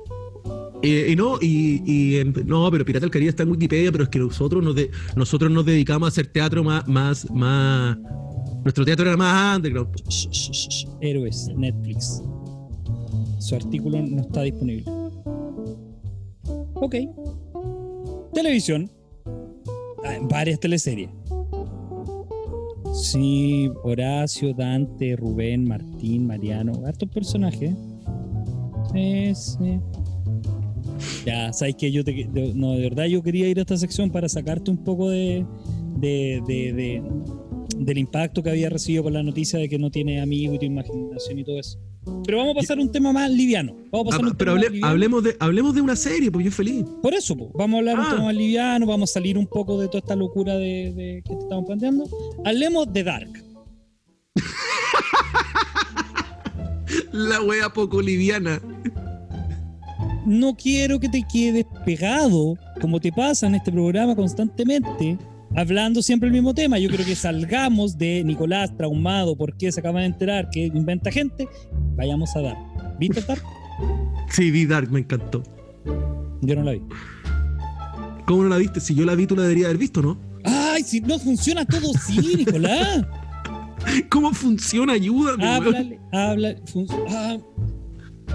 Eh, 0.83 1.07
y 1.11 1.15
no, 1.15 1.37
y, 1.41 2.21
no, 2.45 2.69
pero 2.69 2.85
Pirata 2.85 3.05
del 3.05 3.11
Caribe 3.11 3.29
está 3.29 3.43
en 3.43 3.49
Wikipedia, 3.51 3.91
pero 3.91 4.03
es 4.03 4.09
que 4.09 4.19
nosotros 4.19 4.63
nos, 4.63 4.75
de- 4.75 4.91
nosotros 5.15 5.49
nos 5.51 5.65
dedicamos 5.65 6.07
a 6.07 6.09
hacer 6.09 6.27
teatro 6.27 6.63
más, 6.63 6.87
más, 6.87 7.29
más. 7.31 7.97
Nuestro 8.63 8.85
teatro 8.85 9.07
era 9.07 9.17
más 9.17 9.57
underground. 9.57 9.89
Héroes, 11.01 11.49
Netflix. 11.55 12.21
Su 13.39 13.55
artículo 13.55 14.01
no 14.01 14.21
está 14.21 14.41
disponible. 14.43 14.83
Ok. 16.81 16.95
Televisión. 18.33 18.89
Ah, 20.05 20.17
varias 20.29 20.59
teleseries. 20.59 21.09
Sí, 22.93 23.69
Horacio, 23.83 24.53
Dante, 24.53 25.15
Rubén, 25.15 25.65
Martín, 25.67 26.25
Mariano, 26.27 26.85
hartos 26.85 27.09
personajes. 27.09 27.73
Sí, 28.93 29.35
sí. 29.35 29.79
Ya, 31.25 31.51
sabes 31.53 31.75
que 31.75 31.91
yo 31.91 32.03
te, 32.03 32.11
de- 32.13 32.53
no, 32.55 32.71
de 32.73 32.81
verdad 32.81 33.05
yo 33.05 33.21
quería 33.21 33.47
ir 33.47 33.59
a 33.59 33.61
esta 33.61 33.77
sección 33.77 34.09
para 34.09 34.29
sacarte 34.29 34.71
un 34.71 34.77
poco 34.77 35.09
de, 35.09 35.45
de, 35.97 36.41
de- 36.47 36.73
de- 36.73 37.03
del 37.77 37.97
impacto 37.97 38.41
que 38.41 38.49
había 38.49 38.69
recibido 38.69 39.03
por 39.03 39.11
la 39.11 39.21
noticia 39.21 39.59
de 39.59 39.69
que 39.69 39.77
no 39.77 39.91
tiene 39.91 40.21
amigos 40.21 40.55
y 40.55 40.59
tu 40.59 40.65
imaginación 40.65 41.37
y 41.37 41.43
todo 41.43 41.59
eso. 41.59 41.77
Pero 42.25 42.37
vamos 42.39 42.55
a 42.55 42.59
pasar 42.59 42.77
a 42.77 42.81
un 42.81 42.91
tema 42.91 43.11
más 43.13 43.29
liviano. 43.31 43.73
Vamos 43.91 44.07
a 44.07 44.09
pasar 44.09 44.25
Ah, 44.25 44.29
un 44.29 44.35
pero 44.37 44.51
tema 44.53 44.59
hable- 44.59 44.65
más 44.67 44.71
liviano. 44.73 44.91
hablemos, 44.91 45.23
de, 45.23 45.37
hablemos 45.39 45.75
de 45.75 45.81
una 45.81 45.95
serie, 45.95 46.31
pues 46.31 46.45
yo 46.45 46.51
feliz. 46.51 46.85
Por 47.01 47.13
eso, 47.13 47.35
vamos 47.53 47.75
a 47.75 47.77
hablar 47.79 47.99
un 47.99 48.05
Ah. 48.05 48.09
tema 48.11 48.23
más 48.25 48.35
liviano, 48.35 48.85
vamos 48.85 49.11
a 49.11 49.13
salir 49.13 49.37
un 49.37 49.47
poco 49.47 49.79
de 49.79 49.87
toda 49.87 49.99
esta 49.99 50.15
locura 50.15 50.55
de, 50.55 50.93
de 50.95 51.21
que 51.25 51.35
te 51.35 51.41
estamos 51.43 51.65
planteando. 51.65 52.05
Hablemos 52.45 52.91
de 52.91 53.03
Dark. 53.03 53.43
La 57.11 57.41
wea 57.41 57.69
poco 57.69 58.01
liviana. 58.01 58.61
No 60.25 60.55
quiero 60.55 60.99
que 60.99 61.09
te 61.09 61.23
quedes 61.31 61.65
pegado, 61.85 62.55
como 62.81 62.99
te 62.99 63.11
pasa 63.11 63.47
en 63.47 63.55
este 63.55 63.71
programa 63.71 64.15
constantemente, 64.15 65.17
hablando 65.55 66.01
siempre 66.01 66.27
el 66.27 66.33
mismo 66.33 66.53
tema. 66.53 66.77
Yo 66.79 66.89
creo 66.89 67.05
que 67.05 67.15
salgamos 67.15 67.97
de 67.97 68.23
Nicolás 68.23 68.75
traumado 68.77 69.35
porque 69.35 69.71
se 69.71 69.79
acaba 69.79 69.99
de 70.01 70.07
enterar 70.07 70.49
que 70.49 70.65
inventa 70.67 71.11
gente. 71.11 71.47
Vayamos 71.95 72.35
a 72.35 72.41
Dark. 72.41 72.57
¿Viste 72.99 73.21
Dark? 73.21 73.41
Sí, 74.29 74.51
vi 74.51 74.65
Dark, 74.65 74.91
me 74.91 74.99
encantó. 74.99 75.43
Yo 76.41 76.55
no 76.55 76.63
la 76.63 76.71
vi. 76.73 76.81
¿Cómo 78.25 78.43
no 78.43 78.49
la 78.49 78.57
viste? 78.57 78.79
Si 78.79 78.93
yo 78.93 79.05
la 79.05 79.15
vi, 79.15 79.25
tú 79.25 79.35
la 79.35 79.43
deberías 79.43 79.67
haber 79.67 79.77
visto, 79.77 80.01
¿no? 80.01 80.17
Ay, 80.43 80.83
si 80.83 80.99
no 81.01 81.17
funciona 81.17 81.65
todo, 81.65 81.91
sí, 81.93 82.35
Nicolás. 82.37 83.05
¿Cómo 84.09 84.33
funciona? 84.33 84.93
Ayúdame. 84.93 85.45
Háblale, 85.45 85.99
habla. 86.11 86.55
fun- 86.65 86.87
ah, 87.09 87.37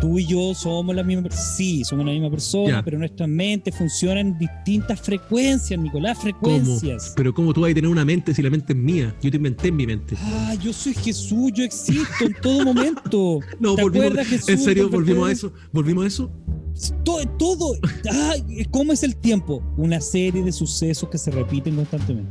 tú 0.03 0.19
y 0.19 0.27
yo 0.27 0.53
somos 0.53 0.95
la 0.97 1.03
misma 1.05 1.23
persona. 1.23 1.45
Sí, 1.47 1.85
somos 1.85 2.05
la 2.05 2.11
misma 2.13 2.29
persona, 2.29 2.69
Ya. 2.79 2.83
pero 2.85 2.99
nuestras 2.99 3.29
mentes 3.29 3.75
funcionan 3.75 4.19
en 4.27 4.39
distintas 4.39 5.01
frecuencias, 5.01 5.81
Nicolás, 5.81 6.19
¿Cómo? 6.19 6.23
frecuencias. 6.25 7.13
Pero 7.17 7.33
¿cómo 7.33 7.55
tú 7.55 7.61
vas 7.63 7.71
a 7.71 7.75
tener 7.75 7.89
una 7.89 8.05
mente 8.05 8.35
si 8.35 8.43
la 8.43 8.51
mente 8.51 8.73
es 8.73 8.79
mía? 8.79 9.15
Yo 9.23 9.31
te 9.31 9.37
inventé 9.37 9.69
en 9.69 9.77
mi 9.77 9.87
mente. 9.87 10.17
Ah, 10.21 10.55
yo 10.61 10.73
soy 10.73 10.93
Jesús, 10.95 11.53
yo 11.55 11.63
existo 11.65 12.25
en 12.27 12.35
todo 12.43 12.65
momento. 12.65 13.39
No, 13.61 13.77
¿Te 13.77 13.83
volvimos, 13.83 14.07
acuerdas, 14.09 14.27
Jesús? 14.27 14.49
en 14.49 14.59
serio, 14.59 14.91
volvimos 14.91 15.29
a 15.29 15.33
eso. 15.33 15.53
¿Volvimos 15.73 16.05
a 16.05 16.07
eso? 16.09 16.31
Todo, 17.05 17.25
todo. 17.39 17.75
Ah, 18.11 18.35
¿Cómo 18.73 18.93
es 18.93 19.05
el 19.05 19.15
tiempo? 19.15 19.63
Una 19.77 20.01
serie 20.01 20.43
de 20.43 20.51
sucesos 20.51 21.09
que 21.09 21.17
se 21.19 21.31
repiten 21.31 21.77
constantemente. 21.77 22.31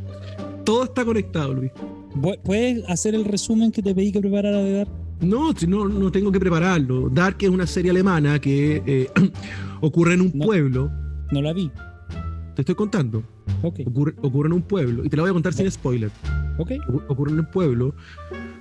Todo 0.65 0.83
está 0.83 1.05
conectado, 1.05 1.53
Luis. 1.53 1.71
¿Pu- 2.15 2.37
¿Puedes 2.43 2.83
hacer 2.89 3.15
el 3.15 3.23
resumen 3.23 3.71
que 3.71 3.81
te 3.81 3.95
pedí 3.95 4.11
que 4.11 4.19
preparara 4.19 4.57
de 4.57 4.73
dar? 4.73 4.87
No, 5.21 5.51
no, 5.67 5.87
no 5.87 6.11
tengo 6.11 6.31
que 6.31 6.39
prepararlo. 6.39 7.09
Dark 7.09 7.37
es 7.39 7.49
una 7.49 7.67
serie 7.67 7.91
alemana 7.91 8.39
que 8.39 8.81
eh, 8.85 9.09
ocurre 9.81 10.15
en 10.15 10.21
un 10.21 10.31
No. 10.33 10.45
pueblo. 10.45 10.91
No 11.31 11.41
la 11.41 11.53
vi. 11.53 11.71
Te 12.55 12.61
estoy 12.63 12.75
contando. 12.75 13.23
Ok, 13.63 13.79
Ocurre, 13.85 14.15
ocurre 14.21 14.47
en 14.47 14.53
un 14.53 14.61
pueblo. 14.63 15.05
Y 15.05 15.09
te 15.09 15.15
la 15.17 15.23
voy 15.23 15.29
a 15.29 15.33
contar 15.33 15.53
sin 15.53 15.69
spoiler. 15.71 16.09
ok. 16.57 16.71
Ocu- 16.89 17.03
Ocurre 17.07 17.31
en 17.31 17.39
un 17.39 17.45
pueblo 17.51 17.95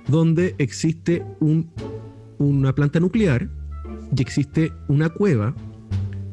donde 0.07 0.55
existe 0.59 1.25
un, 1.39 1.69
una 2.37 2.73
planta 2.75 2.99
nuclear 2.99 3.49
y 4.15 4.21
existe 4.21 4.71
una 4.87 5.09
cueva 5.09 5.55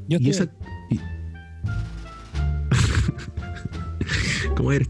Yo 0.09 0.19
y 0.21 0.29
esa. 0.31 0.45
y- 0.91 0.99
¿Cómo 4.57 4.73
eres? 4.73 4.89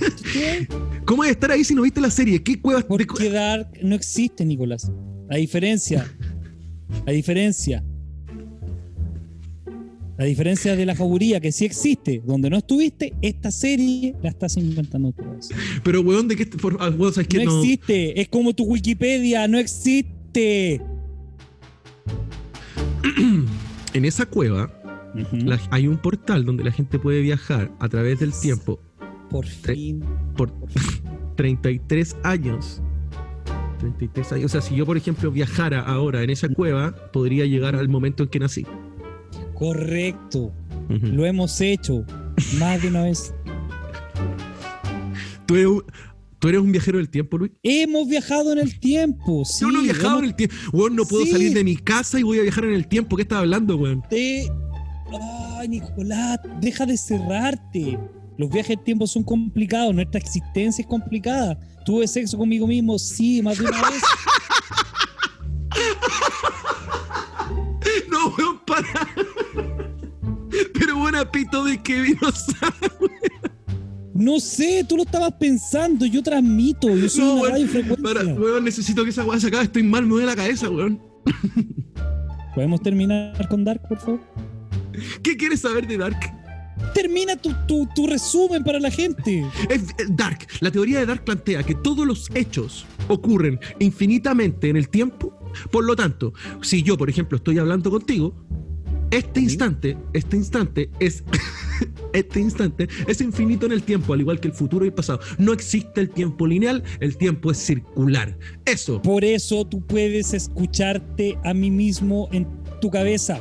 ¿Cómo 1.04 1.24
es 1.24 1.30
estar 1.32 1.50
ahí 1.50 1.64
si 1.64 1.74
no 1.74 1.82
viste 1.82 2.00
la 2.00 2.10
serie? 2.10 2.42
¿Qué 2.42 2.60
cuevas 2.60 2.84
Porque 2.84 3.30
Dark 3.30 3.68
no 3.82 3.94
existe, 3.94 4.44
Nicolás. 4.44 4.90
La 5.28 5.36
diferencia. 5.36 6.10
La 7.06 7.12
diferencia. 7.12 7.84
La 10.18 10.26
diferencia 10.26 10.76
de 10.76 10.84
la 10.84 10.94
fauría 10.94 11.40
que 11.40 11.50
sí 11.50 11.64
existe, 11.64 12.22
donde 12.26 12.50
no 12.50 12.58
estuviste, 12.58 13.14
esta 13.22 13.50
serie 13.50 14.14
la 14.22 14.28
estás 14.28 14.56
inventando 14.58 15.12
tú. 15.12 15.24
Pero, 15.82 16.02
weón, 16.02 16.28
¿de 16.28 16.36
qué? 16.36 16.46
ah, 16.78 16.90
weón, 16.90 17.14
¿sabes 17.14 17.26
qué? 17.28 17.42
No, 17.42 17.52
No. 17.52 17.62
existe. 17.62 18.20
Es 18.20 18.28
como 18.28 18.52
tu 18.54 18.64
Wikipedia, 18.64 19.48
no 19.48 19.58
existe. 19.58 20.80
En 23.92 24.04
esa 24.04 24.24
cueva 24.26 24.72
la- 25.32 25.58
hay 25.70 25.88
un 25.88 25.96
portal 25.98 26.44
donde 26.44 26.62
la 26.64 26.70
gente 26.70 26.98
puede 27.00 27.20
viajar 27.22 27.72
a 27.80 27.88
través 27.88 28.20
del 28.20 28.32
tiempo 28.32 28.78
Por 29.30 29.46
fin. 29.46 30.02
por 30.36 30.52
33 31.36 32.16
años. 32.24 32.82
33 33.78 34.32
años. 34.32 34.44
O 34.46 34.48
sea, 34.48 34.60
si 34.60 34.76
yo, 34.76 34.84
por 34.84 34.96
ejemplo, 34.96 35.30
viajara 35.30 35.80
ahora 35.80 36.22
en 36.22 36.30
esa 36.30 36.48
cueva, 36.48 36.94
podría 37.12 37.46
llegar 37.46 37.76
al 37.76 37.88
momento 37.88 38.24
en 38.24 38.28
que 38.28 38.38
nací. 38.38 38.66
Correcto. 39.54 40.52
Lo 40.88 41.24
hemos 41.24 41.60
hecho 41.60 42.04
más 42.58 42.82
de 42.82 42.88
una 42.88 43.04
vez. 43.04 43.32
¿Tú, 45.46 45.54
eres 45.54 45.66
un, 45.66 45.82
tú 46.38 46.48
eres 46.48 46.60
un 46.60 46.72
viajero 46.72 46.98
del 46.98 47.08
tiempo, 47.08 47.38
Luis? 47.38 47.52
Hemos 47.62 48.08
viajado 48.08 48.52
en 48.52 48.58
el 48.58 48.78
tiempo. 48.78 49.44
Sí, 49.44 49.60
yo 49.64 49.70
no 49.70 49.80
he 49.80 49.84
viajado 49.84 50.08
hemos- 50.18 50.22
en 50.22 50.28
el 50.28 50.34
tiempo. 50.36 50.54
Weón, 50.72 50.96
no 50.96 51.04
puedo 51.04 51.24
Sí. 51.24 51.32
salir 51.32 51.54
de 51.54 51.64
mi 51.64 51.76
casa 51.76 52.18
y 52.18 52.22
voy 52.22 52.38
a 52.38 52.42
viajar 52.42 52.64
en 52.64 52.74
el 52.74 52.86
tiempo. 52.86 53.16
¿Qué 53.16 53.22
estás 53.22 53.38
hablando, 53.38 53.76
weón? 53.76 54.02
Te- 54.10 54.48
Ay, 55.58 55.68
Nicolás, 55.68 56.38
deja 56.60 56.86
de 56.86 56.96
cerrarte. 56.96 57.98
Los 58.40 58.48
viajes 58.48 58.74
del 58.74 58.82
tiempo 58.82 59.06
son 59.06 59.22
complicados, 59.22 59.94
nuestra 59.94 60.18
existencia 60.18 60.80
es 60.80 60.88
complicada. 60.88 61.58
Tuve 61.84 62.08
sexo 62.08 62.38
conmigo 62.38 62.66
mismo, 62.66 62.98
sí, 62.98 63.42
más 63.42 63.58
de 63.58 63.66
una 63.66 63.82
vez. 63.82 64.02
No, 68.10 68.34
weón, 68.36 68.58
para. 68.66 69.08
Pero 70.74 70.96
buena 70.98 71.30
pito 71.30 71.64
de 71.64 71.82
que 71.82 72.00
vino 72.00 72.20
No 74.14 74.40
sé, 74.40 74.84
tú 74.88 74.96
lo 74.96 75.02
estabas 75.02 75.32
pensando, 75.38 76.06
yo 76.06 76.22
transmito, 76.22 76.88
yo 76.96 77.08
soy 77.08 77.20
No, 77.24 77.32
una 77.32 77.42
weón, 77.42 77.52
radiofrecuencia. 77.52 78.02
para, 78.02 78.24
weón, 78.34 78.64
necesito 78.64 79.04
que 79.04 79.10
esa 79.10 79.24
weá 79.24 79.38
se 79.38 79.48
acabe. 79.48 79.64
Estoy 79.64 79.82
mal, 79.82 80.04
me 80.04 80.10
duele 80.10 80.26
la 80.26 80.36
cabeza, 80.36 80.70
weón. 80.70 80.98
¿Podemos 82.54 82.80
terminar 82.82 83.48
con 83.48 83.64
Dark, 83.64 83.86
por 83.86 83.98
favor? 83.98 84.20
¿Qué 85.22 85.36
quieres 85.36 85.60
saber 85.60 85.86
de 85.86 85.98
Dark? 85.98 86.39
Termina 86.94 87.36
tu, 87.36 87.54
tu, 87.66 87.88
tu 87.94 88.06
resumen 88.06 88.64
para 88.64 88.80
la 88.80 88.90
gente. 88.90 89.46
Es 89.68 89.82
Dark. 90.10 90.46
La 90.60 90.70
teoría 90.70 91.00
de 91.00 91.06
Dark 91.06 91.24
plantea 91.24 91.62
que 91.62 91.74
todos 91.74 92.06
los 92.06 92.28
hechos 92.34 92.86
ocurren 93.08 93.58
infinitamente 93.78 94.68
en 94.68 94.76
el 94.76 94.88
tiempo. 94.88 95.36
Por 95.70 95.84
lo 95.84 95.96
tanto, 95.96 96.32
si 96.62 96.82
yo, 96.82 96.96
por 96.96 97.10
ejemplo, 97.10 97.36
estoy 97.36 97.58
hablando 97.58 97.90
contigo, 97.90 98.34
este 99.10 99.40
instante, 99.40 99.96
este 100.12 100.36
instante 100.36 100.90
es. 101.00 101.24
Este 102.12 102.40
instante 102.40 102.88
es 103.06 103.20
infinito 103.20 103.66
en 103.66 103.72
el 103.72 103.84
tiempo, 103.84 104.12
al 104.12 104.20
igual 104.20 104.40
que 104.40 104.48
el 104.48 104.54
futuro 104.54 104.84
y 104.84 104.88
el 104.88 104.94
pasado. 104.94 105.20
No 105.38 105.52
existe 105.52 106.00
el 106.00 106.10
tiempo 106.10 106.44
lineal, 106.44 106.82
el 106.98 107.16
tiempo 107.16 107.52
es 107.52 107.58
circular. 107.58 108.36
Eso. 108.64 109.00
Por 109.00 109.24
eso 109.24 109.64
tú 109.64 109.80
puedes 109.86 110.34
escucharte 110.34 111.38
a 111.44 111.54
mí 111.54 111.70
mismo 111.70 112.28
en 112.32 112.48
tu 112.80 112.90
cabeza. 112.90 113.40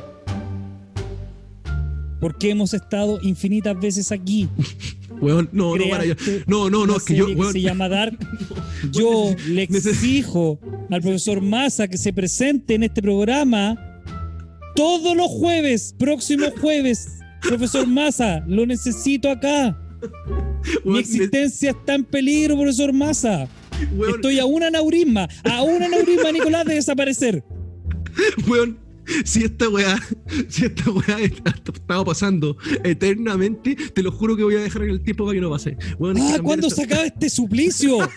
Porque 2.19 2.49
hemos 2.49 2.73
estado 2.73 3.19
infinitas 3.21 3.79
veces 3.79 4.11
aquí. 4.11 4.49
Weón, 5.21 5.49
no, 5.51 5.75
no, 5.75 5.89
para 5.89 6.05
yo. 6.05 6.13
No, 6.47 6.69
no, 6.69 6.85
no, 6.85 6.97
es 6.97 7.03
que 7.03 7.15
yo, 7.15 7.27
se 7.51 7.61
llama 7.61 7.89
Dark. 7.89 8.17
Yo 8.91 9.35
le 9.47 9.63
exijo 9.63 10.59
al 10.89 11.01
profesor 11.01 11.41
Massa 11.41 11.89
que 11.89 11.97
se 11.97 12.13
presente 12.13 12.75
en 12.75 12.83
este 12.83 13.01
programa 13.01 13.77
todos 14.75 15.15
los 15.17 15.27
jueves, 15.27 15.93
próximo 15.97 16.45
jueves. 16.61 17.19
Profesor 17.41 17.85
Massa, 17.87 18.43
lo 18.47 18.65
necesito 18.65 19.29
acá. 19.29 19.77
Mi 20.85 20.99
existencia 20.99 21.71
está 21.71 21.95
en 21.95 22.05
peligro, 22.05 22.55
profesor 22.55 22.93
Massa. 22.93 23.47
weón, 23.95 24.15
Estoy 24.15 24.39
a 24.39 24.45
un 24.45 24.63
aneurisma, 24.63 25.27
a 25.43 25.61
un 25.63 25.83
aneurisma, 25.83 26.31
Nicolás, 26.31 26.65
de 26.65 26.75
desaparecer. 26.75 27.43
Weón, 28.47 28.77
si 29.25 29.43
esta 29.43 29.69
weá, 29.69 29.99
si 30.47 30.65
esta 30.65 30.89
weá 30.91 31.17
ha 31.17 31.21
estado 31.21 32.05
pasando 32.05 32.57
eternamente, 32.83 33.75
te 33.75 34.03
lo 34.03 34.11
juro 34.11 34.35
que 34.35 34.43
voy 34.43 34.55
a 34.55 34.59
dejar 34.59 34.83
en 34.83 34.89
el 34.91 35.01
tiempo 35.01 35.25
para 35.25 35.35
que 35.35 35.41
no 35.41 35.49
pase. 35.49 35.77
Ah, 35.79 36.39
¿cuándo 36.41 36.67
esta- 36.67 36.81
se 36.81 36.83
acaba 36.83 37.05
este 37.05 37.29
suplicio? 37.29 37.97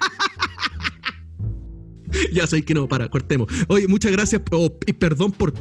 Ya 2.32 2.46
sé 2.46 2.62
que 2.62 2.74
no, 2.74 2.88
para, 2.88 3.08
cortemos. 3.08 3.48
Oye, 3.68 3.88
muchas 3.88 4.12
gracias 4.12 4.42
oh, 4.50 4.70
y 4.86 4.92
perdón 4.92 5.32
por 5.32 5.54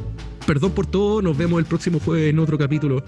perdón 0.46 0.72
por 0.72 0.86
todo. 0.86 1.22
Nos 1.22 1.36
vemos 1.36 1.58
el 1.58 1.64
próximo 1.64 1.98
jueves 1.98 2.30
en 2.30 2.38
otro 2.38 2.58
capítulo. 2.58 3.02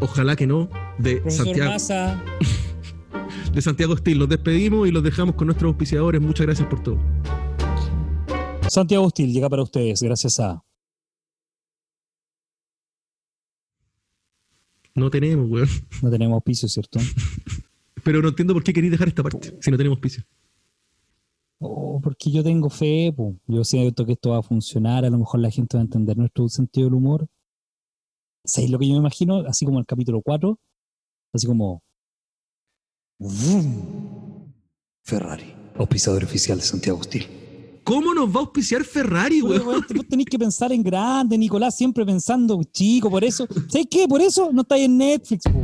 Ojalá 0.00 0.36
que 0.36 0.46
no, 0.46 0.70
de 0.98 1.16
Profesor 1.16 1.46
Santiago, 1.46 1.72
Massa, 1.72 2.22
de 3.52 3.62
Santiago 3.62 3.96
Steel. 3.96 4.18
Los 4.18 4.28
despedimos 4.28 4.88
y 4.88 4.92
los 4.92 5.02
dejamos 5.02 5.34
con 5.34 5.46
nuestros 5.46 5.70
auspiciadores. 5.70 6.20
Muchas 6.20 6.46
gracias 6.46 6.68
por 6.68 6.82
todo. 6.82 6.98
Santiago 8.68 9.06
Hostil 9.06 9.32
llega 9.32 9.48
para 9.48 9.62
ustedes 9.62 10.02
gracias 10.02 10.38
a 10.40 10.62
No 14.98 15.10
tenemos, 15.10 15.48
weón. 15.48 15.68
No 16.02 16.10
tenemos 16.10 16.34
auspicio, 16.34 16.68
¿cierto? 16.68 16.98
Pero 18.04 18.22
no 18.22 18.28
entiendo 18.28 18.54
por 18.54 18.64
qué 18.64 18.72
queréis 18.72 18.92
dejar 18.92 19.08
esta 19.08 19.22
parte 19.22 19.56
si 19.60 19.70
no 19.70 19.76
tenemos 19.76 19.98
piso. 19.98 20.22
Oh, 21.60 22.00
porque 22.00 22.30
yo 22.30 22.44
tengo 22.44 22.70
fe, 22.70 23.12
po. 23.14 23.34
yo 23.46 23.64
siento 23.64 24.06
que 24.06 24.12
esto 24.12 24.30
va 24.30 24.38
a 24.38 24.42
funcionar, 24.42 25.04
a 25.04 25.10
lo 25.10 25.18
mejor 25.18 25.40
la 25.40 25.50
gente 25.50 25.76
va 25.76 25.80
a 25.80 25.84
entender 25.84 26.16
nuestro 26.16 26.48
sentido 26.48 26.86
del 26.86 26.94
humor. 26.94 27.26
¿Sabéis 28.44 28.70
lo 28.70 28.78
que 28.78 28.86
yo 28.86 28.92
me 28.92 29.00
imagino? 29.00 29.38
Así 29.46 29.66
como 29.66 29.78
el 29.78 29.86
capítulo 29.86 30.22
4, 30.22 30.58
así 31.32 31.46
como... 31.46 31.82
Ferrari, 35.02 35.52
auspiciador 35.74 36.22
oficial 36.22 36.58
de 36.58 36.64
Santiago 36.64 37.00
Hostil. 37.00 37.37
¿Cómo 37.88 38.12
nos 38.12 38.28
va 38.28 38.34
a 38.34 38.38
auspiciar 38.40 38.84
Ferrari, 38.84 39.40
weón, 39.40 39.64
vos 39.64 40.06
tenéis 40.06 40.28
que 40.28 40.38
pensar 40.38 40.70
en 40.72 40.82
grande, 40.82 41.38
Nicolás, 41.38 41.74
siempre 41.74 42.04
pensando 42.04 42.62
chico, 42.70 43.08
por 43.10 43.24
eso. 43.24 43.48
¿Sabes 43.66 43.86
qué? 43.90 44.06
Por 44.06 44.20
eso 44.20 44.50
no 44.52 44.60
estáis 44.60 44.84
en 44.84 44.98
Netflix, 44.98 45.44
po. 45.44 45.58